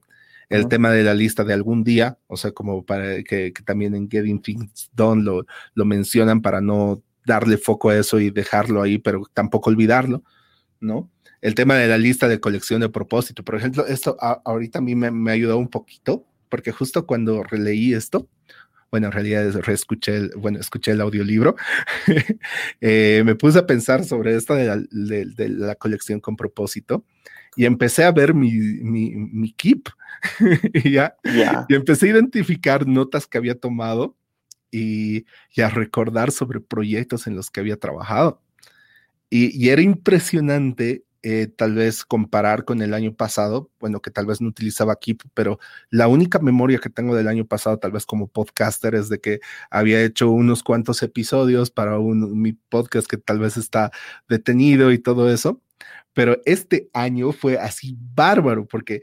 El 0.50 0.68
tema 0.68 0.90
de 0.90 1.02
la 1.02 1.14
lista 1.14 1.42
de 1.42 1.54
algún 1.54 1.84
día, 1.84 2.18
o 2.26 2.36
sea, 2.36 2.52
como 2.52 2.84
para 2.84 3.22
que, 3.22 3.52
también 3.64 3.94
en 3.94 4.10
Getting 4.10 4.42
Things 4.42 4.90
Done 4.92 5.22
lo, 5.22 5.46
lo 5.74 5.84
mencionan 5.86 6.42
para 6.42 6.60
no 6.60 7.02
darle 7.24 7.56
foco 7.56 7.88
a 7.88 7.96
eso 7.96 8.20
y 8.20 8.30
dejarlo 8.30 8.82
ahí, 8.82 8.98
pero 8.98 9.22
tampoco 9.32 9.70
olvidarlo, 9.70 10.22
¿no? 10.80 11.10
El 11.40 11.54
tema 11.54 11.76
de 11.76 11.88
la 11.88 11.98
lista 11.98 12.28
de 12.28 12.40
colección 12.40 12.80
de 12.82 12.90
propósito, 12.90 13.42
por 13.42 13.54
ejemplo, 13.56 13.86
esto 13.86 14.16
ahorita 14.20 14.80
a 14.80 14.82
mí 14.82 14.94
me, 14.94 15.10
me 15.10 15.32
ayudó 15.32 15.56
un 15.56 15.68
poquito, 15.68 16.26
porque 16.50 16.72
justo 16.72 17.06
cuando 17.06 17.42
releí 17.42 17.94
esto, 17.94 18.28
bueno, 18.94 19.08
en 19.08 19.12
realidad 19.12 19.52
reescuché, 19.54 20.14
el, 20.14 20.30
bueno, 20.36 20.60
escuché 20.60 20.92
el 20.92 21.00
audiolibro, 21.00 21.56
eh, 22.80 23.24
me 23.26 23.34
puse 23.34 23.58
a 23.58 23.66
pensar 23.66 24.04
sobre 24.04 24.36
esto 24.36 24.54
de 24.54 24.86
la, 25.48 25.74
colección 25.74 26.20
con 26.20 26.36
propósito 26.36 27.04
y 27.56 27.64
empecé 27.64 28.04
a 28.04 28.12
ver 28.12 28.34
mi, 28.34 28.52
mi, 28.52 29.10
mi 29.16 29.52
keep. 29.52 29.88
Y, 30.72 30.92
ya, 30.92 31.16
y 31.68 31.74
empecé 31.74 32.06
a 32.06 32.10
identificar 32.10 32.86
notas 32.86 33.26
que 33.26 33.36
había 33.36 33.58
tomado 33.58 34.16
y, 34.70 35.26
y, 35.52 35.62
a 35.62 35.70
recordar 35.70 36.30
sobre 36.30 36.60
proyectos 36.60 37.26
en 37.26 37.34
los 37.34 37.50
que 37.50 37.58
había 37.58 37.76
trabajado. 37.76 38.40
Y, 39.28 39.60
y 39.60 39.70
era 39.70 39.82
impresionante 39.82 41.03
eh, 41.26 41.46
tal 41.46 41.74
vez 41.74 42.04
comparar 42.04 42.66
con 42.66 42.82
el 42.82 42.92
año 42.92 43.14
pasado, 43.14 43.70
bueno, 43.80 44.02
que 44.02 44.10
tal 44.10 44.26
vez 44.26 44.42
no 44.42 44.48
utilizaba 44.48 44.96
Keep, 44.96 45.22
pero 45.32 45.58
la 45.88 46.06
única 46.06 46.38
memoria 46.38 46.78
que 46.78 46.90
tengo 46.90 47.16
del 47.16 47.28
año 47.28 47.46
pasado, 47.46 47.78
tal 47.78 47.92
vez 47.92 48.04
como 48.04 48.28
podcaster, 48.28 48.94
es 48.94 49.08
de 49.08 49.20
que 49.20 49.40
había 49.70 50.02
hecho 50.04 50.30
unos 50.30 50.62
cuantos 50.62 51.02
episodios 51.02 51.70
para 51.70 51.98
un, 51.98 52.42
mi 52.42 52.52
podcast 52.52 53.08
que 53.08 53.16
tal 53.16 53.38
vez 53.38 53.56
está 53.56 53.90
detenido 54.28 54.92
y 54.92 54.98
todo 54.98 55.30
eso. 55.32 55.62
Pero 56.12 56.42
este 56.44 56.90
año 56.92 57.32
fue 57.32 57.56
así 57.58 57.96
bárbaro 58.14 58.66
porque 58.66 59.02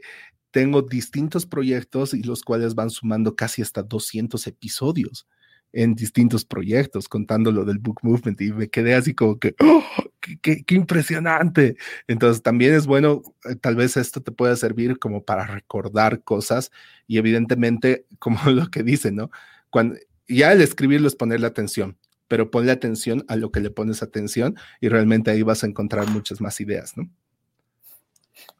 tengo 0.52 0.82
distintos 0.82 1.44
proyectos 1.44 2.14
y 2.14 2.22
los 2.22 2.42
cuales 2.42 2.76
van 2.76 2.90
sumando 2.90 3.34
casi 3.34 3.62
hasta 3.62 3.82
200 3.82 4.46
episodios 4.46 5.26
en 5.72 5.94
distintos 5.94 6.44
proyectos, 6.44 7.08
contando 7.08 7.50
lo 7.50 7.64
del 7.64 7.78
Book 7.78 8.00
Movement 8.02 8.40
y 8.40 8.52
me 8.52 8.68
quedé 8.68 8.94
así 8.94 9.14
como 9.14 9.38
que, 9.38 9.54
¡oh! 9.60 9.84
qué, 10.20 10.64
impresionante! 10.70 11.76
Entonces 12.06 12.42
también 12.42 12.74
es 12.74 12.86
bueno, 12.86 13.22
eh, 13.44 13.56
tal 13.56 13.76
vez 13.76 13.96
esto 13.96 14.22
te 14.22 14.32
pueda 14.32 14.54
servir 14.56 14.98
como 14.98 15.24
para 15.24 15.46
recordar 15.46 16.22
cosas 16.22 16.70
y 17.06 17.18
evidentemente, 17.18 18.06
como 18.18 18.38
lo 18.50 18.70
que 18.70 18.82
dice, 18.82 19.12
¿no? 19.12 19.30
Cuando, 19.70 19.96
ya 20.28 20.52
el 20.52 20.60
escribirlo 20.60 21.08
es 21.08 21.16
ponerle 21.16 21.46
atención, 21.46 21.98
pero 22.28 22.50
ponle 22.50 22.72
atención 22.72 23.24
a 23.28 23.36
lo 23.36 23.50
que 23.50 23.60
le 23.60 23.70
pones 23.70 24.02
atención 24.02 24.56
y 24.80 24.88
realmente 24.88 25.30
ahí 25.30 25.42
vas 25.42 25.64
a 25.64 25.66
encontrar 25.66 26.08
muchas 26.08 26.40
más 26.40 26.60
ideas, 26.60 26.96
¿no? 26.96 27.10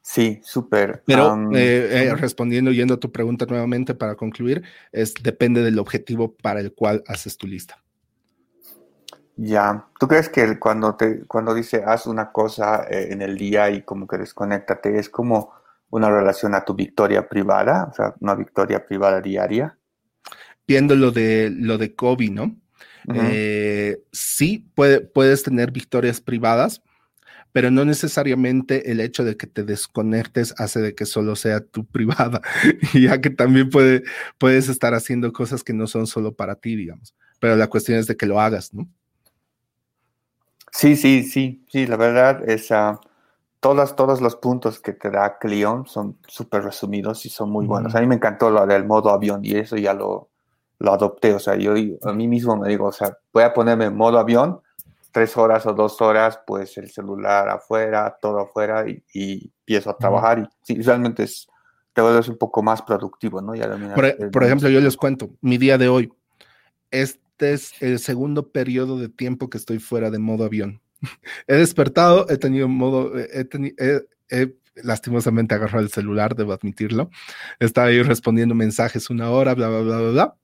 Sí, 0.01 0.41
súper. 0.43 1.01
Pero 1.05 1.35
eh, 1.53 2.07
eh, 2.07 2.15
respondiendo, 2.15 2.71
yendo 2.71 2.95
a 2.95 2.99
tu 2.99 3.11
pregunta 3.11 3.45
nuevamente 3.45 3.95
para 3.95 4.15
concluir, 4.15 4.63
es 4.91 5.13
depende 5.15 5.63
del 5.63 5.79
objetivo 5.79 6.35
para 6.35 6.59
el 6.59 6.73
cual 6.73 7.03
haces 7.07 7.37
tu 7.37 7.47
lista. 7.47 7.81
Ya, 9.35 9.87
¿tú 9.99 10.07
crees 10.07 10.29
que 10.29 10.59
cuando 10.59 10.95
te 10.95 11.25
cuando 11.25 11.55
dice 11.55 11.83
haz 11.85 12.05
una 12.05 12.31
cosa 12.31 12.83
eh, 12.89 13.07
en 13.11 13.21
el 13.21 13.37
día 13.37 13.71
y 13.71 13.81
como 13.81 14.07
que 14.07 14.17
desconéctate 14.17 14.99
es 14.99 15.09
como 15.09 15.53
una 15.89 16.09
relación 16.09 16.53
a 16.53 16.63
tu 16.65 16.75
victoria 16.75 17.27
privada, 17.27 17.87
o 17.89 17.93
sea, 17.93 18.13
una 18.19 18.35
victoria 18.35 18.85
privada 18.85 19.21
diaria? 19.21 19.77
Viendo 20.67 20.95
lo 20.95 21.11
de 21.11 21.49
lo 21.49 21.77
de 21.77 21.95
Kobe, 21.95 22.29
¿no? 22.29 22.55
sí, 24.11 24.69
puede, 24.75 25.01
puedes 25.01 25.43
tener 25.43 25.71
victorias 25.71 26.21
privadas, 26.21 26.81
pero 27.53 27.69
no 27.71 27.85
necesariamente 27.85 28.91
el 28.91 28.99
hecho 28.99 29.23
de 29.23 29.37
que 29.37 29.47
te 29.47 29.63
desconectes 29.63 30.55
hace 30.57 30.81
de 30.81 30.95
que 30.95 31.05
solo 31.05 31.37
sea 31.37 31.61
tu 31.61 31.85
privada, 31.91 32.41
ya 32.93 33.21
que 33.21 33.29
también 33.29 33.69
puede, 33.69 34.03
puedes 34.37 34.67
estar 34.67 34.93
haciendo 34.93 35.31
cosas 35.31 35.63
que 35.63 35.73
no 35.73 35.87
son 35.87 36.07
solo 36.07 36.33
para 36.33 36.55
ti, 36.55 36.75
digamos. 36.75 37.15
Pero 37.39 37.55
la 37.55 37.67
cuestión 37.67 37.99
es 37.99 38.07
de 38.07 38.17
que 38.17 38.25
lo 38.25 38.41
hagas, 38.41 38.73
¿no? 38.73 38.87
Sí, 40.71 40.95
sí, 40.95 41.23
sí, 41.23 41.63
sí, 41.69 41.85
la 41.85 41.97
verdad 41.97 42.49
es, 42.49 42.71
uh, 42.71 42.97
todas, 43.59 43.95
todos 43.95 44.21
los 44.21 44.35
puntos 44.35 44.79
que 44.79 44.93
te 44.93 45.11
da 45.11 45.37
Cleon 45.37 45.85
son 45.85 46.17
súper 46.27 46.63
resumidos 46.63 47.27
y 47.27 47.29
son 47.29 47.51
muy 47.51 47.67
buenos. 47.67 47.93
A 47.93 48.01
mí 48.01 48.07
me 48.07 48.15
encantó 48.15 48.49
lo 48.49 48.65
del 48.65 48.83
modo 48.85 49.11
avión 49.11 49.45
y 49.45 49.55
eso 49.55 49.75
ya 49.77 49.93
lo, 49.93 50.29
lo 50.79 50.93
adopté, 50.93 51.35
o 51.35 51.39
sea, 51.39 51.55
yo 51.55 51.73
a 51.73 52.13
mí 52.13 52.27
mismo 52.27 52.57
me 52.57 52.69
digo, 52.69 52.87
o 52.87 52.91
sea, 52.91 53.15
voy 53.31 53.43
a 53.43 53.53
ponerme 53.53 53.85
en 53.85 53.95
modo 53.95 54.17
avión 54.17 54.62
tres 55.13 55.37
horas 55.37 55.65
o 55.67 55.73
dos 55.73 56.01
horas, 56.01 56.39
pues 56.45 56.75
el 56.77 56.89
celular 56.89 57.47
afuera, 57.47 58.17
todo 58.19 58.39
afuera 58.39 58.83
y, 58.87 59.51
empiezo 59.59 59.91
a 59.91 59.97
trabajar 59.97 60.39
y 60.39 60.47
sí, 60.63 60.81
realmente 60.81 61.23
es, 61.23 61.47
te 61.93 62.01
vuelves 62.01 62.27
un 62.27 62.37
poco 62.37 62.61
más 62.63 62.81
productivo, 62.81 63.39
¿no? 63.39 63.55
Ya 63.55 63.69
por, 63.93 64.05
e, 64.05 64.13
por 64.31 64.43
ejemplo, 64.43 64.67
yo 64.69 64.81
les 64.81 64.97
cuento, 64.97 65.29
mi 65.39 65.57
día 65.57 65.77
de 65.77 65.87
hoy, 65.87 66.11
este 66.91 67.53
es 67.53 67.81
el 67.81 67.99
segundo 67.99 68.51
periodo 68.51 68.99
de 68.99 69.07
tiempo 69.07 69.49
que 69.49 69.59
estoy 69.59 69.79
fuera 69.79 70.09
de 70.09 70.17
modo 70.17 70.45
avión. 70.45 70.81
he 71.47 71.55
despertado, 71.55 72.27
he 72.29 72.37
tenido 72.37 72.67
modo, 72.67 73.17
he, 73.17 73.47
he, 74.29 74.55
lastimosamente 74.75 75.53
agarrado 75.53 75.83
el 75.83 75.91
celular, 75.91 76.35
debo 76.35 76.53
admitirlo. 76.53 77.11
Estaba 77.59 77.87
ahí 77.87 78.01
respondiendo 78.01 78.55
mensajes 78.55 79.11
una 79.11 79.29
hora, 79.29 79.53
bla, 79.53 79.69
bla, 79.69 79.81
bla, 79.81 79.97
bla, 79.99 80.09
bla 80.09 80.35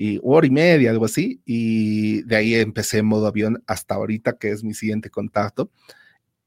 y 0.00 0.20
hora 0.22 0.46
y 0.46 0.50
media, 0.50 0.92
algo 0.92 1.06
así, 1.06 1.42
y 1.44 2.22
de 2.22 2.36
ahí 2.36 2.54
empecé 2.54 2.98
en 2.98 3.06
modo 3.06 3.26
avión 3.26 3.64
hasta 3.66 3.96
ahorita, 3.96 4.38
que 4.38 4.52
es 4.52 4.62
mi 4.62 4.72
siguiente 4.72 5.10
contacto. 5.10 5.72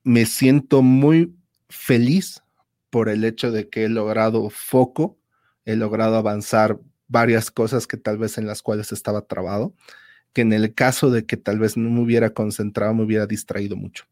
Me 0.06 0.26
siento 0.26 0.82
muy 0.82 1.36
feliz 1.68 2.42
por 2.90 3.10
el 3.10 3.26
hecho 3.26 3.52
de 3.52 3.68
que 3.68 3.84
he 3.84 3.90
logrado 3.90 4.50
foco, 4.50 5.18
he 5.66 5.76
logrado 5.76 6.16
avanzar 6.16 6.80
varias 7.10 7.52
cosas 7.52 7.88
que 7.88 7.98
tal 7.98 8.18
vez 8.18 8.38
en 8.38 8.48
las 8.48 8.62
cuales 8.62 8.94
estaba 8.94 9.24
trabado, 9.24 9.74
que 10.32 10.44
en 10.44 10.54
el 10.54 10.74
caso 10.74 11.12
de 11.12 11.26
que 11.26 11.36
tal 11.36 11.60
vez 11.60 11.76
no 11.76 11.90
me 11.90 12.00
hubiera 12.00 12.30
concentrado, 12.30 12.94
me 12.94 13.04
hubiera 13.04 13.28
distraído 13.28 13.76
mucho. 13.76 14.06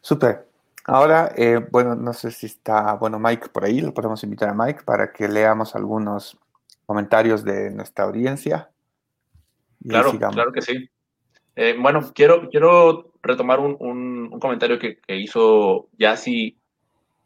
Súper. 0.00 0.48
Ahora, 0.84 1.32
eh, 1.36 1.64
bueno, 1.70 1.94
no 1.94 2.12
sé 2.12 2.32
si 2.32 2.46
está, 2.46 2.94
bueno, 2.94 3.20
Mike 3.20 3.50
por 3.50 3.64
ahí, 3.64 3.80
lo 3.80 3.94
podemos 3.94 4.24
invitar 4.24 4.48
a 4.48 4.54
Mike 4.54 4.80
para 4.84 5.12
que 5.12 5.28
leamos 5.28 5.76
algunos 5.76 6.36
comentarios 6.86 7.44
de 7.44 7.70
nuestra 7.70 8.04
audiencia. 8.04 8.70
Claro, 9.86 10.18
claro 10.18 10.52
que 10.52 10.62
sí. 10.62 10.88
Eh, 11.54 11.76
bueno, 11.78 12.12
quiero, 12.14 12.48
quiero 12.48 13.12
retomar 13.22 13.60
un, 13.60 13.76
un, 13.78 14.38
comentario 14.40 14.78
que, 14.78 14.98
que 14.98 15.16
hizo 15.16 15.88
Yassi 15.98 16.56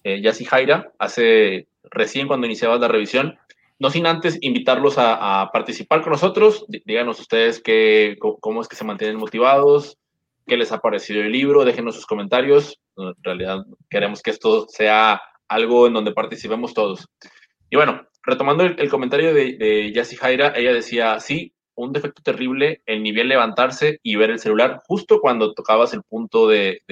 eh, 0.02 0.22
Yassi 0.22 0.44
Jaira, 0.44 0.92
hace 0.98 1.68
recién 1.84 2.26
cuando 2.26 2.46
iniciabas 2.46 2.80
la 2.80 2.88
revisión. 2.88 3.38
No 3.78 3.90
sin 3.90 4.06
antes 4.06 4.38
invitarlos 4.40 4.94
a, 4.98 5.50
participar 5.52 6.02
con 6.02 6.12
nosotros. 6.12 6.66
Díganos 6.68 7.20
ustedes 7.20 7.62
qué, 7.62 8.16
cómo 8.40 8.60
es 8.60 8.68
que 8.68 8.76
se 8.76 8.84
mantienen 8.84 9.16
motivados, 9.16 9.96
qué 10.46 10.56
les 10.58 10.70
ha 10.72 10.80
parecido 10.80 11.22
el 11.22 11.32
libro, 11.32 11.64
déjenos 11.64 11.94
sus 11.94 12.06
comentarios. 12.06 12.78
En 12.96 13.14
realidad 13.22 13.64
queremos 13.88 14.20
que 14.20 14.30
esto 14.30 14.66
sea 14.68 15.20
algo 15.48 15.86
en 15.86 15.94
donde 15.94 16.12
participemos 16.12 16.74
todos. 16.74 17.08
Y 17.70 17.76
bueno, 17.76 18.06
retomando 18.22 18.64
el, 18.64 18.90
comentario 18.90 19.32
de, 19.34 19.56
de 19.56 19.92
Yassi 19.92 20.16
Jaira, 20.16 20.52
ella 20.56 20.72
decía, 20.72 21.18
sí, 21.20 21.52
un 21.80 21.92
defecto 21.92 22.22
terrible 22.22 22.82
el 22.86 23.02
nivel 23.02 23.28
levantarse 23.28 24.00
y 24.02 24.16
ver 24.16 24.30
el 24.30 24.38
celular 24.38 24.80
justo 24.86 25.20
cuando 25.20 25.54
tocabas 25.54 25.94
el 25.94 26.02
punto 26.02 26.48
de, 26.48 26.82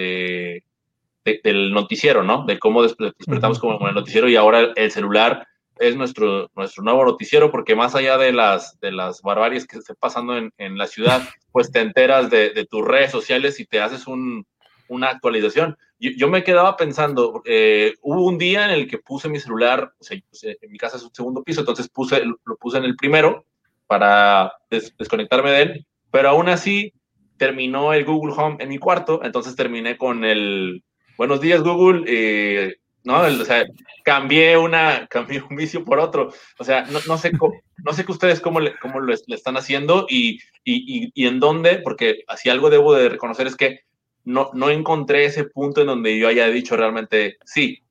del 1.24 1.72
noticiero, 1.72 2.22
¿no? 2.22 2.44
De 2.46 2.58
cómo 2.58 2.82
despertamos 2.82 3.58
como 3.58 3.86
el 3.88 3.94
noticiero 3.94 4.28
y 4.28 4.36
ahora 4.36 4.72
el 4.74 4.90
celular 4.90 5.46
es 5.78 5.94
nuestro, 5.94 6.50
nuestro 6.56 6.82
nuevo 6.82 7.04
noticiero 7.04 7.50
porque 7.50 7.76
más 7.76 7.94
allá 7.94 8.16
de 8.18 8.32
las, 8.32 8.80
de 8.80 8.90
las 8.90 9.22
barbaries 9.22 9.66
que 9.66 9.78
están 9.78 9.96
pasando 10.00 10.36
en, 10.36 10.52
en, 10.58 10.76
la 10.76 10.86
ciudad, 10.86 11.22
pues 11.52 11.70
te 11.70 11.80
enteras 11.80 12.30
de, 12.30 12.66
tus 12.68 12.84
redes 12.84 13.12
sociales 13.12 13.60
y 13.60 13.66
te 13.66 13.80
haces 13.80 14.06
un, 14.06 14.44
una 14.88 15.08
actualización. 15.08 15.76
Yo, 15.98 16.28
me 16.28 16.44
quedaba 16.44 16.76
pensando, 16.76 17.42
eh, 17.44 17.94
hubo 18.02 18.26
un 18.26 18.38
día 18.38 18.64
en 18.64 18.70
el 18.70 18.88
que 18.88 18.98
puse 18.98 19.28
mi 19.28 19.40
celular, 19.40 19.92
o 19.98 20.04
sea, 20.04 20.16
en 20.42 20.70
mi 20.70 20.78
casa 20.78 20.96
es 20.96 21.02
un 21.02 21.14
segundo 21.14 21.42
piso, 21.42 21.60
entonces 21.60 21.88
puse, 21.88 22.24
lo 22.24 22.56
puse 22.56 22.78
en 22.78 22.84
el 22.84 22.94
primero 22.94 23.44
para 23.88 24.52
desconectarme 24.70 25.50
de 25.50 25.62
él, 25.62 25.86
pero 26.10 26.28
aún 26.28 26.48
así 26.48 26.92
terminó 27.36 27.92
el 27.92 28.04
Google 28.04 28.34
Home 28.36 28.56
en 28.60 28.68
mi 28.68 28.78
cuarto, 28.78 29.20
entonces 29.24 29.56
terminé 29.56 29.96
con 29.96 30.24
el 30.24 30.84
buenos 31.16 31.40
días 31.40 31.62
Google, 31.62 32.04
eh, 32.06 32.76
¿no? 33.02 33.20
O 33.22 33.44
sea, 33.44 33.64
cambié, 34.04 34.56
una, 34.56 35.06
cambié 35.10 35.42
un 35.42 35.56
vicio 35.56 35.84
por 35.84 35.98
otro, 35.98 36.32
o 36.58 36.64
sea, 36.64 36.82
no, 36.82 37.00
no 37.06 37.18
sé, 37.18 37.32
no 37.78 37.92
sé 37.92 38.04
que 38.04 38.12
ustedes 38.12 38.40
cómo, 38.40 38.60
le, 38.60 38.78
cómo 38.78 39.00
le 39.00 39.14
están 39.28 39.56
haciendo 39.56 40.06
y, 40.08 40.40
y, 40.64 41.10
y, 41.14 41.26
en 41.26 41.40
dónde, 41.40 41.78
porque 41.78 42.22
así 42.28 42.50
algo 42.50 42.70
debo 42.70 42.94
de 42.94 43.08
reconocer 43.08 43.46
es 43.46 43.56
que 43.56 43.80
no, 44.28 44.50
no 44.52 44.68
encontré 44.68 45.24
ese 45.24 45.44
punto 45.44 45.80
en 45.80 45.86
donde 45.86 46.18
yo 46.18 46.28
haya 46.28 46.48
dicho 46.48 46.76
realmente, 46.76 47.38
sí, 47.46 47.82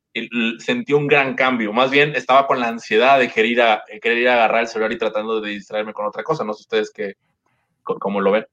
sentí 0.60 0.94
un 0.94 1.08
gran 1.08 1.34
cambio. 1.34 1.74
Más 1.74 1.90
bien 1.90 2.16
estaba 2.16 2.46
con 2.46 2.60
la 2.60 2.68
ansiedad 2.68 3.18
de 3.18 3.28
querer 3.28 3.52
ir 3.52 3.62
a, 3.64 3.84
querer 4.00 4.20
ir 4.20 4.30
a 4.30 4.34
agarrar 4.36 4.62
el 4.62 4.68
celular 4.68 4.92
y 4.92 5.00
tratando 5.00 5.42
de 5.42 5.50
distraerme 5.50 5.94
con 5.94 6.06
otra 6.06 6.22
cosa. 6.24 6.44
No 6.44 6.54
sé 6.54 6.62
ustedes 6.62 6.92
qué, 6.92 7.16
cómo 7.82 8.22
lo 8.22 8.34
ven. 8.34 8.46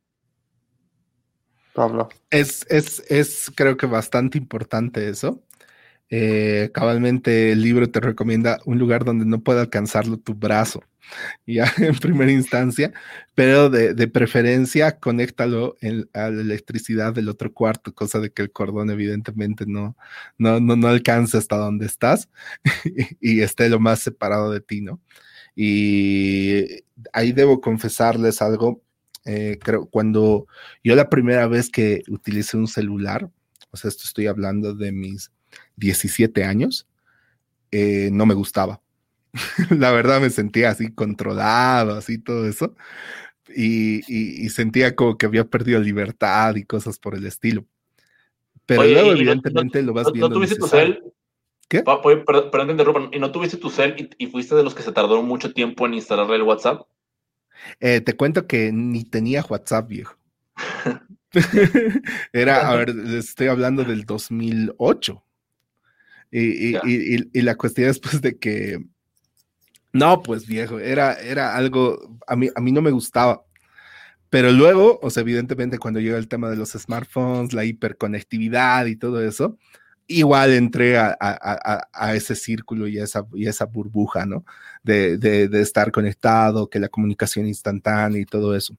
Pablo. 1.75 2.09
Es, 2.31 2.65
es, 2.71 3.05
es 3.11 3.53
creo 3.55 3.77
que 3.77 3.85
bastante 3.85 4.39
importante 4.39 5.07
eso. 5.07 5.43
Eh, 6.17 6.71
cabalmente 6.73 7.51
el 7.51 7.63
libro 7.63 7.91
te 7.91 7.99
recomienda 7.99 8.61
un 8.67 8.79
lugar 8.79 9.05
donde 9.05 9.25
no 9.27 9.43
pueda 9.43 9.63
alcanzarlo 9.63 10.17
tu 10.17 10.35
brazo, 10.35 10.85
ya 11.45 11.67
en 11.79 11.97
primera 11.97 12.31
instancia, 12.31 12.93
pero 13.35 13.69
de, 13.69 14.07
preferencia 14.07 15.01
conéctalo 15.01 15.77
a 16.13 16.31
la 16.31 16.41
electricidad 16.41 17.15
del 17.15 17.29
otro 17.29 17.53
cuarto, 17.53 17.93
cosa 17.93 18.21
de 18.21 18.31
que 18.31 18.43
el 18.43 18.53
cordón 18.53 18.91
evidentemente 18.91 19.65
no, 19.67 19.97
no, 20.39 20.61
no, 20.61 20.77
no 20.77 20.87
alcance 20.87 21.37
hasta 21.37 21.57
donde 21.57 21.87
estás 21.87 22.29
y, 23.21 23.41
esté 23.41 23.69
lo 23.69 23.81
más 23.81 23.99
separado 23.99 24.53
de 24.53 24.61
ti, 24.61 24.83
¿no? 24.83 25.01
Y 25.57 26.85
ahí 27.13 27.33
debo 27.33 27.61
confesarles 27.61 28.41
algo, 28.41 28.85
eh, 29.25 29.59
creo, 29.61 29.87
cuando 29.87 30.47
yo 30.85 30.95
la 30.95 31.11
primera 31.11 31.49
vez 31.49 31.71
que 31.71 32.03
utilicé 32.09 32.57
un 32.57 32.69
celular, 32.69 33.29
o 33.73 33.77
sea, 33.77 33.89
esto 33.89 34.05
estoy 34.05 34.29
hablando 34.29 34.75
de 34.75 34.93
mis 34.93 35.33
17 35.77 36.45
años, 36.45 36.87
eh, 37.71 38.11
no 38.13 38.27
me 38.27 38.35
gustaba. 38.35 38.81
la 39.71 39.91
verdad 39.91 40.21
me 40.21 40.31
sentía 40.31 40.71
así 40.71 40.93
controlado, 40.93 41.97
así 41.97 42.19
todo 42.19 42.49
eso. 42.49 42.75
Y, 43.55 44.49
sentía 44.49 44.95
como 44.95 45.19
que 45.19 45.27
había 45.27 45.45
perdido 45.45 45.81
libertad 45.81 46.55
y 46.57 46.65
cosas 46.65 46.99
por 46.99 47.15
el 47.15 47.27
estilo. 47.27 47.65
Pero 48.67 48.85
luego, 48.85 49.13
evidentemente, 49.13 49.83
lo 49.83 49.93
vas 49.93 50.11
viendo. 50.11 50.29
¿No 50.29 50.35
tuviste 50.35 50.57
tu 50.57 50.67
cel? 50.67 51.03
¿Qué? 51.69 51.83
perdón, 51.83 52.67
te 52.67 52.73
interrumpo. 52.73 53.11
¿Y 53.13 53.19
no 53.19 53.31
tuviste 53.33 53.57
tu 53.57 53.71
cel 53.71 54.09
y, 54.19 54.27
fuiste 54.29 54.55
de 54.55 54.63
los 54.63 54.75
que 54.75 54.83
se 54.83 54.93
tardó 54.93 55.23
mucho 55.23 55.53
tiempo 55.53 55.87
en 55.87 55.95
instalarle 55.95 56.37
el 56.37 56.43
WhatsApp? 56.43 56.83
Eh, 57.81 58.01
te 58.01 58.17
cuento 58.17 58.47
que 58.47 58.73
ni 58.73 59.05
tenía 59.05 59.45
WhatsApp, 59.49 59.89
viejo. 59.89 60.17
Era, 62.33 62.71
a 62.71 62.77
ver, 62.77 62.95
estoy 63.19 63.49
hablando 63.49 63.85
del 63.85 64.05
2008. 64.05 65.23
Y, 66.31 67.43
la 67.43 67.57
cuestión 67.57 67.91
es 67.91 67.99
pues 68.01 68.21
de 68.21 68.39
que, 68.39 68.85
no, 69.93 70.23
pues 70.23 70.47
viejo, 70.47 70.79
era, 70.81 71.15
era 71.15 71.57
algo, 71.57 72.19
a 72.27 72.37
mí, 72.37 72.49
a 72.55 72.61
mí 72.61 72.73
no 72.73 72.83
me 72.83 72.91
gustaba. 72.91 73.45
Pero 74.31 74.51
luego, 74.51 74.99
o 75.01 75.11
sea, 75.11 75.21
evidentemente 75.21 75.79
cuando 75.79 76.01
llega 76.01 76.19
el 76.19 76.27
tema 76.29 76.51
de 76.51 76.57
los 76.57 76.73
smartphones, 76.73 77.53
la 77.53 77.65
hiperconectividad 77.65 78.87
y 78.87 78.97
todo 78.97 79.23
eso, 79.23 79.59
igual 80.09 80.53
entré 80.53 80.99
a, 80.99 81.17
ese 82.15 82.35
círculo 82.35 82.89
y 82.89 82.99
a 82.99 83.05
esa, 83.05 83.27
y 83.35 83.47
esa 83.47 83.67
burbuja, 83.67 84.27
¿no? 84.27 84.45
De, 84.83 85.19
de, 85.19 85.61
estar 85.63 85.93
conectado, 85.93 86.69
que 86.69 86.81
la 86.81 86.89
comunicación 86.89 87.47
instantánea 87.47 88.21
y 88.21 88.25
todo 88.27 88.57
eso. 88.57 88.77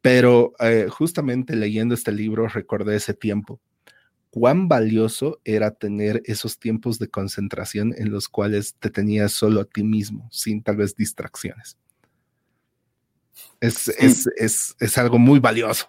Pero 0.00 0.52
eh, 0.60 0.86
justamente 0.88 1.56
leyendo 1.56 1.94
este 1.94 2.12
libro 2.12 2.48
recordé 2.48 2.96
ese 2.96 3.14
tiempo 3.14 3.60
cuán 4.30 4.68
valioso 4.68 5.40
era 5.44 5.72
tener 5.72 6.22
esos 6.24 6.58
tiempos 6.58 6.98
de 6.98 7.08
concentración 7.08 7.94
en 7.96 8.10
los 8.10 8.28
cuales 8.28 8.74
te 8.78 8.90
tenías 8.90 9.32
solo 9.32 9.60
a 9.60 9.64
ti 9.64 9.82
mismo, 9.82 10.28
sin 10.30 10.62
tal 10.62 10.76
vez 10.76 10.94
distracciones. 10.96 11.76
Es, 13.60 13.88
es, 14.78 14.98
algo 14.98 15.18
muy 15.18 15.38
valioso, 15.38 15.88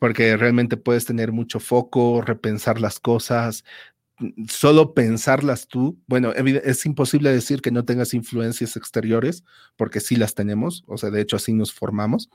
porque 0.00 0.36
realmente 0.36 0.76
puedes 0.76 1.04
tener 1.04 1.30
mucho 1.30 1.60
foco, 1.60 2.20
repensar 2.20 2.80
las 2.80 2.98
cosas, 2.98 3.64
solo 4.48 4.94
pensarlas 4.94 5.68
tú. 5.68 5.98
Bueno, 6.06 6.32
es 6.32 6.86
imposible 6.86 7.30
decir 7.30 7.60
que 7.60 7.70
no 7.70 7.84
tengas 7.84 8.14
influencias 8.14 8.76
exteriores, 8.76 9.44
porque 9.76 10.00
sí 10.00 10.16
las 10.16 10.34
tenemos, 10.34 10.84
o 10.86 10.96
sea, 10.96 11.10
de 11.10 11.20
hecho 11.20 11.36
así 11.36 11.52
nos 11.52 11.72
formamos, 11.72 12.30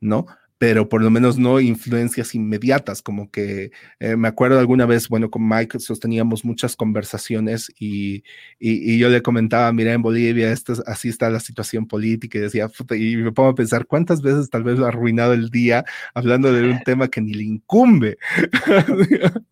¿no? 0.00 0.26
Pero 0.62 0.88
por 0.88 1.02
lo 1.02 1.10
menos 1.10 1.38
no 1.38 1.58
influencias 1.58 2.36
inmediatas, 2.36 3.02
como 3.02 3.32
que 3.32 3.72
eh, 3.98 4.14
me 4.14 4.28
acuerdo 4.28 4.60
alguna 4.60 4.86
vez, 4.86 5.08
bueno, 5.08 5.28
con 5.28 5.48
Mike 5.48 5.80
sosteníamos 5.80 6.44
muchas 6.44 6.76
conversaciones 6.76 7.68
y, 7.80 8.22
y, 8.60 8.96
yo 8.96 9.08
le 9.08 9.22
comentaba, 9.22 9.72
mira, 9.72 9.92
en 9.92 10.02
Bolivia 10.02 10.52
esto, 10.52 10.74
así 10.86 11.08
está 11.08 11.30
la 11.30 11.40
situación 11.40 11.88
política 11.88 12.38
y 12.38 12.42
decía, 12.42 12.70
y 12.90 13.16
me 13.16 13.32
pongo 13.32 13.48
a 13.48 13.54
pensar 13.56 13.86
cuántas 13.86 14.22
veces 14.22 14.50
tal 14.50 14.62
vez 14.62 14.78
lo 14.78 14.84
ha 14.84 14.90
arruinado 14.90 15.32
el 15.32 15.50
día 15.50 15.84
hablando 16.14 16.52
de 16.52 16.70
un 16.70 16.78
tema 16.84 17.08
que 17.08 17.20
ni 17.20 17.34
le 17.34 17.42
incumbe. 17.42 18.18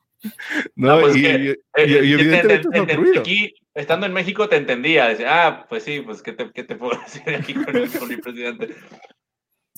no, 0.77 1.01
pues 1.01 1.17
y, 1.17 1.57
evidentemente 1.75 3.19
Aquí, 3.19 3.53
estando 3.75 4.07
en 4.07 4.13
México, 4.13 4.49
te 4.49 4.59
entendía, 4.59 5.09
decía, 5.09 5.49
ah, 5.49 5.67
pues 5.69 5.83
sí, 5.83 6.03
pues, 6.03 6.23
¿qué 6.23 6.35
te, 6.35 6.53
qué 6.53 6.63
te 6.63 6.77
puedo 6.77 7.01
decir 7.05 7.35
aquí 7.35 7.53
con 7.53 7.77
el, 7.77 7.91
con 7.91 8.13
el 8.13 8.21
presidente? 8.21 8.77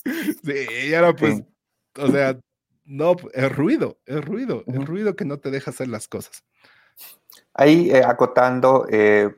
Sí, 0.45 0.89
y 0.89 0.95
ahora 0.95 1.15
pues, 1.15 1.43
o 1.99 2.09
sea, 2.09 2.39
no, 2.85 3.17
es 3.33 3.57
ruido, 3.57 3.99
es 4.07 4.25
ruido, 4.25 4.65
es 4.67 4.85
ruido 4.85 5.15
que 5.15 5.25
no 5.25 5.39
te 5.39 5.51
deja 5.51 5.71
hacer 5.71 5.89
las 5.89 6.09
cosas. 6.09 6.45
Ahí 7.55 7.91
eh, 7.91 8.03
acotando, 8.05 8.87
eh, 8.91 9.31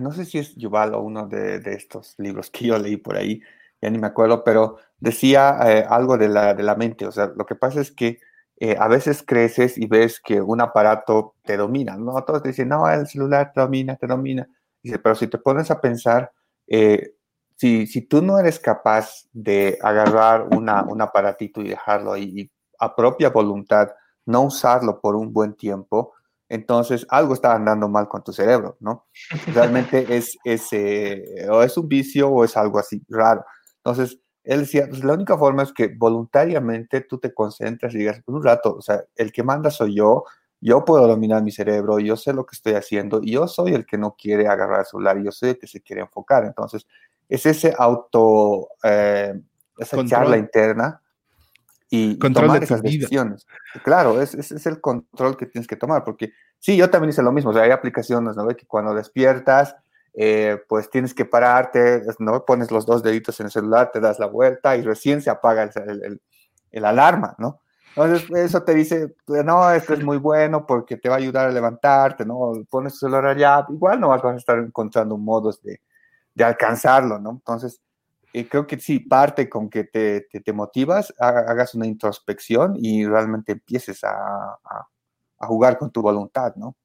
no 0.00 0.12
sé 0.12 0.24
si 0.24 0.38
es 0.38 0.54
Yuval 0.56 0.94
o 0.94 1.00
uno 1.00 1.26
de, 1.26 1.60
estos 1.66 2.14
libros 2.18 2.50
que 2.50 2.66
yo 2.66 2.78
leí 2.78 2.96
por 2.96 3.16
ahí, 3.16 3.40
ya 3.80 3.90
ni 3.90 3.98
me 3.98 4.06
acuerdo, 4.06 4.44
pero 4.44 4.78
decía 4.98 5.58
eh, 5.66 5.84
algo 5.88 6.16
de 6.16 6.28
la, 6.28 6.54
de 6.54 6.62
la 6.62 6.76
mente, 6.76 7.06
o 7.06 7.12
sea, 7.12 7.32
lo 7.34 7.44
que 7.44 7.56
pasa 7.56 7.80
es 7.80 7.90
que 7.90 8.20
a 8.78 8.86
veces 8.86 9.24
creces 9.26 9.76
y 9.76 9.88
ves 9.88 10.20
que 10.20 10.40
un 10.40 10.60
aparato 10.60 11.34
te 11.42 11.56
domina, 11.56 11.96
¿no? 11.96 12.22
Todos 12.22 12.44
te 12.44 12.50
dicen, 12.50 12.68
no, 12.68 12.88
el 12.88 13.08
celular 13.08 13.50
te 13.52 13.60
domina, 13.60 13.96
te 13.96 14.06
domina. 14.06 14.48
Dice, 14.80 15.00
pero 15.00 15.16
si 15.16 15.26
te 15.26 15.38
pones 15.38 15.72
a 15.72 15.80
pensar, 15.80 16.30
si, 17.86 18.02
tú 18.02 18.22
no 18.22 18.38
eres 18.38 18.58
capaz 18.58 19.28
de 19.32 19.78
agarrar 19.80 20.48
una, 20.56 20.82
un 20.82 21.00
aparatito 21.00 21.60
y 21.60 21.68
dejarlo 21.68 22.12
ahí 22.12 22.32
y 22.34 22.50
a 22.78 22.96
propia 22.96 23.30
voluntad 23.30 23.88
no 24.26 24.42
usarlo 24.42 25.00
por 25.00 25.14
un 25.14 25.32
buen 25.32 25.54
tiempo, 25.54 26.12
entonces 26.48 27.06
algo 27.08 27.34
está 27.34 27.54
andando 27.54 27.88
mal 27.88 28.08
con 28.08 28.24
tu 28.24 28.32
cerebro, 28.32 28.76
¿no? 28.80 29.06
Realmente 29.54 30.04
es, 30.16 30.36
es 30.44 30.72
eh, 30.72 31.46
o 31.50 31.62
es 31.62 31.76
un 31.76 31.88
vicio 31.88 32.28
o 32.30 32.44
es 32.44 32.56
algo 32.56 32.78
así 32.78 33.00
raro. 33.08 33.44
Entonces, 33.76 34.18
él 34.42 34.60
decía, 34.60 34.88
pues 34.88 35.04
la 35.04 35.14
única 35.14 35.38
forma 35.38 35.62
es 35.62 35.72
que 35.72 35.86
voluntariamente 35.86 37.02
tú 37.02 37.18
te 37.18 37.32
concentras 37.32 37.94
y 37.94 37.98
digas, 37.98 38.20
por 38.24 38.34
un 38.34 38.42
rato, 38.42 38.74
o 38.74 38.82
sea, 38.82 39.04
el 39.14 39.30
que 39.30 39.44
manda 39.44 39.70
soy 39.70 39.94
yo, 39.94 40.24
yo 40.60 40.84
puedo 40.84 41.06
dominar 41.06 41.42
mi 41.42 41.52
cerebro, 41.52 42.00
yo 42.00 42.16
sé 42.16 42.32
lo 42.32 42.44
que 42.44 42.56
estoy 42.56 42.74
haciendo, 42.74 43.20
y 43.22 43.32
yo 43.32 43.46
soy 43.46 43.74
el 43.74 43.86
que 43.86 43.98
no 43.98 44.16
quiere 44.16 44.48
agarrar 44.48 44.80
el 44.80 44.86
celular, 44.86 45.22
yo 45.22 45.30
soy 45.32 45.50
el 45.50 45.58
que 45.58 45.66
se 45.68 45.80
quiere 45.80 46.02
enfocar. 46.02 46.44
Entonces, 46.44 46.86
es 47.32 47.46
ese 47.46 47.74
auto, 47.78 48.68
eh, 48.84 49.32
esa 49.78 50.04
charla 50.04 50.36
interna. 50.36 51.00
y 51.88 52.18
tomar 52.18 52.62
esas 52.62 52.82
decisiones. 52.82 53.46
Claro, 53.84 54.20
ese 54.20 54.38
es, 54.40 54.66
el 54.66 54.80
control 54.80 55.36
que 55.38 55.46
tienes 55.46 55.66
que 55.66 55.76
tomar, 55.76 56.04
porque 56.04 56.32
sí, 56.58 56.76
yo 56.76 56.90
también 56.90 57.10
hice 57.10 57.22
lo 57.22 57.32
mismo, 57.32 57.50
o 57.50 57.54
sea, 57.54 57.62
hay 57.62 57.70
aplicaciones, 57.70 58.36
¿no? 58.36 58.46
Que 58.48 58.66
cuando 58.66 58.94
despiertas, 58.94 59.76
eh, 60.14 60.58
pues 60.68 60.90
tienes 60.90 61.14
que 61.14 61.24
pararte, 61.24 62.02
¿no? 62.18 62.44
Pones 62.44 62.70
los 62.70 62.84
dos 62.84 63.02
deditos 63.02 63.40
en 63.40 63.46
el 63.46 63.52
celular, 63.52 63.90
te 63.92 64.00
das 64.00 64.18
la 64.18 64.26
vuelta 64.26 64.76
y 64.76 64.82
recién 64.82 65.22
se 65.22 65.30
apaga 65.30 65.62
el, 65.62 66.20
el, 66.70 66.84
alarma, 66.84 67.34
¿no? 67.38 67.60
Entonces, 67.96 68.30
eso 68.30 68.62
te 68.62 68.74
dice, 68.74 69.14
no, 69.26 69.70
esto 69.70 69.94
es 69.94 70.04
muy 70.04 70.18
bueno 70.18 70.66
porque 70.66 70.98
te 70.98 71.08
va 71.08 71.16
a 71.16 71.18
ayudar 71.18 71.48
a 71.48 71.52
levantarte, 71.52 72.26
¿no? 72.26 72.52
Pones 72.70 72.92
tu 72.94 73.00
celular 73.00 73.26
allá, 73.26 73.66
igual 73.70 74.00
no 74.00 74.08
vas 74.08 74.24
a 74.24 74.36
estar 74.36 74.58
encontrando 74.58 75.16
modos 75.16 75.62
de, 75.62 75.80
de 76.34 76.44
alcanzarlo, 76.44 77.18
¿no? 77.18 77.30
Entonces, 77.30 77.80
eh, 78.32 78.48
creo 78.48 78.66
que 78.66 78.78
sí, 78.78 79.00
parte 79.00 79.48
con 79.48 79.68
que 79.68 79.84
te, 79.84 80.22
te, 80.22 80.52
motivas, 80.52 81.12
hagas 81.18 81.74
una 81.74 81.86
introspección 81.86 82.74
y 82.78 83.06
realmente 83.06 83.52
empieces 83.52 84.04
a, 84.04 84.10
a, 84.10 84.88
a 85.38 85.46
jugar 85.46 85.78
con 85.78 85.90
tu 85.90 86.02
voluntad, 86.02 86.54
¿no? 86.56 86.76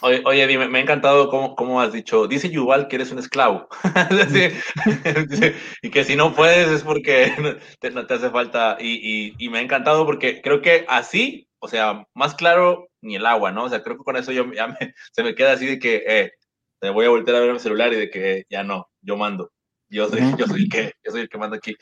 Oye, 0.00 0.22
oye 0.24 0.46
dime, 0.46 0.68
me 0.68 0.78
ha 0.78 0.82
encantado 0.82 1.28
cómo, 1.28 1.56
cómo, 1.56 1.80
has 1.80 1.92
dicho, 1.92 2.28
dice 2.28 2.50
Yuval 2.50 2.86
que 2.86 2.96
eres 2.96 3.10
un 3.10 3.18
esclavo. 3.18 3.68
y 5.82 5.90
que 5.90 6.04
si 6.04 6.14
no 6.14 6.34
puedes 6.34 6.68
es 6.68 6.82
porque 6.84 7.32
no 7.92 8.06
te, 8.06 8.14
hace 8.14 8.30
falta. 8.30 8.76
Y, 8.80 9.34
y, 9.38 9.48
me 9.48 9.58
ha 9.58 9.62
encantado 9.62 10.06
porque 10.06 10.40
creo 10.40 10.62
que 10.62 10.84
así, 10.88 11.48
o 11.58 11.66
sea, 11.66 12.06
más 12.14 12.34
claro 12.34 12.88
ni 13.00 13.16
el 13.16 13.26
agua, 13.26 13.50
¿no? 13.50 13.64
O 13.64 13.68
sea, 13.68 13.82
creo 13.82 13.96
que 13.96 14.04
con 14.04 14.16
eso 14.16 14.30
yo 14.30 14.52
ya 14.52 14.68
me, 14.68 14.76
se 15.12 15.22
me 15.22 15.34
queda 15.34 15.52
así 15.52 15.66
de 15.66 15.78
que 15.80 16.04
eh, 16.06 16.32
te 16.80 16.90
voy 16.90 17.06
a 17.06 17.10
volver 17.10 17.34
a 17.34 17.40
ver 17.40 17.52
mi 17.52 17.58
celular 17.58 17.92
y 17.92 17.96
de 17.96 18.10
que 18.10 18.44
ya 18.48 18.62
no, 18.62 18.88
yo 19.02 19.16
mando. 19.16 19.50
Yo 19.90 20.08
soy, 20.08 20.20
yo 20.36 20.46
soy, 20.46 20.62
el, 20.62 20.68
que, 20.68 20.92
yo 21.04 21.12
soy 21.12 21.22
el 21.22 21.28
que 21.28 21.38
manda 21.38 21.56
aquí. 21.56 21.74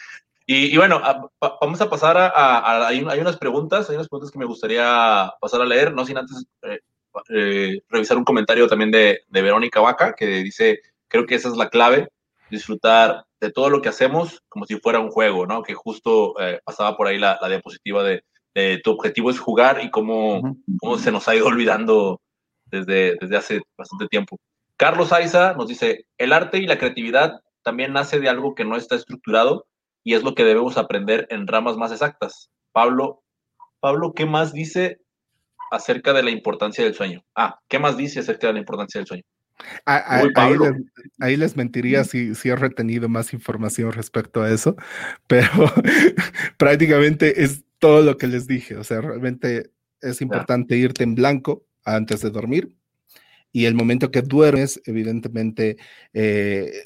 Y, 0.46 0.66
y 0.66 0.76
bueno, 0.76 1.02
vamos 1.60 1.80
a 1.80 1.90
pasar 1.90 2.16
a, 2.16 2.28
a, 2.28 2.86
hay, 2.86 3.00
unas 3.00 3.36
preguntas, 3.36 3.90
hay 3.90 3.96
unas 3.96 4.08
preguntas 4.08 4.30
que 4.30 4.38
me 4.38 4.44
gustaría 4.44 5.32
pasar 5.40 5.60
a 5.60 5.66
leer, 5.66 5.92
no 5.92 6.06
sin 6.06 6.18
antes 6.18 6.46
eh, 6.62 6.78
eh, 7.30 7.80
revisar 7.88 8.16
un 8.16 8.24
comentario 8.24 8.68
también 8.68 8.92
de, 8.92 9.22
de, 9.26 9.42
Verónica 9.42 9.80
Vaca, 9.80 10.14
que 10.14 10.26
dice, 10.26 10.80
creo 11.08 11.26
que 11.26 11.34
esa 11.34 11.48
es 11.48 11.56
la 11.56 11.68
clave, 11.68 12.08
disfrutar 12.48 13.24
de 13.40 13.50
todo 13.50 13.70
lo 13.70 13.82
que 13.82 13.88
hacemos 13.88 14.40
como 14.48 14.66
si 14.66 14.78
fuera 14.78 15.00
un 15.00 15.10
juego, 15.10 15.46
¿no? 15.46 15.64
Que 15.64 15.74
justo 15.74 16.38
eh, 16.40 16.60
pasaba 16.64 16.96
por 16.96 17.08
ahí 17.08 17.18
la, 17.18 17.38
la 17.40 17.48
diapositiva 17.48 18.04
de, 18.04 18.22
de, 18.54 18.80
tu 18.84 18.92
objetivo 18.92 19.30
es 19.30 19.40
jugar 19.40 19.82
y 19.82 19.90
cómo, 19.90 20.56
cómo 20.78 20.96
se 20.98 21.10
nos 21.10 21.26
ha 21.26 21.34
ido 21.34 21.46
olvidando 21.46 22.20
desde, 22.66 23.16
desde 23.20 23.36
hace 23.36 23.62
bastante 23.76 24.06
tiempo. 24.06 24.38
Carlos 24.76 25.12
Aiza 25.12 25.54
nos 25.54 25.68
dice, 25.68 26.06
el 26.18 26.32
arte 26.32 26.58
y 26.58 26.66
la 26.66 26.78
creatividad 26.78 27.40
también 27.62 27.92
nace 27.92 28.20
de 28.20 28.28
algo 28.28 28.54
que 28.54 28.64
no 28.64 28.76
está 28.76 28.94
estructurado 28.94 29.66
y 30.04 30.14
es 30.14 30.22
lo 30.22 30.34
que 30.34 30.44
debemos 30.44 30.76
aprender 30.78 31.26
en 31.30 31.46
ramas 31.46 31.76
más 31.76 31.92
exactas. 31.92 32.50
Pablo, 32.72 33.22
Pablo, 33.80 34.12
¿qué 34.14 34.26
más 34.26 34.52
dice 34.52 35.00
acerca 35.70 36.12
de 36.12 36.22
la 36.22 36.30
importancia 36.30 36.84
del 36.84 36.94
sueño. 36.94 37.24
Ah, 37.34 37.58
¿qué 37.68 37.78
más 37.78 37.96
dice 37.96 38.20
acerca 38.20 38.48
de 38.48 38.54
la 38.54 38.58
importancia 38.60 38.98
del 38.98 39.06
sueño? 39.06 39.24
ahí, 39.86 41.34
les, 41.36 41.56
mentiría 41.56 42.04
si, 42.04 42.34
si 42.34 42.50
he 42.50 42.56
retenido 42.56 43.08
más 43.08 43.32
información 43.32 43.90
respecto 43.92 44.42
a 44.42 44.50
eso, 44.50 44.76
pero 45.26 45.48
prácticamente 46.58 47.42
es 47.42 47.64
todo 47.78 48.02
lo 48.02 48.18
que 48.18 48.26
les 48.26 48.46
dije. 48.46 48.76
O 48.76 48.84
sea, 48.84 49.00
realmente 49.00 49.70
es 50.02 50.20
importante 50.20 50.76
irte 50.76 51.04
en 51.04 51.14
blanco 51.14 51.66
antes 51.84 52.20
de 52.20 52.30
dormir 52.30 52.74
y 53.52 53.66
el 53.66 53.74
momento 53.74 54.10
que 54.10 54.22
duermes, 54.22 54.80
evidentemente, 54.84 55.76
eh, 56.12 56.84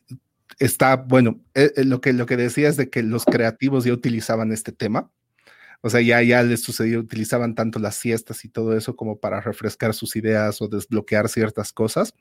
está, 0.58 0.96
bueno, 0.96 1.40
eh, 1.54 1.72
eh, 1.76 1.84
lo, 1.84 2.00
que, 2.00 2.12
lo 2.12 2.26
que 2.26 2.36
decía 2.36 2.68
es 2.68 2.76
de 2.76 2.90
que 2.90 3.02
los 3.02 3.24
creativos 3.24 3.84
ya 3.84 3.92
utilizaban 3.92 4.52
este 4.52 4.72
tema 4.72 5.10
o 5.82 5.90
sea, 5.90 6.00
ya, 6.00 6.22
ya 6.22 6.42
les 6.42 6.62
sucedió, 6.62 7.00
utilizaban 7.00 7.54
tanto 7.54 7.78
las 7.78 7.96
siestas 7.96 8.44
y 8.44 8.48
todo 8.48 8.76
eso 8.76 8.96
como 8.96 9.18
para 9.18 9.40
refrescar 9.40 9.94
sus 9.94 10.14
ideas 10.16 10.60
o 10.60 10.68
desbloquear 10.68 11.28
ciertas 11.28 11.72
cosas, 11.72 12.14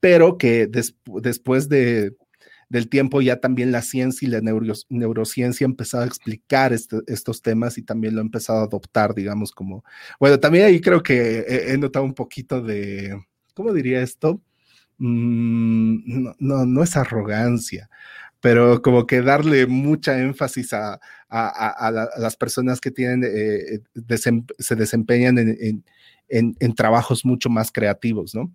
pero 0.00 0.36
que 0.38 0.66
después 0.66 1.68
de, 1.68 2.14
del 2.68 2.88
tiempo 2.88 3.22
ya 3.22 3.40
también 3.40 3.72
la 3.72 3.82
ciencia 3.82 4.26
y 4.28 4.30
la 4.30 4.40
neurociencia 4.90 5.64
han 5.64 5.72
empezado 5.72 6.04
a 6.04 6.06
explicar 6.06 6.72
este, 6.74 6.98
estos 7.06 7.40
temas 7.42 7.78
y 7.78 7.82
también 7.82 8.14
lo 8.14 8.20
han 8.20 8.26
empezado 8.26 8.60
a 8.60 8.64
adoptar, 8.64 9.14
digamos, 9.14 9.52
como, 9.52 9.82
bueno, 10.18 10.38
también 10.38 10.66
ahí 10.66 10.80
creo 10.80 11.02
que 11.02 11.44
he, 11.48 11.78
notado 11.78 12.04
un 12.04 12.14
poquito 12.14 12.60
de, 12.60 13.18
¿cómo 13.54 13.72
diría 13.72 14.02
esto? 14.02 14.40
Mm, 14.98 16.22
no, 16.22 16.36
no, 16.38 16.66
no 16.66 16.82
es 16.82 16.96
arrogancia, 16.96 17.88
pero 18.40 18.82
como 18.82 19.06
que 19.06 19.22
darle 19.22 19.66
mucha 19.66 20.18
énfasis 20.20 20.72
a, 20.72 21.00
las 22.18 22.36
personas 22.36 22.80
que 22.80 22.90
tienen, 22.90 23.24
eh, 23.24 23.80
se 24.58 24.76
desempeñan 24.76 25.38
en, 25.38 26.74
trabajos 26.74 27.24
mucho 27.24 27.48
más 27.48 27.70
creativos, 27.72 28.34
¿no? 28.34 28.52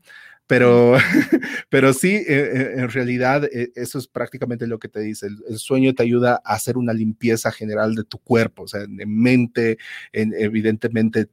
Pero, 0.48 0.96
pero 1.70 1.93
sí, 1.93 2.16
eh, 2.16 2.26
eh, 2.28 2.74
en 2.78 2.89
realidad 2.89 3.50
eso 3.76 3.98
es 3.98 4.08
prácticamente 4.08 4.68
lo 4.68 4.78
que 4.78 4.89
te 4.89 5.00
dice. 5.00 5.28
El, 5.28 5.58
sueño 5.58 5.96
te 5.96 6.04
ayuda 6.04 6.41
a 6.46 6.54
hacer 6.54 6.78
una 6.78 6.93
limpieza 6.93 7.52
general 7.52 7.96
de 7.96 8.04
tu 8.04 8.20
cuerpo, 8.20 8.64
o 8.64 8.68
sea, 8.68 8.84
en 8.84 9.22
mente, 9.22 9.78
en, 10.14 10.34
evidentemente 10.38 11.28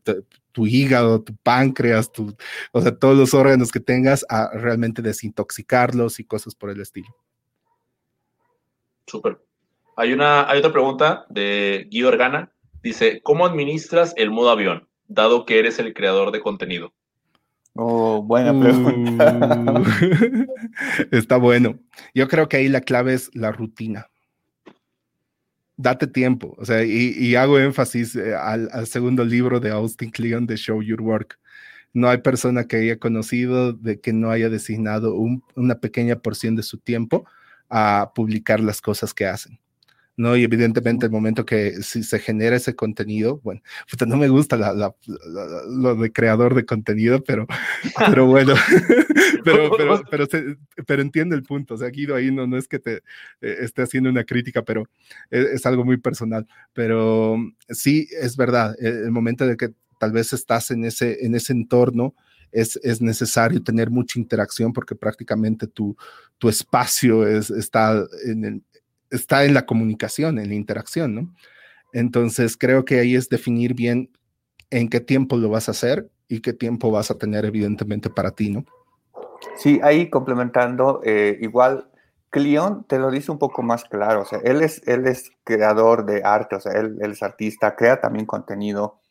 tu, 0.52 0.66
hígado, 0.66 1.22
tu 1.22 1.34
páncreas, 1.42 2.10
o 2.72 2.80
sea, 2.80 2.96
todos 2.96 3.16
los 3.16 3.34
órganos 3.34 3.70
que 3.70 3.80
tengas, 3.80 4.24
a 4.28 4.50
realmente 4.52 5.02
desintoxicarlos 5.02 6.20
y 6.20 6.24
cosas 6.24 6.54
por 6.54 6.70
el 6.70 6.80
estilo. 6.80 7.14
Súper. 9.06 9.38
Hay, 9.96 10.12
una, 10.12 10.48
hay 10.48 10.58
otra 10.58 10.72
pregunta 10.72 11.26
de 11.28 11.86
Guido 11.90 12.08
Organa. 12.08 12.52
Dice, 12.82 13.20
¿cómo 13.22 13.46
administras 13.46 14.14
el 14.16 14.30
modo 14.30 14.50
avión, 14.50 14.88
dado 15.06 15.44
que 15.44 15.58
eres 15.58 15.78
el 15.78 15.94
creador 15.94 16.32
de 16.32 16.40
contenido? 16.40 16.92
Oh, 17.74 18.22
buena 18.22 18.58
pregunta. 18.58 19.40
Uh, 19.40 20.46
está 21.10 21.36
bueno. 21.38 21.78
Yo 22.14 22.28
creo 22.28 22.48
que 22.48 22.58
ahí 22.58 22.68
la 22.68 22.82
clave 22.82 23.14
es 23.14 23.30
la 23.34 23.50
rutina. 23.50 24.10
Date 25.76 26.06
tiempo. 26.06 26.54
O 26.58 26.64
sea, 26.64 26.84
y, 26.84 27.34
hago 27.34 27.58
énfasis 27.58 28.14
eh, 28.16 28.34
al, 28.34 28.86
segundo 28.86 29.24
libro 29.24 29.60
de 29.60 29.70
Austin 29.70 30.10
Kleon 30.10 30.46
de 30.46 30.56
Show 30.56 30.82
Your 30.82 31.00
Work. 31.00 31.38
No 31.94 32.08
hay 32.08 32.18
persona 32.18 32.66
que 32.66 32.76
haya 32.76 32.98
conocido 32.98 33.72
de 33.72 34.00
que 34.00 34.12
no 34.12 34.30
haya 34.30 34.48
designado 34.48 35.14
una 35.54 35.74
pequeña 35.80 36.16
porción 36.16 36.56
de 36.56 36.62
su 36.62 36.78
tiempo 36.78 37.26
a 37.68 38.12
publicar 38.14 38.60
las 38.60 38.80
cosas 38.80 39.12
que 39.12 39.26
hacen. 39.26 39.58
¿No? 40.16 40.36
Y 40.36 40.44
evidentemente 40.44 41.06
el 41.06 41.12
momento 41.12 41.44
que 41.44 41.82
si 41.82 42.02
se 42.02 42.18
genera 42.18 42.56
ese 42.56 42.74
contenido, 42.74 43.40
bueno, 43.42 43.62
no 44.06 44.16
me 44.16 44.28
gusta 44.28 44.56
lo 44.56 45.94
de 45.96 46.12
creador 46.12 46.54
de 46.54 46.66
contenido, 46.66 47.22
pero, 47.24 47.46
pero 47.96 48.26
bueno, 48.26 48.54
pero, 49.44 49.70
pero, 49.76 50.02
pero, 50.10 50.26
pero, 50.86 51.02
entiende 51.02 51.34
el 51.34 51.42
punto, 51.42 51.74
o 51.74 51.76
sea, 51.76 51.88
Guido 51.88 52.14
ahí 52.14 52.30
no, 52.30 52.46
no 52.46 52.56
es 52.56 52.68
que 52.68 52.78
te 52.78 52.96
eh, 53.40 53.56
esté 53.60 53.82
haciendo 53.82 54.10
una 54.10 54.24
crítica, 54.24 54.62
pero 54.62 54.88
es, 55.30 55.46
es, 55.46 55.66
algo 55.66 55.84
muy 55.84 55.96
personal, 55.96 56.46
pero 56.72 57.36
sí 57.68 58.08
es 58.20 58.36
verdad, 58.36 58.74
el, 58.78 59.10
momento 59.10 59.46
de 59.46 59.56
que 59.56 59.70
tal 59.98 60.12
vez 60.12 60.32
estás 60.32 60.70
en 60.70 60.84
ese, 60.84 61.24
en 61.24 61.34
ese 61.34 61.52
entorno, 61.52 62.14
es, 62.50 62.78
es, 62.82 63.00
necesario 63.00 63.62
tener 63.62 63.88
mucha 63.88 64.18
interacción 64.18 64.74
porque 64.74 64.94
prácticamente 64.94 65.66
tu, 65.66 65.96
tu 66.36 66.50
espacio 66.50 67.26
es, 67.26 67.50
está, 67.50 68.04
en 68.26 68.62
está 69.12 69.44
en 69.44 69.54
la 69.54 69.66
comunicación, 69.66 70.38
en 70.38 70.48
la 70.48 70.54
interacción, 70.54 71.14
¿no? 71.14 71.34
Entonces 71.92 72.56
creo 72.56 72.84
que 72.84 72.98
ahí 72.98 73.14
es 73.14 73.28
definir 73.28 73.74
bien 73.74 74.10
en 74.70 74.88
qué 74.88 75.00
tiempo 75.00 75.36
lo 75.36 75.50
vas 75.50 75.68
a 75.68 75.72
hacer 75.72 76.10
y 76.28 76.40
qué 76.40 76.52
tiempo 76.52 76.90
vas 76.90 77.10
a 77.10 77.18
tener 77.18 77.44
evidentemente 77.44 78.10
para 78.10 78.30
ti, 78.30 78.50
¿no? 78.50 78.64
Sí, 79.56 79.80
ahí 79.82 80.08
complementando, 80.08 81.00
eh, 81.04 81.38
igual 81.40 81.88
Cleon 82.30 82.84
te 82.84 82.98
lo 82.98 83.10
dice 83.10 83.30
un 83.30 83.38
poco 83.38 83.62
más 83.62 83.84
claro, 83.84 84.22
o 84.22 84.24
sea, 84.24 84.40
él 84.42 84.62
es, 84.62 84.82
él 84.86 85.06
es 85.06 85.30
creador 85.44 86.06
de 86.06 86.22
arte, 86.24 86.56
o 86.56 86.60
sea, 86.60 86.72
él, 86.72 86.96
él 87.00 87.12
es 87.12 87.22
artista, 87.22 87.76
crea 87.76 88.00
también 88.00 88.24
contenido, 88.24 89.02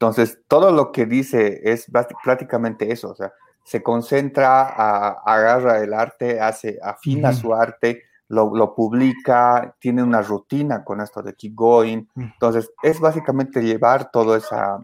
entonces, 0.00 0.38
todo 0.48 0.72
lo 0.72 0.92
que 0.92 1.04
dice 1.04 1.60
es 1.62 1.90
prácticamente 2.24 2.90
eso, 2.90 3.10
o 3.10 3.14
sea, 3.14 3.34
se 3.64 3.82
concentra, 3.82 4.62
agarra 4.62 5.82
el 5.82 5.92
arte, 5.92 6.40
hace, 6.40 6.78
afina 6.82 7.34
su 7.34 7.54
arte, 7.54 8.04
lo, 8.30 8.74
publica, 8.74 9.74
tiene 9.80 10.02
una 10.02 10.22
rutina 10.22 10.84
con 10.84 11.00
esto 11.00 11.20
de 11.20 11.34
keep 11.34 11.54
going. 11.54 12.04
Mm. 12.14 12.22
Entonces, 12.22 12.70
es 12.82 13.00
básicamente 13.00 13.60
llevar 13.60 14.10
toda 14.10 14.38
esa, 14.38 14.78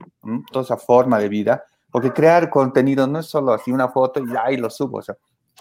toda 0.51 0.64
esa 0.64 0.76
forma 0.76 1.18
de 1.18 1.28
vida, 1.28 1.64
porque 1.90 2.12
crear 2.12 2.51
contenido 2.51 3.07
no 3.07 3.20
es 3.20 3.26
solo 3.26 3.53
así 3.53 3.70
una 3.70 3.88
foto 3.88 4.20
y 4.20 4.26
ahí 4.36 4.57
lo 4.57 4.68
subo, 4.68 4.99
o 4.99 5.03
sea, 5.03 5.16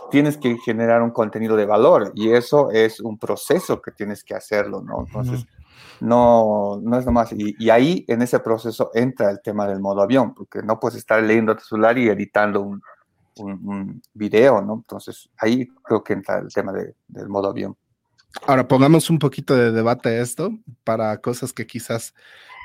tienes 0.09 0.37
que 0.37 0.57
generar 0.57 1.01
un 1.01 1.11
contenido 1.11 1.55
de 1.55 1.65
valor 1.65 2.11
y 2.15 2.31
eso 2.31 2.69
es 2.71 2.99
un 2.99 3.17
proceso 3.17 3.81
que 3.81 3.91
tienes 3.91 4.23
que 4.23 4.33
hacerlo, 4.33 4.81
¿no? 4.81 5.05
Entonces, 5.05 5.45
no, 6.01 6.79
no 6.81 6.97
es 6.97 7.05
nomás. 7.05 7.31
Y, 7.33 7.55
y, 7.57 7.69
ahí 7.69 8.03
en 8.07 8.21
ese 8.21 8.39
proceso 8.39 8.89
entra 8.93 9.29
el 9.29 9.41
tema 9.41 9.67
del 9.67 9.79
modo 9.79 10.01
avión, 10.01 10.33
porque 10.33 10.61
no 10.63 10.79
puedes 10.79 10.97
estar 10.97 11.21
leyendo 11.21 11.55
tu 11.55 11.63
celular 11.63 11.97
y 11.97 12.09
editando 12.09 12.61
un, 12.61 12.81
un, 13.37 14.01
video, 14.13 14.61
¿no? 14.61 14.75
Entonces 14.75 15.29
ahí 15.37 15.67
creo 15.83 16.03
que 16.03 16.13
entra 16.13 16.39
el 16.39 16.53
tema 16.53 16.73
del 16.73 17.29
modo 17.29 17.49
avión. 17.49 17.75
Ahora 18.45 18.67
pongamos 18.67 19.09
un 19.09 19.19
poquito 19.19 19.55
de 19.55 19.71
debate 19.71 20.09
a 20.09 20.21
esto 20.21 20.51
para 20.83 21.17
cosas 21.21 21.53
que 21.53 21.65
quizás 21.65 22.13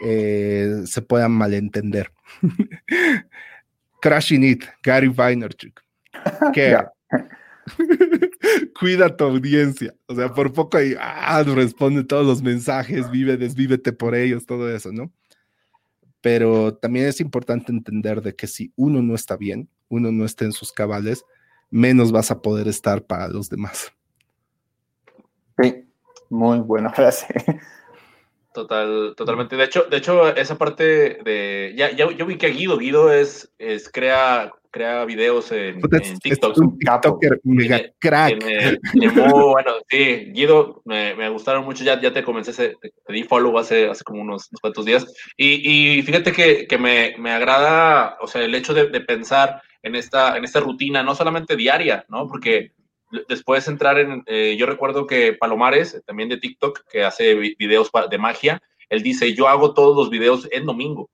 eh, 0.04 0.82
se 0.84 1.02
puedan 1.02 1.32
malentender. 1.32 2.12
Crashing 4.00 4.44
It, 4.44 4.64
Gary 4.82 5.08
Vaynerchuk. 5.08 5.80
¿Qué? 6.54 6.76
Cuida 8.78 9.16
tu 9.16 9.24
audiencia. 9.24 9.94
O 10.06 10.14
sea, 10.14 10.32
por 10.32 10.52
poco 10.52 10.78
ahí, 10.78 10.94
ah, 10.98 11.42
responde 11.44 12.04
todos 12.04 12.26
los 12.26 12.42
mensajes, 12.42 13.10
vive, 13.10 13.36
desvívete 13.36 13.92
por 13.92 14.14
ellos, 14.14 14.46
todo 14.46 14.74
eso, 14.74 14.90
¿no? 14.92 15.12
Pero 16.20 16.74
también 16.74 17.06
es 17.06 17.20
importante 17.20 17.72
entender 17.72 18.20
de 18.22 18.34
que 18.34 18.46
si 18.46 18.72
uno 18.76 19.02
no 19.02 19.14
está 19.14 19.36
bien, 19.36 19.68
uno 19.90 20.10
no 20.10 20.24
está 20.24 20.46
en 20.46 20.52
sus 20.52 20.72
cabales, 20.72 21.26
menos 21.68 22.10
vas 22.12 22.30
a 22.30 22.40
poder 22.40 22.68
estar 22.68 23.02
para 23.02 23.28
los 23.28 23.50
demás. 23.50 23.92
Sí, 25.60 25.84
muy 26.30 26.60
buena 26.60 26.90
frase. 26.90 27.26
Total, 28.52 29.14
totalmente. 29.16 29.56
De 29.56 29.64
hecho, 29.64 29.84
de 29.84 29.98
hecho, 29.98 30.34
esa 30.34 30.58
parte 30.58 31.18
de. 31.24 31.72
Ya, 31.76 31.90
ya 31.92 32.10
yo 32.10 32.26
vi 32.26 32.36
que 32.36 32.48
Guido, 32.48 32.78
Guido 32.78 33.12
es, 33.12 33.52
es 33.58 33.88
crea, 33.88 34.52
crea 34.72 35.04
videos 35.04 35.52
en, 35.52 35.80
TikTok. 36.20 36.52
Es 36.52 36.58
un 36.58 36.76
TikToker 36.76 37.40
mega 37.44 37.80
crack. 38.00 38.42
bueno, 38.92 39.72
sí, 39.88 40.32
Guido, 40.32 40.82
me, 40.84 41.14
me, 41.14 41.28
gustaron 41.28 41.64
mucho. 41.64 41.84
Ya, 41.84 42.00
ya 42.00 42.12
te 42.12 42.24
comencé, 42.24 42.76
te, 42.80 43.12
di 43.12 43.22
follow 43.22 43.56
hace, 43.56 43.88
hace 43.88 44.02
como 44.02 44.22
unos, 44.22 44.48
cuantos 44.60 44.84
días. 44.84 45.06
Y, 45.36 45.98
y 45.98 46.02
fíjate 46.02 46.32
que, 46.32 46.66
que 46.66 46.76
me, 46.76 47.14
me, 47.18 47.30
agrada, 47.30 48.16
o 48.20 48.26
sea, 48.26 48.42
el 48.42 48.54
hecho 48.56 48.74
de, 48.74 48.88
de, 48.88 49.00
pensar 49.00 49.62
en 49.82 49.94
esta, 49.94 50.36
en 50.36 50.44
esta 50.44 50.60
rutina, 50.60 51.02
no 51.02 51.14
solamente 51.14 51.56
diaria, 51.56 52.04
¿no? 52.08 52.26
Porque 52.26 52.72
después 53.28 53.66
entrar 53.68 53.98
en, 53.98 54.22
eh, 54.26 54.56
yo 54.58 54.66
recuerdo 54.66 55.06
que 55.06 55.32
Palomares, 55.32 56.00
también 56.06 56.28
de 56.28 56.36
TikTok, 56.36 56.80
que 56.90 57.04
hace 57.04 57.34
videos 57.34 57.90
de 58.10 58.18
magia, 58.18 58.62
él 58.88 59.02
dice, 59.02 59.34
yo 59.34 59.48
hago 59.48 59.74
todos 59.74 59.96
los 59.96 60.10
videos 60.10 60.48
en 60.52 60.66
domingo 60.66 61.10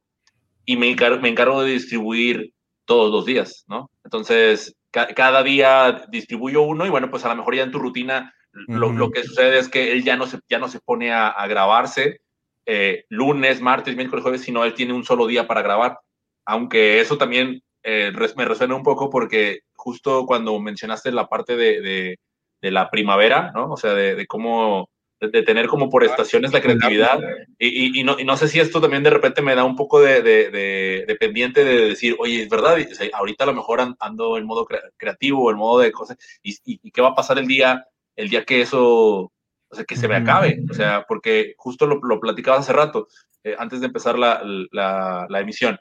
y 0.64 0.76
me 0.76 0.90
encargo, 0.90 1.20
me 1.20 1.28
encargo 1.28 1.62
de 1.62 1.72
distribuir 1.72 2.52
todos 2.84 3.10
los 3.12 3.24
días, 3.24 3.64
¿no? 3.68 3.90
Entonces, 4.04 4.76
cada 4.90 5.42
día 5.42 6.06
distribuyo 6.08 6.62
uno 6.62 6.86
y 6.86 6.88
bueno, 6.88 7.10
pues 7.10 7.24
a 7.24 7.28
lo 7.28 7.36
mejor 7.36 7.54
ya 7.54 7.64
en 7.64 7.70
tu 7.70 7.78
rutina 7.78 8.32
lo, 8.52 8.92
lo, 8.92 9.10
que 9.10 9.22
sucede 9.22 9.58
es 9.58 9.68
que 9.68 9.92
él 9.92 10.02
ya 10.02 10.16
no 10.16 10.26
se, 10.26 10.38
ya 10.48 10.58
no 10.58 10.68
se 10.68 10.80
pone 10.80 11.12
a, 11.12 11.28
a 11.28 11.46
grabarse 11.46 12.20
eh, 12.68 13.04
lunes, 13.10 13.60
martes, 13.60 13.94
miércoles, 13.94 14.24
jueves, 14.24 14.40
sino 14.40 14.64
él 14.64 14.74
tiene 14.74 14.92
un 14.92 15.04
solo 15.04 15.26
día 15.28 15.46
para 15.46 15.62
grabar. 15.62 16.00
Aunque 16.44 17.00
eso 17.00 17.16
también 17.16 17.62
eh, 17.88 18.12
me 18.36 18.44
resuena 18.44 18.74
un 18.74 18.82
poco 18.82 19.08
porque 19.08 19.60
justo 19.74 20.26
cuando 20.26 20.58
mencionaste 20.58 21.12
la 21.12 21.28
parte 21.28 21.56
de, 21.56 21.80
de, 21.80 22.18
de 22.60 22.70
la 22.72 22.90
primavera, 22.90 23.52
¿no? 23.54 23.70
O 23.70 23.76
sea, 23.76 23.94
de, 23.94 24.16
de 24.16 24.26
cómo, 24.26 24.90
de, 25.20 25.44
tener 25.44 25.68
como 25.68 25.88
por 25.88 26.02
estaciones 26.02 26.52
la 26.52 26.60
creatividad. 26.60 27.20
Y, 27.60 28.00
y, 28.00 28.02
no, 28.02 28.18
y, 28.18 28.24
no, 28.24 28.36
sé 28.36 28.48
si 28.48 28.58
esto 28.58 28.80
también 28.80 29.04
de 29.04 29.10
repente 29.10 29.40
me 29.40 29.54
da 29.54 29.62
un 29.62 29.76
poco 29.76 30.00
de, 30.00 30.20
de 30.20 31.16
pendiente 31.20 31.64
de 31.64 31.90
decir, 31.90 32.16
oye, 32.18 32.42
es 32.42 32.48
verdad, 32.48 32.76
o 32.90 32.94
sea, 32.94 33.08
ahorita 33.14 33.44
a 33.44 33.46
lo 33.46 33.54
mejor 33.54 33.80
ando 34.00 34.36
en 34.36 34.46
modo 34.46 34.66
creativo, 34.96 35.48
en 35.52 35.56
modo 35.56 35.78
de 35.78 35.92
cosas, 35.92 36.16
y, 36.42 36.56
y, 36.64 36.90
qué 36.90 37.00
va 37.00 37.10
a 37.10 37.14
pasar 37.14 37.38
el 37.38 37.46
día, 37.46 37.86
el 38.16 38.28
día 38.28 38.44
que 38.44 38.62
eso, 38.62 39.30
o 39.68 39.74
sea, 39.74 39.84
que 39.84 39.94
se 39.94 40.08
me 40.08 40.16
acabe, 40.16 40.58
o 40.68 40.74
sea, 40.74 41.04
porque 41.06 41.54
justo 41.56 41.86
lo, 41.86 42.00
lo 42.02 42.18
platicabas 42.18 42.62
hace 42.62 42.72
rato, 42.72 43.06
eh, 43.44 43.54
antes 43.56 43.78
de 43.78 43.86
empezar 43.86 44.18
la, 44.18 44.42
la, 44.72 45.26
la 45.28 45.40
emisión 45.40 45.78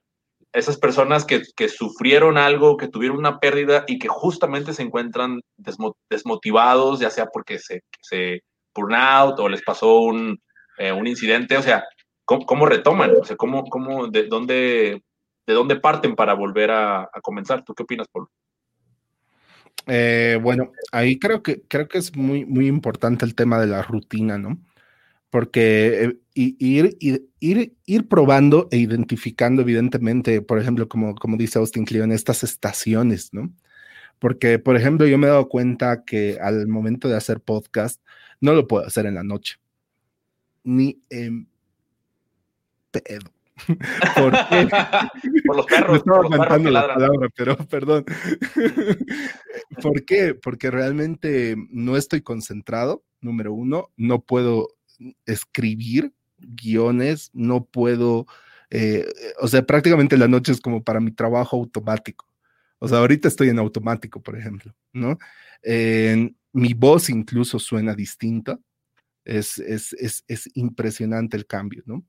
esas 0.55 0.77
personas 0.77 1.25
que, 1.25 1.41
que, 1.55 1.69
sufrieron 1.69 2.37
algo, 2.37 2.77
que 2.77 2.87
tuvieron 2.87 3.17
una 3.17 3.39
pérdida 3.39 3.83
y 3.87 3.99
que 3.99 4.07
justamente 4.07 4.73
se 4.73 4.83
encuentran 4.83 5.41
desmotivados, 6.09 6.99
ya 6.99 7.09
sea 7.09 7.27
porque 7.27 7.59
se, 7.59 7.83
se 8.01 8.41
burnout 8.73 9.39
o 9.39 9.49
les 9.49 9.61
pasó 9.61 9.99
un, 9.99 10.39
eh, 10.77 10.91
un 10.91 11.07
incidente, 11.07 11.57
o 11.57 11.61
sea, 11.61 11.83
¿cómo, 12.23 12.45
¿cómo, 12.45 12.65
retoman? 12.65 13.13
O 13.21 13.25
sea, 13.25 13.35
¿cómo, 13.35 13.65
cómo, 13.65 14.07
de, 14.07 14.27
dónde, 14.27 15.03
¿de 15.45 15.53
dónde 15.53 15.75
parten 15.75 16.15
para 16.15 16.33
volver 16.33 16.71
a, 16.71 17.09
comenzar? 17.21 17.63
¿Tú 17.63 17.73
qué 17.73 17.83
opinas, 17.83 18.07
Paul? 18.07 18.27
Eh, 19.87 20.39
bueno, 20.41 20.71
ahí 20.91 21.19
creo 21.19 21.43
que, 21.43 21.61
creo 21.67 21.87
que 21.87 21.97
es 21.97 22.15
muy, 22.15 22.45
muy 22.45 22.67
importante 22.67 23.25
el 23.25 23.35
tema 23.35 23.59
de 23.59 23.67
la 23.67 23.83
rutina, 23.83 24.37
¿no? 24.37 24.57
porque 25.35 26.17
eh, 26.35 26.55
ir, 26.59 26.97
ir, 26.99 27.29
ir, 27.39 27.75
ir, 27.85 28.07
probando 28.07 28.67
e 28.71 28.77
identificando, 28.77 29.61
evidentemente, 29.61 30.41
por 30.41 30.59
ejemplo, 30.59 30.87
como, 30.89 31.15
como 31.15 31.37
dice 31.37 31.59
Austin 31.59 31.85
Kleon, 31.85 32.11
estas 32.11 32.43
estaciones, 32.43 33.33
¿no? 33.33 33.53
Porque, 34.19 34.59
por 34.59 34.75
ejemplo, 34.75 35.07
yo 35.07 35.17
me 35.17 35.27
he 35.27 35.29
dado 35.29 35.49
cuenta 35.49 36.03
que 36.03 36.37
al 36.41 36.67
momento 36.67 37.07
de 37.07 37.17
hacer 37.17 37.41
podcast, 37.41 38.01
no 38.41 38.53
lo 38.53 38.67
puedo 38.67 38.85
hacer 38.85 39.05
en 39.05 39.15
la 39.15 39.23
noche, 39.23 39.55
ni 40.63 41.01
en 41.09 41.47
pedo. 42.91 43.31
¿Por, 44.17 44.33
qué? 44.49 44.67
por 45.45 45.55
los 45.55 45.65
perros. 45.65 45.97
estaba 45.99 46.29
cantando 46.29 46.71
la 46.71 46.87
palabra, 46.87 47.29
pero 47.33 47.55
perdón. 47.55 48.03
¿Por 49.81 50.03
qué? 50.03 50.33
Porque 50.33 50.69
realmente 50.69 51.55
no 51.69 51.95
estoy 51.95 52.21
concentrado, 52.21 53.03
número 53.21 53.53
uno, 53.53 53.91
no 53.95 54.21
puedo 54.21 54.67
escribir 55.25 56.13
guiones, 56.37 57.31
no 57.33 57.65
puedo, 57.65 58.27
eh, 58.69 59.05
o 59.39 59.47
sea, 59.47 59.65
prácticamente 59.65 60.17
la 60.17 60.27
noche 60.27 60.51
es 60.51 60.61
como 60.61 60.83
para 60.83 60.99
mi 60.99 61.11
trabajo 61.11 61.57
automático. 61.57 62.27
O 62.79 62.87
sea, 62.87 62.99
ahorita 62.99 63.27
estoy 63.27 63.49
en 63.49 63.59
automático, 63.59 64.21
por 64.21 64.37
ejemplo, 64.37 64.73
¿no? 64.93 65.17
mi 66.53 66.73
voz 66.73 67.09
incluso 67.09 67.59
suena 67.59 67.95
distinta. 67.95 68.59
Es, 69.25 69.57
es, 69.57 69.93
es, 69.93 70.23
es 70.27 70.49
impresionante 70.53 71.35
el 71.35 71.47
cambio, 71.47 71.83
¿no? 71.85 72.05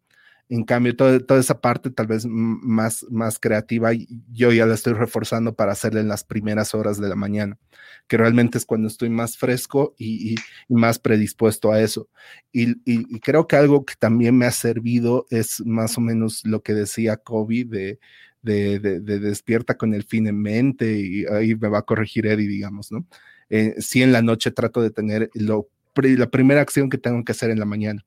En 0.49 0.63
cambio, 0.65 0.95
toda, 0.95 1.19
toda, 1.19 1.41
esa 1.41 1.61
parte 1.61 1.91
tal 1.91 2.07
vez 2.07 2.25
más, 2.25 3.05
más 3.11 3.41
creativa, 3.41 3.91
yo 4.33 4.53
ya 4.53 4.65
la 4.65 4.75
estoy 4.75 4.93
reforzando 4.93 5.55
para 5.57 5.73
hacerla 5.73 6.01
en 6.01 6.09
las 6.09 6.23
primeras 6.23 6.73
horas 6.73 7.01
de 7.01 7.09
la 7.09 7.17
mañana, 7.17 7.59
que 8.07 8.17
realmente 8.17 8.57
es 8.57 8.65
cuando 8.65 8.87
estoy 8.87 9.11
más 9.11 9.37
fresco 9.37 9.95
y, 9.99 10.35
y, 10.35 10.37
y 10.69 10.75
más 10.75 11.01
predispuesto 11.01 11.73
a 11.73 11.81
eso. 11.81 12.09
Y, 12.53 12.77
creo 13.21 13.49
que 13.49 13.57
algo 13.57 13.85
que 13.85 13.95
también 13.99 14.37
me 14.39 14.47
ha 14.47 14.53
servido 14.53 15.27
es 15.31 15.65
más 15.67 15.99
o 15.99 16.01
menos 16.01 16.43
lo 16.45 16.63
que 16.63 16.75
decía 16.75 17.17
Kobe 17.17 17.65
de, 17.65 17.99
de, 18.43 18.79
de, 18.79 19.01
de 19.01 19.19
despierta 19.19 19.77
con 19.77 19.95
el 19.95 20.05
fin 20.05 20.29
en 20.29 20.41
mente, 20.41 21.01
y 21.01 21.27
ahí 21.27 21.57
me 21.57 21.69
va 21.69 21.79
a 21.81 21.83
corregir 21.83 22.27
Eddie, 22.27 22.47
digamos, 22.49 22.93
¿no? 22.93 23.05
Eh, 23.51 23.75
en 23.95 24.13
la 24.13 24.23
noche 24.23 24.53
trato 24.53 24.81
de 24.81 24.91
tener 24.91 25.31
lo, 25.35 25.69
la 25.97 26.31
primera 26.31 26.61
acción 26.61 26.89
que 26.89 26.99
tengo 26.99 27.25
que 27.25 27.33
hacer 27.33 27.51
en 27.51 27.59
la 27.59 27.65
mañana 27.65 28.05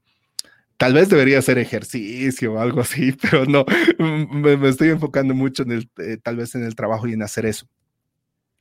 Tal 0.79 0.93
vez 0.93 1.09
debería 1.09 1.39
hacer 1.39 1.57
ejercicio 1.57 2.53
o 2.53 2.59
algo 2.59 2.79
así, 2.79 3.11
pero 3.21 3.45
no, 3.45 3.65
me, 3.99 4.53
estoy 4.69 4.87
enfocando 4.87 5.35
mucho 5.35 5.63
en 5.63 5.73
el, 5.73 5.89
eh, 5.97 6.17
tal 6.23 6.37
vez 6.37 6.55
en 6.55 6.63
el 6.63 6.73
trabajo 6.73 7.05
y 7.05 7.13
en 7.13 7.21
hacer 7.21 7.45
eso. 7.45 7.67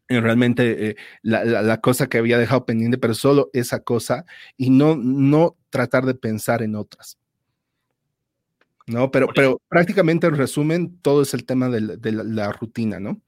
Y 0.09 0.19
realmente 0.19 0.89
eh, 0.89 0.97
la, 1.23 1.45
la, 1.45 1.81
cosa 1.81 2.09
que 2.09 2.19
había 2.19 2.37
dejado 2.39 2.65
pendiente, 2.67 2.99
pero 2.99 3.15
solo 3.15 3.51
esa 3.53 3.81
cosa 3.85 4.25
y 4.57 4.71
no, 4.71 4.97
no 4.97 5.57
tratar 5.71 6.07
de 6.07 6.15
pensar 6.15 6.63
en 6.63 6.75
otras. 6.75 7.19
¿No? 8.89 9.11
Pero, 9.11 9.29
pero 9.35 9.61
prácticamente 9.69 10.27
en 10.27 10.37
resumen, 10.37 10.99
todo 11.03 11.23
es 11.23 11.35
el 11.35 11.45
tema 11.45 11.69
de 11.69 11.81
la, 11.81 11.97
de 11.97 12.13
la, 12.13 12.25
la 12.25 12.53
rutina, 12.53 13.01
¿no? 13.01 13.21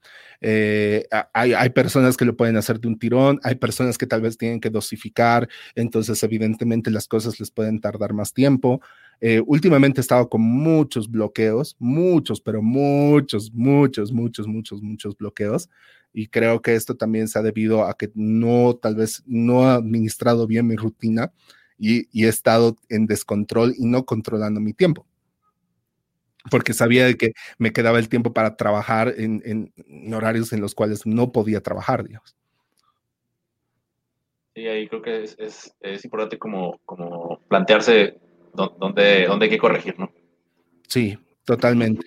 Eh, 0.43 1.07
hay, 1.33 1.53
hay, 1.53 1.69
personas 1.69 2.17
que 2.17 2.25
lo 2.25 2.35
pueden 2.35 2.57
hacer 2.57 2.79
de 2.79 2.87
un 2.87 2.97
tirón, 2.97 3.39
hay 3.43 3.55
personas 3.55 3.97
que 3.97 4.07
tal 4.07 4.21
vez 4.21 4.37
tienen 4.37 4.59
que 4.59 4.71
dosificar, 4.71 5.47
entonces 5.75 6.21
evidentemente 6.23 6.89
las 6.89 7.07
cosas 7.07 7.39
les 7.39 7.51
pueden 7.51 7.79
tardar 7.79 8.13
más 8.13 8.33
tiempo. 8.33 8.81
Eh, 9.21 9.41
últimamente 9.45 9.99
he 9.99 10.01
estado 10.01 10.27
con 10.29 10.41
muchos 10.41 11.09
bloqueos, 11.09 11.75
muchos, 11.77 12.41
pero 12.41 12.63
muchos, 12.63 13.53
muchos, 13.53 14.11
muchos, 14.11 14.47
muchos, 14.47 14.81
muchos 14.81 15.15
bloqueos. 15.15 15.69
Y 16.11 16.27
creo 16.27 16.61
que 16.61 16.75
esto 16.75 16.97
también 16.97 17.27
se 17.27 17.37
ha 17.39 17.43
debido 17.43 17.85
a 17.85 17.95
que 17.95 18.11
no, 18.15 18.75
tal 18.75 18.95
vez 18.95 19.23
no 19.27 19.63
he 19.63 19.75
administrado 19.75 20.47
bien 20.47 20.67
mi 20.67 20.75
rutina 20.75 21.31
y, 21.77 22.07
y 22.11 22.25
he 22.25 22.29
estado 22.29 22.77
en 22.89 23.05
descontrol 23.05 23.75
y 23.77 23.85
no 23.85 24.05
controlando 24.05 24.59
mi 24.59 24.73
tiempo 24.73 25.05
porque 26.49 26.73
sabía 26.73 27.13
que 27.13 27.33
me 27.57 27.71
quedaba 27.71 27.99
el 27.99 28.09
tiempo 28.09 28.33
para 28.33 28.55
trabajar 28.55 29.13
en, 29.17 29.41
en, 29.45 30.13
horarios 30.13 30.53
en 30.53 30.61
los 30.61 30.73
cuales 30.73 31.05
no 31.05 31.31
podía 31.31 31.61
trabajar, 31.61 32.03
digamos. 32.03 32.35
Sí, 34.55 34.67
ahí 34.67 34.87
creo 34.87 35.01
que 35.01 35.23
es, 35.23 35.35
es, 35.39 35.75
es 35.79 36.03
importante 36.03 36.37
como, 36.37 36.79
como 36.85 37.39
plantearse 37.47 38.19
dónde, 38.53 39.25
dónde 39.27 39.45
hay 39.45 39.49
que 39.49 39.57
corregir, 39.57 39.97
¿no? 39.97 40.11
Sí, 40.87 41.17
totalmente. 41.45 42.05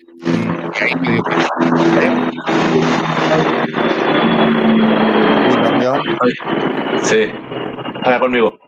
Sí, 7.03 7.31
haga 8.03 8.19
conmigo. 8.19 8.59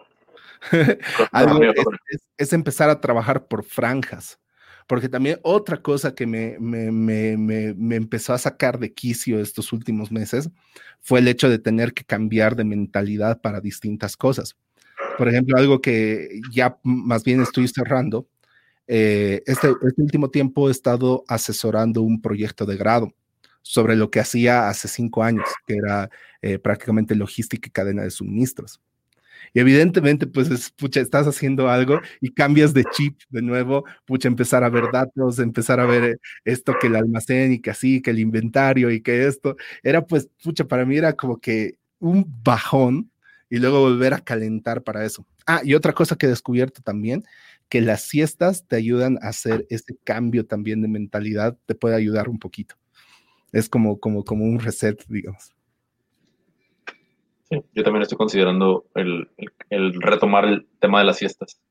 Algo 1.32 1.63
es, 2.09 2.28
es 2.38 2.53
empezar 2.53 2.89
a 2.89 2.99
trabajar 2.99 3.47
por 3.47 3.63
franjas 3.63 4.39
porque 4.88 5.09
también 5.09 5.39
otra 5.43 5.81
cosa 5.81 6.15
que 6.15 6.25
me, 6.25 6.57
me, 6.59 6.91
me, 6.91 7.38
me, 7.38 7.95
empezó 7.95 8.33
a 8.33 8.38
sacar 8.38 8.79
de 8.79 8.93
quicio 8.93 9.39
estos 9.39 9.73
últimos 9.73 10.11
meses 10.11 10.49
fue 11.01 11.19
el 11.19 11.27
hecho 11.27 11.49
de 11.49 11.59
tener 11.59 11.93
que 11.93 12.05
cambiar 12.05 12.55
de 12.55 12.63
mentalidad 12.63 13.41
para 13.41 13.59
distintas 13.59 14.15
cosas. 14.15 14.55
Por 15.17 15.27
ejemplo, 15.27 15.57
algo 15.57 15.81
que 15.81 16.39
ya 16.51 16.79
más 16.83 17.23
bien 17.23 17.41
estoy 17.41 17.67
cerrando. 17.67 18.27
Eh, 18.88 19.43
este, 19.45 19.69
este 19.85 20.01
último 20.01 20.29
tiempo 20.29 20.69
he 20.69 20.71
estado 20.71 21.25
asesorando 21.27 22.01
un 22.01 22.21
proyecto 22.21 22.65
de 22.65 22.77
grado 22.77 23.13
sobre 23.61 23.97
lo 23.97 24.09
que 24.09 24.21
hacía 24.21 24.69
hace 24.69 24.88
cinco 24.88 25.23
años, 25.23 25.45
que 25.65 25.75
era 25.75 26.09
eh, 26.41 26.57
prácticamente 26.59 27.15
logística 27.15 27.67
y 27.67 27.71
cadena 27.71 28.03
de 28.03 28.11
suministros. 28.11 28.79
Y 29.53 29.59
evidentemente, 29.59 30.27
pues, 30.27 30.49
es, 30.51 30.71
pucha, 30.71 31.01
estás 31.01 31.27
haciendo 31.27 31.69
algo 31.69 31.99
y 32.21 32.31
cambias 32.31 32.73
de 32.73 32.83
chip 32.85 33.19
de 33.29 33.41
nuevo, 33.41 33.85
pucha, 34.05 34.27
empezar 34.27 34.63
a 34.63 34.69
ver 34.69 34.85
datos, 34.91 35.39
empezar 35.39 35.79
a 35.79 35.85
ver 35.85 36.03
eh, 36.03 36.17
esto 36.45 36.75
que 36.79 36.88
el 36.88 36.95
almacén 36.95 37.53
y 37.53 37.59
que 37.59 37.71
así, 37.71 38.01
que 38.01 38.11
el 38.11 38.19
inventario 38.19 38.91
y 38.91 39.01
que 39.01 39.27
esto. 39.27 39.55
Era, 39.83 40.05
pues, 40.05 40.29
pucha, 40.43 40.65
para 40.65 40.85
mí 40.85 40.97
era 40.97 41.13
como 41.13 41.39
que 41.39 41.77
un 41.99 42.25
bajón 42.43 43.11
y 43.49 43.57
luego 43.59 43.81
volver 43.81 44.13
a 44.13 44.19
calentar 44.19 44.83
para 44.83 45.05
eso. 45.05 45.25
Ah, 45.45 45.61
y 45.63 45.73
otra 45.73 45.93
cosa 45.93 46.15
que 46.17 46.25
he 46.25 46.29
descubierto 46.29 46.81
también, 46.81 47.23
que 47.69 47.81
las 47.81 48.03
siestas 48.03 48.65
te 48.67 48.75
ayudan 48.75 49.17
a 49.21 49.29
hacer 49.29 49.65
ese 49.69 49.95
cambio 50.03 50.45
también 50.45 50.81
de 50.81 50.88
mentalidad, 50.88 51.57
te 51.65 51.75
puede 51.75 51.95
ayudar 51.95 52.29
un 52.29 52.39
poquito. 52.39 52.75
Es 53.51 53.69
como, 53.69 53.99
como, 53.99 54.23
como 54.23 54.45
un 54.45 54.59
reset, 54.59 55.03
digamos. 55.07 55.57
Sí, 57.49 57.63
yo 57.73 57.83
también 57.83 58.01
estoy 58.01 58.17
considerando 58.17 58.85
el, 58.95 59.29
el, 59.69 60.01
retomar 60.01 60.45
el 60.45 60.67
tema 60.79 60.99
de 60.99 61.05
las 61.05 61.17
siestas. 61.17 61.61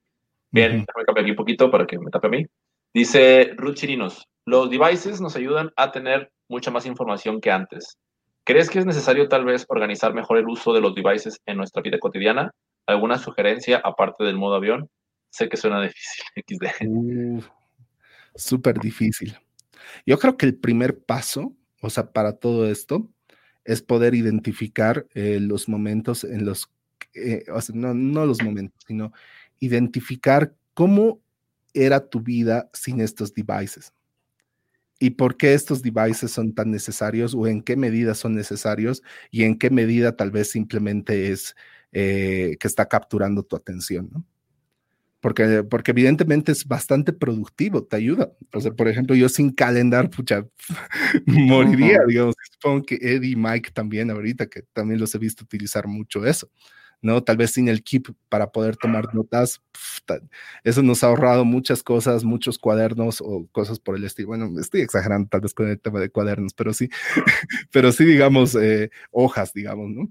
Bien, 0.50 0.86
me 0.96 1.04
cambio 1.04 1.22
aquí 1.22 1.30
un 1.30 1.36
poquito 1.36 1.70
para 1.70 1.86
que 1.86 1.98
me 1.98 2.10
tape 2.10 2.26
a 2.28 2.30
mí. 2.30 2.46
Dice 2.94 3.52
Ruth 3.56 3.74
Chirinos, 3.74 4.26
los 4.46 4.70
devices 4.70 5.20
nos 5.20 5.36
ayudan 5.36 5.70
a 5.76 5.92
tener 5.92 6.32
mucha 6.48 6.70
más 6.70 6.86
información 6.86 7.40
que 7.40 7.50
antes. 7.50 7.98
¿Crees 8.44 8.70
que 8.70 8.78
es 8.78 8.86
necesario 8.86 9.28
tal 9.28 9.44
vez 9.44 9.66
organizar 9.68 10.14
mejor 10.14 10.38
el 10.38 10.48
uso 10.48 10.72
de 10.72 10.80
los 10.80 10.94
devices 10.94 11.40
en 11.44 11.58
nuestra 11.58 11.82
vida 11.82 11.98
cotidiana? 11.98 12.52
¿Alguna 12.86 13.18
sugerencia 13.18 13.82
aparte 13.84 14.24
del 14.24 14.36
modo 14.36 14.54
avión? 14.54 14.88
Sé 15.30 15.48
que 15.48 15.56
suena 15.56 15.82
difícil, 15.82 16.24
XD. 17.42 17.44
Súper 18.34 18.78
difícil. 18.78 19.36
Yo 20.06 20.18
creo 20.18 20.36
que 20.36 20.46
el 20.46 20.56
primer 20.56 21.04
paso, 21.04 21.52
o 21.82 21.90
sea, 21.90 22.12
para 22.12 22.38
todo 22.38 22.70
esto, 22.70 23.10
es 23.66 23.82
poder 23.82 24.14
identificar 24.14 25.06
eh, 25.14 25.38
los 25.40 25.68
momentos 25.68 26.24
en 26.24 26.44
los, 26.44 26.70
eh, 27.14 27.44
o 27.52 27.60
sea, 27.60 27.74
no, 27.74 27.94
no 27.94 28.26
los 28.26 28.42
momentos, 28.42 28.82
sino 28.86 29.12
identificar 29.60 30.54
cómo 30.74 31.20
era 31.74 32.08
tu 32.08 32.20
vida 32.20 32.70
sin 32.72 33.00
estos 33.00 33.34
devices 33.34 33.92
y 34.98 35.10
por 35.10 35.36
qué 35.36 35.54
estos 35.54 35.82
devices 35.82 36.30
son 36.30 36.54
tan 36.54 36.70
necesarios 36.70 37.34
o 37.34 37.46
en 37.46 37.62
qué 37.62 37.76
medida 37.76 38.14
son 38.14 38.34
necesarios 38.34 39.02
y 39.30 39.44
en 39.44 39.58
qué 39.58 39.70
medida 39.70 40.16
tal 40.16 40.30
vez 40.30 40.50
simplemente 40.50 41.30
es 41.30 41.54
eh, 41.92 42.56
que 42.58 42.68
está 42.68 42.86
capturando 42.86 43.42
tu 43.42 43.56
atención, 43.56 44.08
¿no? 44.12 44.24
Porque, 45.20 45.64
porque 45.64 45.90
evidentemente 45.92 46.52
es 46.52 46.66
bastante 46.66 47.12
productivo, 47.12 47.82
te 47.82 47.96
ayuda. 47.96 48.32
O 48.52 48.60
sea, 48.60 48.72
por 48.72 48.88
ejemplo, 48.88 49.16
yo 49.16 49.28
sin 49.28 49.50
calendar, 49.50 50.10
pucha, 50.10 50.46
moriría, 51.26 52.00
digamos. 52.06 52.34
Supongo 52.52 52.84
que 52.84 52.96
Eddie 52.96 53.30
y 53.30 53.36
Mike 53.36 53.70
también 53.72 54.10
ahorita, 54.10 54.46
que 54.46 54.62
también 54.72 55.00
los 55.00 55.14
he 55.14 55.18
visto 55.18 55.44
utilizar 55.44 55.86
mucho 55.86 56.24
eso. 56.26 56.50
¿no? 57.02 57.22
Tal 57.22 57.36
vez 57.36 57.52
sin 57.52 57.68
el 57.68 57.82
keep 57.82 58.08
para 58.28 58.50
poder 58.50 58.76
tomar 58.76 59.14
notas, 59.14 59.62
eso 60.64 60.82
nos 60.82 61.04
ha 61.04 61.08
ahorrado 61.08 61.44
muchas 61.44 61.82
cosas, 61.82 62.24
muchos 62.24 62.58
cuadernos 62.58 63.20
o 63.20 63.46
cosas 63.52 63.78
por 63.78 63.96
el 63.96 64.04
estilo. 64.04 64.28
Bueno, 64.28 64.50
estoy 64.60 64.80
exagerando 64.80 65.28
tal 65.28 65.42
vez 65.42 65.54
con 65.54 65.68
el 65.68 65.80
tema 65.80 66.00
de 66.00 66.10
cuadernos, 66.10 66.54
pero 66.54 66.72
sí, 66.72 66.88
pero 67.72 67.92
sí, 67.92 68.04
digamos, 68.04 68.54
eh, 68.54 68.90
hojas, 69.10 69.52
digamos, 69.52 69.90
¿no? 69.90 70.10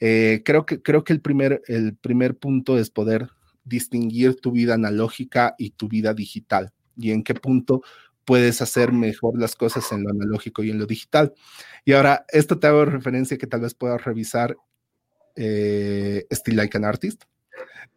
Eh, 0.00 0.42
creo, 0.44 0.64
que, 0.64 0.80
creo 0.80 1.02
que 1.02 1.12
el 1.12 1.20
primer, 1.20 1.62
el 1.66 1.96
primer 1.96 2.36
punto 2.36 2.78
es 2.78 2.88
poder 2.90 3.30
distinguir 3.68 4.40
tu 4.40 4.52
vida 4.52 4.74
analógica 4.74 5.54
y 5.58 5.70
tu 5.70 5.88
vida 5.88 6.14
digital 6.14 6.72
y 6.98 7.12
en 7.12 7.22
qué 7.22 7.34
punto 7.34 7.82
puedes 8.24 8.60
hacer 8.60 8.92
mejor 8.92 9.38
las 9.40 9.54
cosas 9.54 9.90
en 9.92 10.04
lo 10.04 10.10
analógico 10.10 10.62
y 10.62 10.70
en 10.70 10.78
lo 10.78 10.86
digital. 10.86 11.32
Y 11.86 11.92
ahora, 11.92 12.26
esto 12.28 12.58
te 12.58 12.66
hago 12.66 12.84
referencia 12.84 13.38
que 13.38 13.46
tal 13.46 13.62
vez 13.62 13.72
puedas 13.72 14.04
revisar 14.04 14.54
eh, 15.34 16.26
Still 16.30 16.56
Like 16.56 16.76
an 16.76 16.84
Artist. 16.84 17.22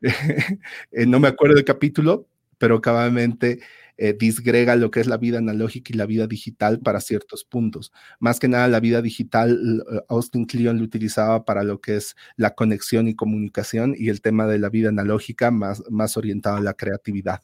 Eh, 0.92 1.06
no 1.06 1.20
me 1.20 1.28
acuerdo 1.28 1.56
del 1.56 1.66
capítulo, 1.66 2.28
pero 2.58 2.82
cabalmente 2.82 3.60
eh, 4.04 4.18
disgrega 4.18 4.76
lo 4.76 4.90
que 4.90 5.00
es 5.00 5.08
la 5.08 5.18
vida 5.18 5.38
analógica 5.38 5.94
y 5.94 5.98
la 5.98 6.08
vida 6.08 6.26
digital 6.26 6.80
para 6.80 7.00
ciertos 7.02 7.44
puntos. 7.44 7.94
Más 8.20 8.40
que 8.40 8.48
nada, 8.48 8.68
la 8.68 8.80
vida 8.80 9.02
digital, 9.02 9.84
Austin 10.10 10.46
Kleon 10.46 10.80
lo 10.80 10.84
utilizaba 10.84 11.46
para 11.46 11.64
lo 11.64 11.80
que 11.80 11.98
es 11.98 12.16
la 12.36 12.56
conexión 12.56 13.08
y 13.08 13.16
comunicación 13.16 13.94
y 13.96 14.10
el 14.10 14.22
tema 14.22 14.48
de 14.48 14.58
la 14.58 14.70
vida 14.70 14.90
analógica 14.90 15.52
más, 15.52 15.84
más 15.90 16.18
orientado 16.18 16.58
a 16.58 16.62
la 16.62 16.74
creatividad. 16.74 17.42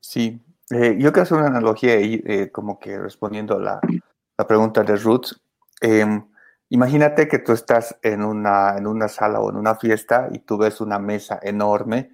Sí, 0.00 0.40
yo 0.70 1.12
quiero 1.12 1.22
hacer 1.22 1.36
una 1.36 1.48
analogía 1.48 1.94
ahí, 1.94 2.48
como 2.50 2.78
que 2.80 2.98
respondiendo 2.98 3.56
a 3.56 3.60
la, 3.60 3.80
la 4.38 4.46
pregunta 4.46 4.82
de 4.82 4.96
Ruth. 4.96 5.32
Em, 5.80 6.24
Imagínate 6.70 7.28
que 7.28 7.38
tú 7.38 7.52
estás 7.52 7.96
en 8.02 8.24
una, 8.24 8.76
en 8.76 8.86
una 8.86 9.06
sala 9.06 9.38
o 9.38 9.50
en 9.50 9.56
una 9.56 9.76
fiesta 9.76 10.28
y 10.32 10.40
tú 10.40 10.56
ves 10.56 10.80
una 10.80 10.98
mesa 10.98 11.38
enorme 11.42 12.10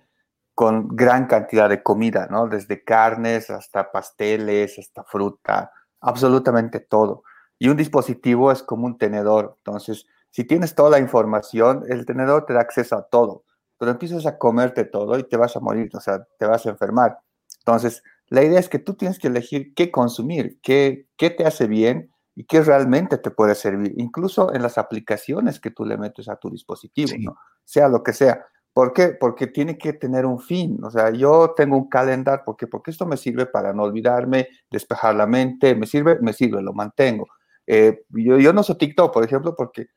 con 0.60 0.88
gran 0.94 1.26
cantidad 1.26 1.70
de 1.70 1.82
comida, 1.82 2.28
¿no? 2.30 2.46
Desde 2.46 2.84
carnes 2.84 3.48
hasta 3.48 3.90
pasteles, 3.90 4.78
hasta 4.78 5.02
fruta, 5.04 5.72
absolutamente 6.02 6.80
todo. 6.80 7.22
Y 7.58 7.70
un 7.70 7.78
dispositivo 7.78 8.52
es 8.52 8.62
como 8.62 8.84
un 8.84 8.98
tenedor. 8.98 9.54
Entonces, 9.56 10.06
si 10.28 10.44
tienes 10.44 10.74
toda 10.74 10.90
la 10.90 10.98
información, 10.98 11.84
el 11.88 12.04
tenedor 12.04 12.44
te 12.44 12.52
da 12.52 12.60
acceso 12.60 12.94
a 12.94 13.08
todo. 13.08 13.44
Pero 13.78 13.92
empiezas 13.92 14.26
a 14.26 14.36
comerte 14.36 14.84
todo 14.84 15.18
y 15.18 15.22
te 15.22 15.38
vas 15.38 15.56
a 15.56 15.60
morir, 15.60 15.88
o 15.94 16.00
sea, 16.00 16.26
te 16.38 16.44
vas 16.44 16.66
a 16.66 16.68
enfermar. 16.68 17.16
Entonces, 17.60 18.02
la 18.26 18.42
idea 18.42 18.60
es 18.60 18.68
que 18.68 18.78
tú 18.78 18.92
tienes 18.92 19.18
que 19.18 19.28
elegir 19.28 19.72
qué 19.72 19.90
consumir, 19.90 20.60
qué, 20.62 21.06
qué 21.16 21.30
te 21.30 21.46
hace 21.46 21.68
bien 21.68 22.12
y 22.34 22.44
qué 22.44 22.60
realmente 22.60 23.16
te 23.16 23.30
puede 23.30 23.54
servir, 23.54 23.94
incluso 23.96 24.52
en 24.52 24.60
las 24.60 24.76
aplicaciones 24.76 25.58
que 25.58 25.70
tú 25.70 25.86
le 25.86 25.96
metes 25.96 26.28
a 26.28 26.36
tu 26.36 26.50
dispositivo, 26.50 27.12
¿no? 27.18 27.38
sea 27.64 27.88
lo 27.88 28.02
que 28.02 28.12
sea. 28.12 28.44
¿Por 28.72 28.92
qué? 28.92 29.08
Porque 29.08 29.48
tiene 29.48 29.76
que 29.76 29.92
tener 29.92 30.24
un 30.24 30.38
fin. 30.38 30.78
O 30.84 30.90
sea, 30.90 31.10
yo 31.10 31.54
tengo 31.56 31.76
un 31.76 31.88
calendar, 31.88 32.44
¿por 32.44 32.56
qué? 32.56 32.66
Porque 32.66 32.90
esto 32.90 33.06
me 33.06 33.16
sirve 33.16 33.46
para 33.46 33.72
no 33.72 33.82
olvidarme, 33.82 34.48
despejar 34.70 35.14
la 35.14 35.26
mente, 35.26 35.74
me 35.74 35.86
sirve, 35.86 36.18
me 36.20 36.32
sirve, 36.32 36.62
lo 36.62 36.72
mantengo. 36.72 37.26
Eh, 37.66 38.04
yo, 38.10 38.38
yo, 38.38 38.52
no 38.52 38.62
soy 38.62 38.76
TikTok, 38.76 39.12
por 39.12 39.24
ejemplo, 39.24 39.54
porque 39.56 39.88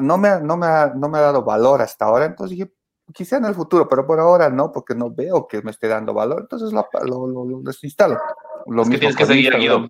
no 0.00 0.18
me, 0.18 0.40
no, 0.40 0.56
me 0.56 0.66
ha, 0.66 0.92
no 0.94 1.08
me 1.08 1.18
ha 1.18 1.22
dado 1.22 1.44
valor 1.44 1.82
hasta 1.82 2.06
ahora, 2.06 2.24
entonces 2.24 2.56
dije, 2.56 2.72
quizá 3.12 3.36
en 3.36 3.44
el 3.44 3.54
futuro, 3.54 3.88
pero 3.88 4.06
por 4.06 4.18
ahora 4.20 4.50
no, 4.50 4.72
porque 4.72 4.94
no 4.94 5.10
veo 5.10 5.46
que 5.46 5.62
me 5.62 5.70
esté 5.70 5.88
dando 5.88 6.14
valor, 6.14 6.42
entonces 6.42 6.72
lo, 6.72 6.86
lo, 7.04 7.44
lo, 7.44 7.60
desinstalo. 7.62 8.18
Lo 8.66 8.82
es 8.82 8.88
que 8.88 8.98
tienes 8.98 9.16
que 9.16 9.26
seguir, 9.26 9.56
Guido. 9.56 9.88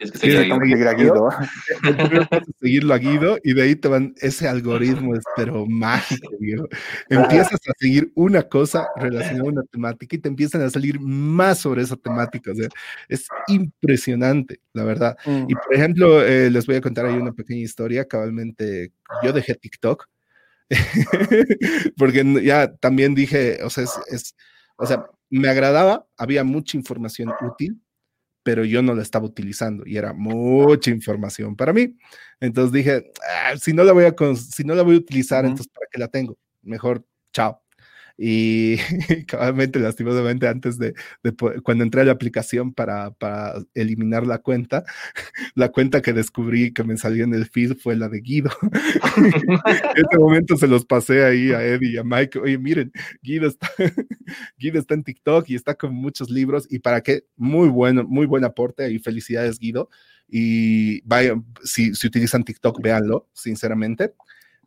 Es 0.00 0.12
que 0.12 0.18
seguir, 0.18 0.88
a 0.88 0.94
Guido. 0.94 1.28
seguirlo 2.60 2.94
a 2.94 2.98
Guido 2.98 3.38
y 3.44 3.52
de 3.52 3.62
ahí 3.62 3.76
te 3.76 3.86
van 3.86 4.14
ese 4.16 4.48
algoritmo, 4.48 5.14
es 5.14 5.22
pero 5.36 5.66
mágico. 5.66 6.30
Empiezas 7.10 7.60
a 7.68 7.72
seguir 7.78 8.10
una 8.14 8.42
cosa 8.42 8.88
relacionada 8.96 9.42
a 9.42 9.52
una 9.52 9.62
temática 9.64 10.16
y 10.16 10.18
te 10.18 10.28
empiezan 10.30 10.62
a 10.62 10.70
salir 10.70 10.98
más 10.98 11.58
sobre 11.58 11.82
esa 11.82 11.96
temática. 11.96 12.50
O 12.52 12.54
sea, 12.54 12.68
es 13.08 13.28
impresionante, 13.48 14.60
la 14.72 14.84
verdad. 14.84 15.18
Mm. 15.26 15.44
Y 15.48 15.54
por 15.54 15.74
ejemplo, 15.74 16.24
eh, 16.24 16.50
les 16.50 16.66
voy 16.66 16.76
a 16.76 16.80
contar 16.80 17.04
ahí 17.04 17.16
una 17.16 17.32
pequeña 17.32 17.60
historia. 17.60 18.08
Cabalmente, 18.08 18.92
yo 19.22 19.34
dejé 19.34 19.54
TikTok 19.54 20.08
porque 21.98 22.24
ya 22.42 22.74
también 22.76 23.14
dije, 23.14 23.62
o 23.62 23.68
sea, 23.68 23.84
es, 23.84 24.34
o 24.76 24.86
sea, 24.86 25.04
me 25.28 25.48
agradaba, 25.48 26.06
había 26.16 26.42
mucha 26.42 26.76
información 26.76 27.32
útil, 27.42 27.80
pero 28.50 28.64
yo 28.64 28.82
no 28.82 28.96
la 28.96 29.02
estaba 29.02 29.26
utilizando 29.26 29.84
y 29.86 29.96
era 29.96 30.12
mucha 30.12 30.90
información 30.90 31.54
para 31.54 31.72
mí. 31.72 31.96
Entonces 32.40 32.72
dije, 32.72 33.12
ah, 33.24 33.56
si, 33.56 33.72
no 33.72 33.84
la 33.84 33.92
voy 33.92 34.06
a, 34.06 34.14
si 34.34 34.64
no 34.64 34.74
la 34.74 34.82
voy 34.82 34.96
a 34.96 34.98
utilizar, 34.98 35.44
entonces 35.44 35.68
¿para 35.68 35.86
qué 35.88 36.00
la 36.00 36.08
tengo? 36.08 36.36
Mejor, 36.62 37.06
chao. 37.32 37.62
Y 38.22 38.76
cabalmente, 39.26 39.78
lastimosamente, 39.78 40.46
antes 40.46 40.76
de, 40.76 40.92
cuando 41.62 41.84
entré 41.84 42.02
a 42.02 42.04
la 42.04 42.12
aplicación 42.12 42.74
para, 42.74 43.12
para, 43.12 43.54
eliminar 43.72 44.26
la 44.26 44.36
cuenta, 44.36 44.84
la 45.54 45.70
cuenta 45.70 46.02
que 46.02 46.12
descubrí 46.12 46.74
que 46.74 46.84
me 46.84 46.98
salió 46.98 47.24
en 47.24 47.32
el 47.32 47.46
feed 47.46 47.78
fue 47.78 47.96
la 47.96 48.10
de 48.10 48.20
Guido. 48.20 48.50
en 49.16 49.24
ese 49.96 50.18
momento 50.18 50.58
se 50.58 50.68
los 50.68 50.84
pasé 50.84 51.24
ahí 51.24 51.52
a 51.52 51.64
Eddie 51.64 51.92
y 51.92 51.96
a 51.96 52.04
Mike. 52.04 52.40
Oye, 52.40 52.58
miren, 52.58 52.92
Guido 53.22 53.48
está, 53.48 53.70
Guido 54.58 54.78
está 54.78 54.92
en 54.92 55.04
TikTok 55.04 55.48
y 55.48 55.54
está 55.54 55.74
con 55.74 55.94
muchos 55.94 56.28
libros. 56.28 56.66
Y 56.68 56.80
para 56.80 57.00
qué, 57.00 57.24
muy 57.36 57.70
bueno, 57.70 58.04
muy 58.06 58.26
buen 58.26 58.44
aporte 58.44 58.92
y 58.92 58.98
felicidades, 58.98 59.58
Guido. 59.58 59.88
Y 60.28 61.00
vayan, 61.08 61.46
si, 61.64 61.94
si 61.94 62.06
utilizan 62.06 62.44
TikTok, 62.44 62.82
véanlo, 62.82 63.30
sinceramente 63.32 64.12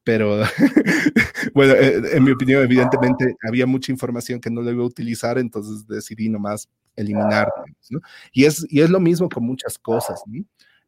pero 0.04 0.42
bueno, 1.54 1.74
eh, 1.74 2.02
en 2.14 2.24
mi 2.24 2.32
opinión, 2.32 2.64
evidentemente 2.64 3.36
había 3.48 3.66
mucha 3.66 3.92
información 3.92 4.40
que 4.40 4.50
no 4.50 4.62
le 4.62 4.72
iba 4.72 4.84
a 4.84 4.88
utilizar, 4.88 5.38
entonces 5.38 5.88
decidí 5.88 6.30
nomás 6.30 6.70
eliminar, 6.96 7.48
¿no? 7.90 8.00
Y 8.32 8.46
es, 8.46 8.66
y 8.70 8.82
es 8.82 8.90
lo 8.90 9.00
mismo 9.00 9.30
con 9.30 9.46
muchas 9.46 9.78
cosas, 9.78 10.22
¿no? 10.28 10.44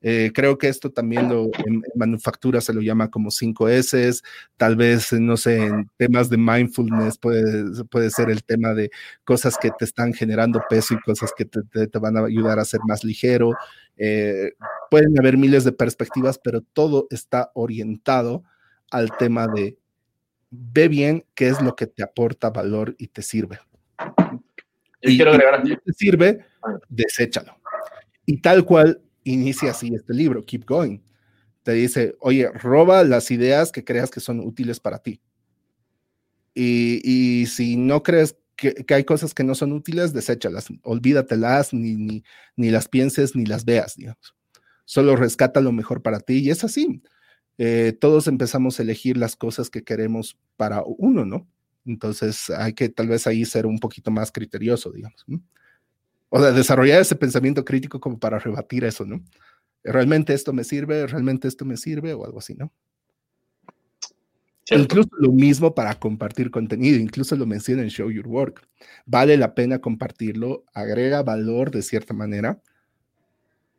Eh, 0.07 0.31
creo 0.35 0.57
que 0.59 0.67
esto 0.67 0.91
también 0.91 1.29
lo, 1.29 1.45
en, 1.65 1.81
manufactura 1.95 2.61
se 2.61 2.73
lo 2.73 2.81
llama 2.81 3.09
como 3.09 3.31
5 3.31 3.69
S, 3.69 4.11
tal 4.55 4.75
vez, 4.75 5.11
no 5.13 5.35
sé, 5.35 5.65
en 5.65 5.89
temas 5.97 6.29
de 6.29 6.37
mindfulness 6.37 7.17
puede, 7.17 7.83
puede 7.85 8.11
ser 8.11 8.29
el 8.29 8.43
tema 8.43 8.75
de 8.75 8.91
cosas 9.23 9.57
que 9.57 9.71
te 9.71 9.83
están 9.83 10.13
generando 10.13 10.61
peso 10.69 10.93
y 10.93 10.99
cosas 10.99 11.31
que 11.35 11.45
te, 11.45 11.87
te, 11.87 11.99
van 11.99 12.17
a 12.17 12.25
ayudar 12.25 12.59
a 12.59 12.65
ser 12.65 12.81
más 12.87 13.03
ligero. 13.03 13.53
Eh, 13.97 14.51
pueden 14.91 15.17
haber 15.17 15.37
miles 15.37 15.63
de 15.63 15.71
perspectivas, 15.71 16.37
pero 16.37 16.61
todo 16.61 17.07
está 17.09 17.49
orientado 17.55 18.43
al 18.91 19.15
tema 19.17 19.47
de 19.47 19.77
ve 20.49 20.87
bien 20.87 21.25
qué 21.33 21.47
es 21.47 21.61
lo 21.61 21.75
que 21.75 21.87
te 21.87 22.03
aporta 22.03 22.49
valor 22.49 22.95
y 22.97 23.07
te 23.07 23.21
sirve. 23.21 23.59
y, 25.01 25.15
quiero 25.15 25.31
agregar 25.31 25.65
Si 25.65 25.75
te 25.77 25.93
sirve, 25.93 26.45
deséchalo. 26.89 27.57
Y 28.25 28.41
tal 28.41 28.65
cual 28.65 29.01
inicia 29.23 29.71
así 29.71 29.93
este 29.93 30.13
libro, 30.13 30.45
Keep 30.45 30.65
Going. 30.65 30.99
Te 31.63 31.73
dice, 31.73 32.15
oye, 32.19 32.49
roba 32.51 33.03
las 33.03 33.31
ideas 33.31 33.71
que 33.71 33.83
creas 33.83 34.11
que 34.11 34.19
son 34.19 34.39
útiles 34.39 34.79
para 34.79 34.99
ti. 34.99 35.19
Y, 36.53 37.01
y 37.03 37.47
si 37.47 37.75
no 37.75 38.03
crees 38.03 38.37
que, 38.55 38.73
que, 38.73 38.93
hay 38.93 39.03
cosas 39.03 39.33
que 39.33 39.43
no 39.43 39.55
son 39.55 39.73
útiles, 39.73 40.13
deséchalas, 40.13 40.67
olvídatelas, 40.83 41.73
ni, 41.73 41.95
ni, 41.95 42.23
ni 42.55 42.69
las 42.69 42.87
pienses, 42.87 43.35
ni 43.35 43.45
las 43.45 43.65
veas, 43.65 43.95
digamos. 43.97 44.35
Solo 44.85 45.15
rescata 45.15 45.59
lo 45.59 45.71
mejor 45.71 46.01
para 46.01 46.19
ti 46.19 46.37
y 46.37 46.51
es 46.51 46.63
así. 46.63 47.01
Eh, 47.57 47.95
todos 47.99 48.27
empezamos 48.27 48.79
a 48.79 48.83
elegir 48.83 49.17
las 49.17 49.35
cosas 49.35 49.69
que 49.69 49.83
queremos 49.83 50.37
para 50.57 50.83
uno, 50.85 51.25
¿no? 51.25 51.47
Entonces 51.85 52.49
hay 52.49 52.73
que 52.73 52.89
tal 52.89 53.07
vez 53.07 53.27
ahí 53.27 53.45
ser 53.45 53.65
un 53.65 53.79
poquito 53.79 54.11
más 54.11 54.31
criterioso, 54.31 54.91
digamos. 54.91 55.23
¿no? 55.27 55.41
O 56.29 56.39
sea, 56.39 56.51
desarrollar 56.51 57.01
ese 57.01 57.15
pensamiento 57.15 57.63
crítico 57.63 57.99
como 57.99 58.19
para 58.19 58.39
rebatir 58.39 58.83
eso, 58.83 59.05
¿no? 59.05 59.23
¿Realmente 59.83 60.33
esto 60.33 60.51
me 60.51 60.63
sirve? 60.63 61.05
¿Realmente 61.05 61.47
esto 61.47 61.63
me 61.63 61.77
sirve? 61.77 62.13
O 62.13 62.25
algo 62.25 62.39
así, 62.39 62.55
¿no? 62.55 62.73
Incluso 64.71 65.09
lo 65.19 65.31
mismo 65.31 65.75
para 65.75 65.93
compartir 65.99 66.49
contenido, 66.49 66.97
incluso 66.97 67.35
lo 67.35 67.45
menciona 67.45 67.83
en 67.83 67.89
Show 67.89 68.09
Your 68.09 68.27
Work. 68.27 68.67
Vale 69.05 69.37
la 69.37 69.53
pena 69.53 69.79
compartirlo, 69.79 70.65
agrega 70.73 71.21
valor 71.21 71.69
de 71.69 71.83
cierta 71.83 72.15
manera, 72.15 72.59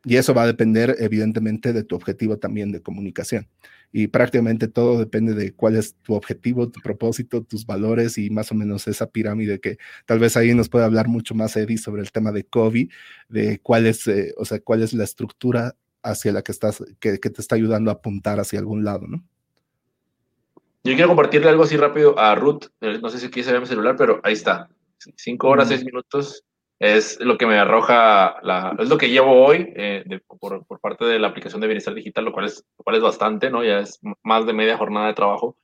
y 0.07 0.16
eso 0.16 0.32
va 0.32 0.44
a 0.44 0.46
depender, 0.46 0.94
evidentemente, 1.00 1.72
de 1.72 1.82
tu 1.82 1.96
objetivo 1.96 2.38
también 2.38 2.70
de 2.70 2.80
comunicación. 2.80 3.48
Y 3.92 4.07
prácticamente 4.07 4.68
todo 4.68 5.00
depende 5.00 5.34
de 5.34 5.52
cuál 5.52 5.74
es 5.74 5.96
tu 5.96 6.14
objetivo, 6.14 6.68
tu 6.68 6.80
propósito, 6.80 7.42
tus 7.42 7.66
valores 7.66 8.16
y 8.16 8.30
más 8.30 8.52
o 8.52 8.54
menos 8.54 8.86
esa 8.86 9.11
pirámide 9.11 9.59
que 9.59 9.78
tal 10.04 10.20
vez 10.20 10.36
ahí 10.36 10.54
nos 10.54 10.68
puede 10.68 10.84
hablar 10.84 11.09
mucho 11.09 11.34
más 11.34 11.57
Eddie 11.57 11.76
sobre 11.76 12.02
el 12.02 12.12
tema 12.12 12.30
de 12.30 12.44
COVID, 12.44 12.88
de 13.28 13.59
cuál 13.59 13.86
es, 13.86 14.07
eh, 14.07 14.32
o 14.36 14.44
sea, 14.44 14.61
cuál 14.61 14.84
es 14.84 14.92
la 14.92 15.02
estructura 15.02 15.74
hacia 16.04 16.30
la 16.30 16.42
que 16.42 16.52
estás, 16.52 16.84
que, 17.00 17.18
que 17.18 17.30
te 17.30 17.40
está 17.40 17.57
ayudando 17.57 17.90
a 17.90 17.94
apuntar 17.94 18.38
hacia 18.38 18.61
algún 18.61 18.84
lado, 18.84 19.09
¿no? 19.09 19.24
Yo 20.84 20.94
quiero 20.94 21.09
compartirle 21.09 21.48
algo 21.48 21.64
así 21.64 21.76
rápido 21.76 22.16
a 22.16 22.32
Ruth. 22.36 22.66
Eh, 22.80 23.00
no 23.02 23.09
sé 23.09 23.18
si 23.18 23.28
quieres 23.28 23.50
ver 23.50 23.61
mi 23.61 23.66
celular, 23.66 23.96
pero 23.98 24.20
ahí 24.22 24.34
está. 24.34 24.68
Cinco 25.16 25.48
horas, 25.48 25.66
seis 25.66 25.84
minutos 25.84 26.44
es 26.79 27.18
lo 27.20 27.39
que 27.39 27.47
me 27.47 27.59
arroja, 27.59 28.37
la, 28.43 28.77
es 28.79 28.89
lo 28.89 28.99
que 28.99 29.09
llevo 29.09 29.45
hoy 29.45 29.72
eh, 29.77 30.05
por, 30.41 30.66
por, 30.66 30.81
parte 30.81 31.07
de 31.07 31.18
la 31.18 31.29
aplicación 31.29 31.61
de 31.61 31.68
Bienestar 31.68 31.95
Digital, 31.95 32.24
lo 32.24 32.33
cual 32.33 32.47
es, 32.47 32.64
lo 32.79 32.85
cual 32.85 32.97
es 32.97 33.03
bastante, 33.03 33.51
¿no? 33.51 33.64
Ya 33.64 33.81
es 33.81 33.99
más 34.22 34.47
de 34.47 34.53
media 34.53 34.77
jornada 34.77 35.07
de 35.09 35.14
trabajo. 35.14 35.57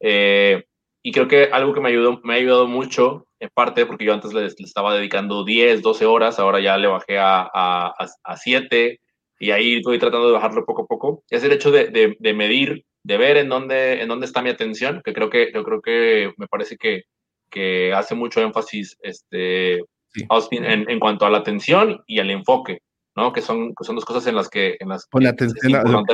Eh, 0.00 0.64
y 1.02 1.12
creo 1.12 1.28
que 1.28 1.44
algo 1.52 1.74
que 1.74 1.80
me, 1.80 1.90
ayudó, 1.90 2.20
me 2.24 2.34
ha 2.34 2.36
ayudado 2.38 2.66
mucho, 2.66 3.26
en 3.38 3.50
parte, 3.52 3.84
porque 3.84 4.06
yo 4.06 4.14
antes 4.14 4.32
le, 4.32 4.46
estaba 4.46 4.94
dedicando 4.94 5.44
10, 5.44 5.82
12 5.82 6.06
horas, 6.06 6.38
ahora 6.38 6.60
ya 6.60 6.78
le 6.78 6.88
bajé 6.88 7.18
a, 7.18 7.42
a, 7.42 7.94
a 8.22 8.36
7, 8.36 9.00
y 9.38 9.50
ahí 9.50 9.76
estoy 9.76 9.98
tratando 9.98 10.28
de 10.28 10.32
bajarlo 10.32 10.64
poco 10.64 10.82
a 10.82 10.86
poco, 10.86 11.22
es 11.28 11.44
el 11.44 11.52
hecho 11.52 11.70
de, 11.70 11.88
de, 11.88 12.16
de, 12.18 12.32
medir, 12.32 12.86
de 13.02 13.18
ver 13.18 13.36
en 13.36 13.50
dónde, 13.50 14.00
en 14.00 14.08
dónde 14.08 14.24
está 14.24 14.40
mi 14.40 14.48
atención, 14.48 15.02
que 15.04 15.12
creo 15.12 15.28
que, 15.28 15.50
yo 15.52 15.62
creo 15.62 15.82
que 15.82 16.32
me 16.38 16.46
parece 16.46 16.78
que, 16.78 17.02
que 17.50 17.92
hace 17.92 18.14
mucho 18.14 18.40
énfasis 18.40 18.96
este, 19.02 19.82
Austin 20.28 20.64
en, 20.64 20.88
en, 20.90 21.00
cuanto 21.00 21.26
a 21.26 21.30
la 21.30 21.38
atención 21.38 22.02
y 22.06 22.18
al 22.18 22.30
enfoque, 22.30 22.80
¿no? 23.16 23.32
Que 23.32 23.42
son, 23.42 23.74
que 23.74 23.84
son 23.84 23.96
dos 23.96 24.04
cosas 24.04 24.26
en 24.26 24.36
las 24.36 24.48
que... 24.48 24.76
En 24.80 24.88
las 24.88 25.06
Pon 25.08 25.26
atención 25.26 25.74
a 25.74 26.04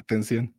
atención. 0.00 0.54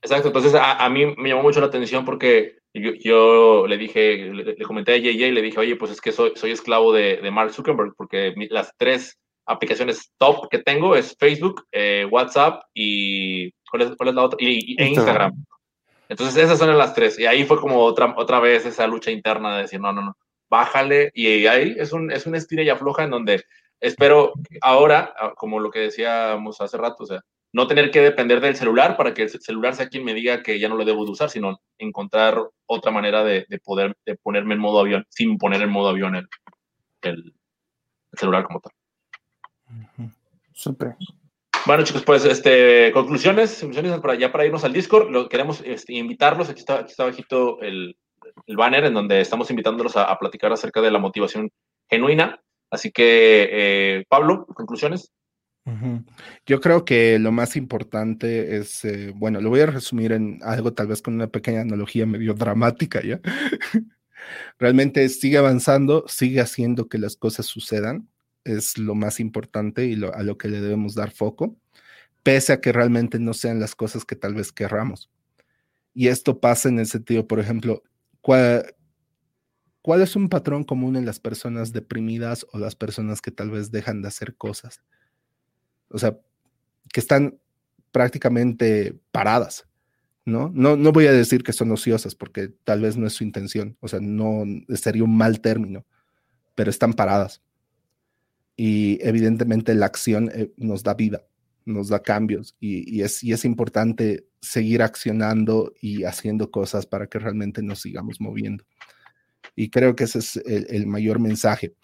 Exacto, 0.00 0.28
entonces 0.28 0.54
a, 0.54 0.84
a, 0.84 0.88
mí 0.88 1.06
me 1.16 1.28
llamó 1.28 1.42
mucho 1.42 1.60
la 1.60 1.66
atención 1.66 2.04
porque 2.04 2.58
yo, 2.72 2.92
yo 3.00 3.66
le 3.66 3.76
dije, 3.76 4.32
le, 4.32 4.44
le, 4.44 4.64
comenté 4.64 4.94
a 4.94 4.96
JJ, 4.96 5.32
le 5.32 5.42
dije, 5.42 5.58
oye, 5.58 5.76
pues 5.76 5.90
es 5.90 6.00
que 6.00 6.12
soy, 6.12 6.32
soy 6.36 6.52
esclavo 6.52 6.92
de, 6.92 7.16
de 7.16 7.30
Mark 7.30 7.52
Zuckerberg 7.52 7.94
porque 7.96 8.32
mi, 8.36 8.46
las 8.48 8.72
tres 8.76 9.18
aplicaciones 9.46 10.12
top 10.18 10.48
que 10.50 10.58
tengo 10.58 10.94
es 10.94 11.16
Facebook, 11.18 11.66
eh, 11.72 12.06
WhatsApp 12.10 12.62
y 12.74 13.50
¿cuál 13.70 13.82
es, 13.82 13.96
cuál 13.96 14.10
es 14.10 14.14
la 14.14 14.22
otra? 14.22 14.38
Y, 14.40 14.74
y 14.74 14.82
e 14.82 14.88
Instagram. 14.88 15.44
Entonces 16.08 16.42
esas 16.42 16.58
son 16.58 16.76
las 16.76 16.94
tres. 16.94 17.18
Y 17.18 17.26
ahí 17.26 17.44
fue 17.44 17.60
como 17.60 17.80
otra, 17.80 18.14
otra 18.16 18.40
vez 18.40 18.64
esa 18.66 18.86
lucha 18.86 19.10
interna 19.10 19.56
de 19.56 19.62
decir, 19.62 19.80
no, 19.80 19.92
no, 19.92 20.02
no, 20.02 20.16
bájale, 20.48 21.10
y 21.14 21.46
ahí 21.46 21.74
es 21.78 21.92
un, 21.92 22.10
es 22.10 22.26
un 22.26 22.34
estira 22.34 22.62
y 22.62 22.68
afloja 22.68 23.04
en 23.04 23.10
donde 23.10 23.44
espero 23.80 24.32
ahora, 24.60 25.14
ah, 25.18 25.32
como 25.36 25.60
lo 25.60 25.70
que 25.70 25.80
decíamos 25.80 26.60
hace 26.60 26.76
rato, 26.76 27.04
o 27.04 27.06
sea, 27.06 27.20
no 27.52 27.66
tener 27.66 27.90
que 27.90 28.00
depender 28.00 28.40
del 28.40 28.56
celular 28.56 28.96
para 28.96 29.14
que 29.14 29.22
el 29.22 29.30
celular 29.30 29.74
sea 29.74 29.88
quien 29.88 30.04
me 30.04 30.14
diga 30.14 30.42
que 30.42 30.58
ya 30.58 30.68
no 30.68 30.76
lo 30.76 30.84
debo 30.84 31.04
de 31.04 31.12
usar, 31.12 31.30
sino 31.30 31.60
encontrar 31.78 32.42
otra 32.66 32.90
manera 32.90 33.24
de, 33.24 33.46
de 33.48 33.58
poder 33.58 33.96
de 34.04 34.16
ponerme 34.16 34.54
en 34.54 34.60
modo 34.60 34.80
avión, 34.80 35.06
sin 35.08 35.38
poner 35.38 35.62
en 35.62 35.70
modo 35.70 35.88
avión 35.88 36.16
el, 36.16 36.28
el, 37.02 37.34
el 38.12 38.18
celular 38.18 38.44
como 38.44 38.60
tal. 38.60 38.72
Súper. 40.52 40.96
Bueno, 41.66 41.84
chicos, 41.84 42.02
pues 42.02 42.24
este, 42.24 42.90
conclusiones, 42.92 43.60
conclusiones 43.60 44.00
para, 44.00 44.14
ya 44.14 44.32
para 44.32 44.46
irnos 44.46 44.64
al 44.64 44.72
Discord. 44.72 45.10
Lo, 45.10 45.28
queremos 45.28 45.62
este, 45.64 45.94
invitarlos. 45.94 46.48
Aquí 46.48 46.60
está, 46.60 46.80
aquí 46.80 46.90
está 46.90 47.04
bajito 47.04 47.60
el, 47.60 47.96
el 48.46 48.56
banner 48.56 48.84
en 48.84 48.94
donde 48.94 49.20
estamos 49.20 49.50
invitándolos 49.50 49.96
a, 49.96 50.18
platicar 50.18 50.52
acerca 50.52 50.80
de 50.80 50.90
la 50.90 50.98
motivación 50.98 51.50
genuina. 51.88 52.40
Así 52.70 52.90
que, 52.90 53.48
eh, 53.50 54.04
Pablo, 54.08 54.46
conclusiones. 54.46 55.12
Yo 56.46 56.60
creo 56.60 56.84
que 56.86 57.18
lo 57.18 57.30
más 57.30 57.54
importante 57.54 58.56
es, 58.56 58.84
eh, 58.86 59.12
bueno, 59.14 59.40
lo 59.40 59.50
voy 59.50 59.60
a 59.60 59.66
resumir 59.66 60.12
en 60.12 60.40
algo 60.42 60.72
tal 60.72 60.86
vez 60.86 61.02
con 61.02 61.14
una 61.14 61.26
pequeña 61.26 61.60
analogía 61.60 62.06
medio 62.06 62.32
dramática, 62.32 63.02
¿ya? 63.02 63.20
Realmente 64.58 65.06
sigue 65.10 65.36
avanzando, 65.36 66.04
sigue 66.08 66.40
haciendo 66.40 66.88
que 66.88 66.98
las 66.98 67.16
cosas 67.16 67.46
sucedan, 67.46 68.08
es 68.44 68.78
lo 68.78 68.94
más 68.94 69.20
importante 69.20 69.86
y 69.86 70.02
a 70.02 70.22
lo 70.22 70.38
que 70.38 70.48
le 70.48 70.60
debemos 70.60 70.94
dar 70.94 71.10
foco, 71.10 71.56
pese 72.22 72.52
a 72.52 72.60
que 72.60 72.72
realmente 72.72 73.18
no 73.18 73.34
sean 73.34 73.60
las 73.60 73.74
cosas 73.74 74.04
que 74.04 74.16
tal 74.16 74.34
vez 74.34 74.52
querramos. 74.52 75.10
Y 75.94 76.08
esto 76.08 76.40
pasa 76.40 76.68
en 76.68 76.78
el 76.78 76.86
sentido, 76.86 77.26
por 77.26 77.40
ejemplo, 77.40 77.82
¿Cuál, 78.28 78.74
¿Cuál 79.80 80.02
es 80.02 80.14
un 80.14 80.28
patrón 80.28 80.62
común 80.62 80.96
en 80.96 81.06
las 81.06 81.18
personas 81.18 81.72
deprimidas 81.72 82.44
o 82.52 82.58
las 82.58 82.76
personas 82.76 83.22
que 83.22 83.30
tal 83.30 83.50
vez 83.50 83.70
dejan 83.70 84.02
de 84.02 84.08
hacer 84.08 84.36
cosas? 84.36 84.82
O 85.88 85.96
sea, 85.96 86.18
que 86.92 87.00
están 87.00 87.38
prácticamente 87.90 89.00
paradas, 89.12 89.66
¿no? 90.26 90.50
No, 90.54 90.76
no 90.76 90.92
voy 90.92 91.06
a 91.06 91.12
decir 91.12 91.42
que 91.42 91.54
son 91.54 91.72
ociosas 91.72 92.14
porque 92.14 92.48
tal 92.64 92.82
vez 92.82 92.98
no 92.98 93.06
es 93.06 93.14
su 93.14 93.24
intención, 93.24 93.78
o 93.80 93.88
sea, 93.88 94.00
no 94.02 94.44
sería 94.74 95.04
un 95.04 95.16
mal 95.16 95.40
término, 95.40 95.86
pero 96.54 96.68
están 96.68 96.92
paradas. 96.92 97.40
Y 98.56 98.98
evidentemente 99.00 99.74
la 99.74 99.86
acción 99.86 100.30
eh, 100.34 100.52
nos 100.58 100.82
da 100.82 100.92
vida, 100.92 101.24
nos 101.64 101.88
da 101.88 102.02
cambios 102.02 102.54
y 102.60 103.00
es 103.00 103.44
importante 103.46 104.27
seguir 104.40 104.82
accionando 104.82 105.72
y 105.80 106.04
haciendo 106.04 106.50
cosas 106.50 106.86
para 106.86 107.06
que 107.06 107.18
realmente 107.18 107.62
nos 107.62 107.80
sigamos 107.80 108.20
moviendo. 108.20 108.64
Y 109.56 109.70
creo 109.70 109.96
que 109.96 110.04
ese 110.04 110.20
es 110.20 110.36
el, 110.36 110.86
mayor 110.86 111.18
mensaje. 111.18 111.74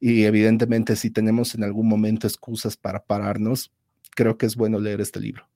Y 0.00 0.24
evidentemente 0.24 0.96
si 0.96 1.10
tenemos 1.10 1.54
en 1.54 1.64
algún 1.64 1.88
momento 1.88 2.26
excusas 2.26 2.76
para 2.76 3.04
pararnos, 3.04 3.72
creo 4.14 4.38
que 4.38 4.46
es 4.46 4.56
bueno 4.56 4.78
leer 4.78 5.00
este 5.00 5.20
libro. 5.20 5.48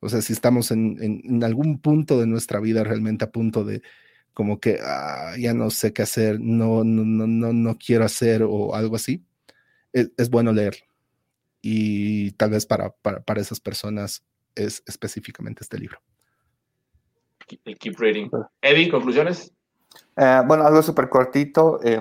O 0.00 0.08
sea, 0.08 0.22
si 0.22 0.32
estamos 0.32 0.70
en, 0.70 0.96
en, 1.00 1.44
algún 1.44 1.78
punto 1.78 2.18
de 2.18 2.26
nuestra 2.26 2.58
vida 2.60 2.82
realmente 2.84 3.24
a 3.24 3.30
punto 3.30 3.64
de 3.64 3.82
como 4.34 4.58
que 4.60 4.78
ah, 4.82 5.34
ya 5.38 5.54
no 5.54 5.70
sé 5.70 5.92
qué 5.92 6.02
hacer, 6.02 6.40
no, 6.40 6.84
no, 6.84 7.04
no, 7.04 7.26
no, 7.26 7.52
no 7.52 7.78
quiero 7.78 8.04
hacer 8.04 8.42
o 8.42 8.74
algo 8.74 8.96
así, 8.96 9.24
es, 9.92 10.10
es 10.16 10.30
bueno 10.30 10.52
leerlo. 10.52 10.84
Y 11.60 12.32
tal 12.32 12.50
vez 12.50 12.66
para, 12.66 12.90
para, 12.90 13.22
para 13.22 13.40
esas 13.40 13.60
personas 13.60 14.24
es 14.54 14.82
específicamente 14.86 15.62
este 15.62 15.78
libro. 15.78 15.98
El 17.64 17.78
Keep 17.78 17.98
Reading. 17.98 18.30
Eddie, 18.60 18.90
conclusiones. 18.90 19.52
Eh, 20.16 20.42
bueno, 20.46 20.64
algo 20.64 20.82
súper 20.82 21.08
cortito. 21.08 21.80
Eh, 21.82 22.00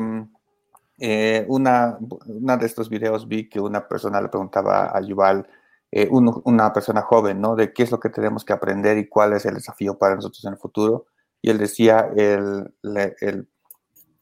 eh, 1.00 1.46
una, 1.48 1.98
una 2.26 2.58
de 2.58 2.66
estos 2.66 2.90
videos 2.90 3.28
vi 3.28 3.50
que 3.50 3.60
una 3.60 3.88
persona 3.88 4.22
le 4.22 4.30
preguntaba 4.30 4.96
a 4.96 5.02
Yuval, 5.02 5.48
eh, 5.92 6.08
un, 6.10 6.42
una 6.46 6.72
persona 6.72 7.02
joven, 7.02 7.42
¿no? 7.42 7.56
De 7.56 7.74
qué 7.74 7.84
es 7.84 7.92
lo 7.92 8.00
que 8.00 8.10
tenemos 8.10 8.46
que 8.46 8.54
aprender 8.54 8.98
y 8.98 9.08
cuál 9.08 9.34
es 9.34 9.46
el 9.46 9.56
desafío 9.56 9.98
para 9.98 10.16
nosotros 10.16 10.46
en 10.46 10.54
el 10.54 10.60
futuro. 10.60 11.08
Y 11.42 11.50
él 11.50 11.58
decía 11.58 12.12
el, 12.16 12.72
el, 13.20 13.48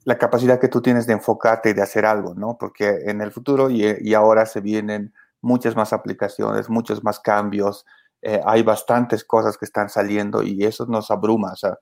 la 0.06 0.18
capacidad 0.18 0.60
que 0.60 0.70
tú 0.70 0.82
tienes 0.82 1.06
de 1.06 1.14
enfocarte 1.14 1.70
y 1.70 1.74
de 1.74 1.82
hacer 1.82 2.06
algo, 2.06 2.34
¿no? 2.34 2.58
Porque 2.58 2.88
en 3.06 3.22
el 3.22 3.32
futuro 3.32 3.70
y, 3.70 3.86
y 4.00 4.14
ahora 4.14 4.46
se 4.46 4.62
vienen 4.62 5.14
muchas 5.42 5.76
más 5.76 5.92
aplicaciones, 5.92 6.70
muchos 6.70 7.04
más 7.04 7.20
cambios, 7.20 7.86
eh, 8.22 8.42
hay 8.46 8.64
bastantes 8.64 9.24
cosas 9.24 9.58
que 9.58 9.66
están 9.66 9.90
saliendo 9.90 10.44
y 10.44 10.64
eso 10.66 10.86
nos 10.86 11.12
abruma. 11.12 11.54
O 11.54 11.56
sea, 11.56 11.78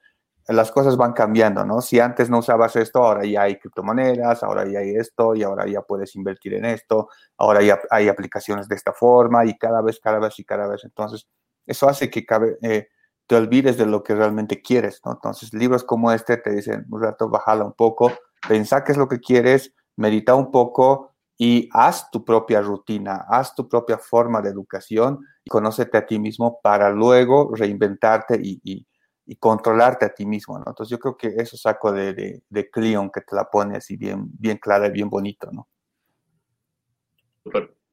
las 0.47 0.71
cosas 0.71 0.95
van 0.95 1.13
cambiando, 1.13 1.65
¿no? 1.65 1.81
Si 1.81 1.99
antes 1.99 2.29
no 2.29 2.39
usabas 2.39 2.75
esto, 2.77 3.03
ahora 3.03 3.25
ya 3.25 3.43
hay 3.43 3.59
criptomonedas, 3.59 4.43
ahora 4.43 4.65
ya 4.65 4.79
hay 4.79 4.95
esto, 4.95 5.35
y 5.35 5.43
ahora 5.43 5.67
ya 5.67 5.81
puedes 5.81 6.15
invertir 6.15 6.53
en 6.53 6.65
esto, 6.65 7.09
ahora 7.38 7.61
ya 7.61 7.79
hay 7.89 8.07
aplicaciones 8.07 8.67
de 8.69 8.75
esta 8.75 8.93
forma 8.93 9.45
y 9.45 9.57
cada 9.57 9.81
vez, 9.81 9.99
cada 9.99 10.19
vez 10.19 10.39
y 10.39 10.45
cada 10.45 10.67
vez. 10.67 10.85
Entonces, 10.85 11.27
eso 11.65 11.89
hace 11.89 12.09
que 12.09 12.25
eh, 12.61 12.88
te 13.27 13.35
olvides 13.35 13.77
de 13.77 13.85
lo 13.85 14.03
que 14.03 14.15
realmente 14.15 14.61
quieres, 14.61 15.01
¿no? 15.05 15.11
Entonces, 15.13 15.53
libros 15.53 15.83
como 15.83 16.11
este 16.13 16.38
te 16.38 16.51
dicen, 16.51 16.85
un 16.89 17.01
rato, 17.01 17.29
bájala 17.29 17.65
un 17.65 17.73
poco, 17.73 18.13
pensá 18.47 18.85
qué 18.85 18.93
es 18.93 18.97
lo 18.97 19.09
que 19.09 19.19
quieres, 19.19 19.73
medita 19.97 20.33
un 20.35 20.49
poco 20.51 21.16
y 21.38 21.69
haz 21.71 22.09
tu 22.09 22.25
propia 22.25 22.61
rutina, 22.61 23.25
haz 23.29 23.53
tu 23.53 23.67
propia 23.69 23.97
forma 23.97 24.41
de 24.41 24.49
educación 24.49 25.19
y 25.43 25.49
conócete 25.49 25.97
a 25.97 26.05
ti 26.05 26.19
mismo 26.19 26.59
para 26.61 26.89
luego 26.89 27.53
reinventarte 27.55 28.39
y 28.41 28.85
y 29.27 29.35
controlarte 29.35 30.05
a 30.05 30.13
ti 30.13 30.25
mismo, 30.25 30.57
¿no? 30.57 30.63
Entonces 30.67 30.89
yo 30.89 30.99
creo 30.99 31.17
que 31.17 31.27
eso 31.41 31.57
saco 31.57 31.91
de, 31.91 32.41
de, 32.47 32.69
Cleon, 32.69 33.11
que 33.11 33.21
te 33.21 33.35
la 33.35 33.43
pone 33.43 33.75
así 33.75 33.97
bien, 33.97 34.25
bien 34.39 34.57
clara 34.57 34.88
y 34.88 34.91
bien 34.91 35.09
bonito, 35.09 35.49
¿no? 35.51 35.67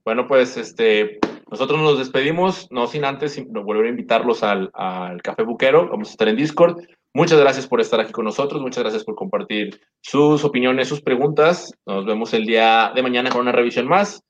Bueno, 0.05 0.29
pues 0.29 0.57
este, 0.57 1.19
nosotros 1.51 1.81
nos 1.81 1.99
despedimos, 1.99 2.71
no 2.71 2.87
sin 2.87 3.05
antes 3.05 3.43
volver 3.49 3.87
a 3.87 3.89
invitarlos 3.89 4.45
al, 4.45 4.71
al 4.75 5.23
Café 5.23 5.43
Buquero, 5.43 5.89
vamos 5.89 6.09
a 6.09 6.13
estar 6.13 6.29
en 6.29 6.37
Discord. 6.37 6.79
Muchas 7.17 7.39
gracias 7.39 7.69
por 7.69 7.81
estar 7.81 8.01
aquí 8.01 8.11
con 8.11 8.25
nosotros, 8.25 8.61
muchas 8.61 8.83
gracias 8.83 9.05
por 9.05 9.15
compartir 9.15 9.81
sus 10.01 10.45
opiniones, 10.45 10.89
sus 10.89 11.01
preguntas. 11.01 11.73
Nos 11.87 12.05
vemos 12.05 12.35
el 12.35 12.45
día 12.45 12.91
de 12.93 13.03
mañana 13.03 13.31
con 13.31 13.43
una 13.43 13.53
revisión 13.53 13.87
más. 13.87 14.21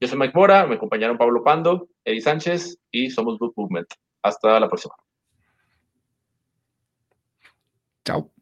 Yo 0.00 0.08
soy 0.08 0.18
Mike 0.18 0.32
Mora, 0.34 0.66
me 0.66 0.74
acompañaron 0.74 1.16
Pablo 1.16 1.44
Pando, 1.44 1.86
Eddie 2.04 2.20
Sánchez 2.20 2.78
y 2.90 3.10
somos 3.10 3.38
Book 3.38 3.52
Movement. 3.56 3.86
Hasta 4.22 4.58
la 4.58 4.66
próxima. 4.66 4.94
Chao. 8.04 8.32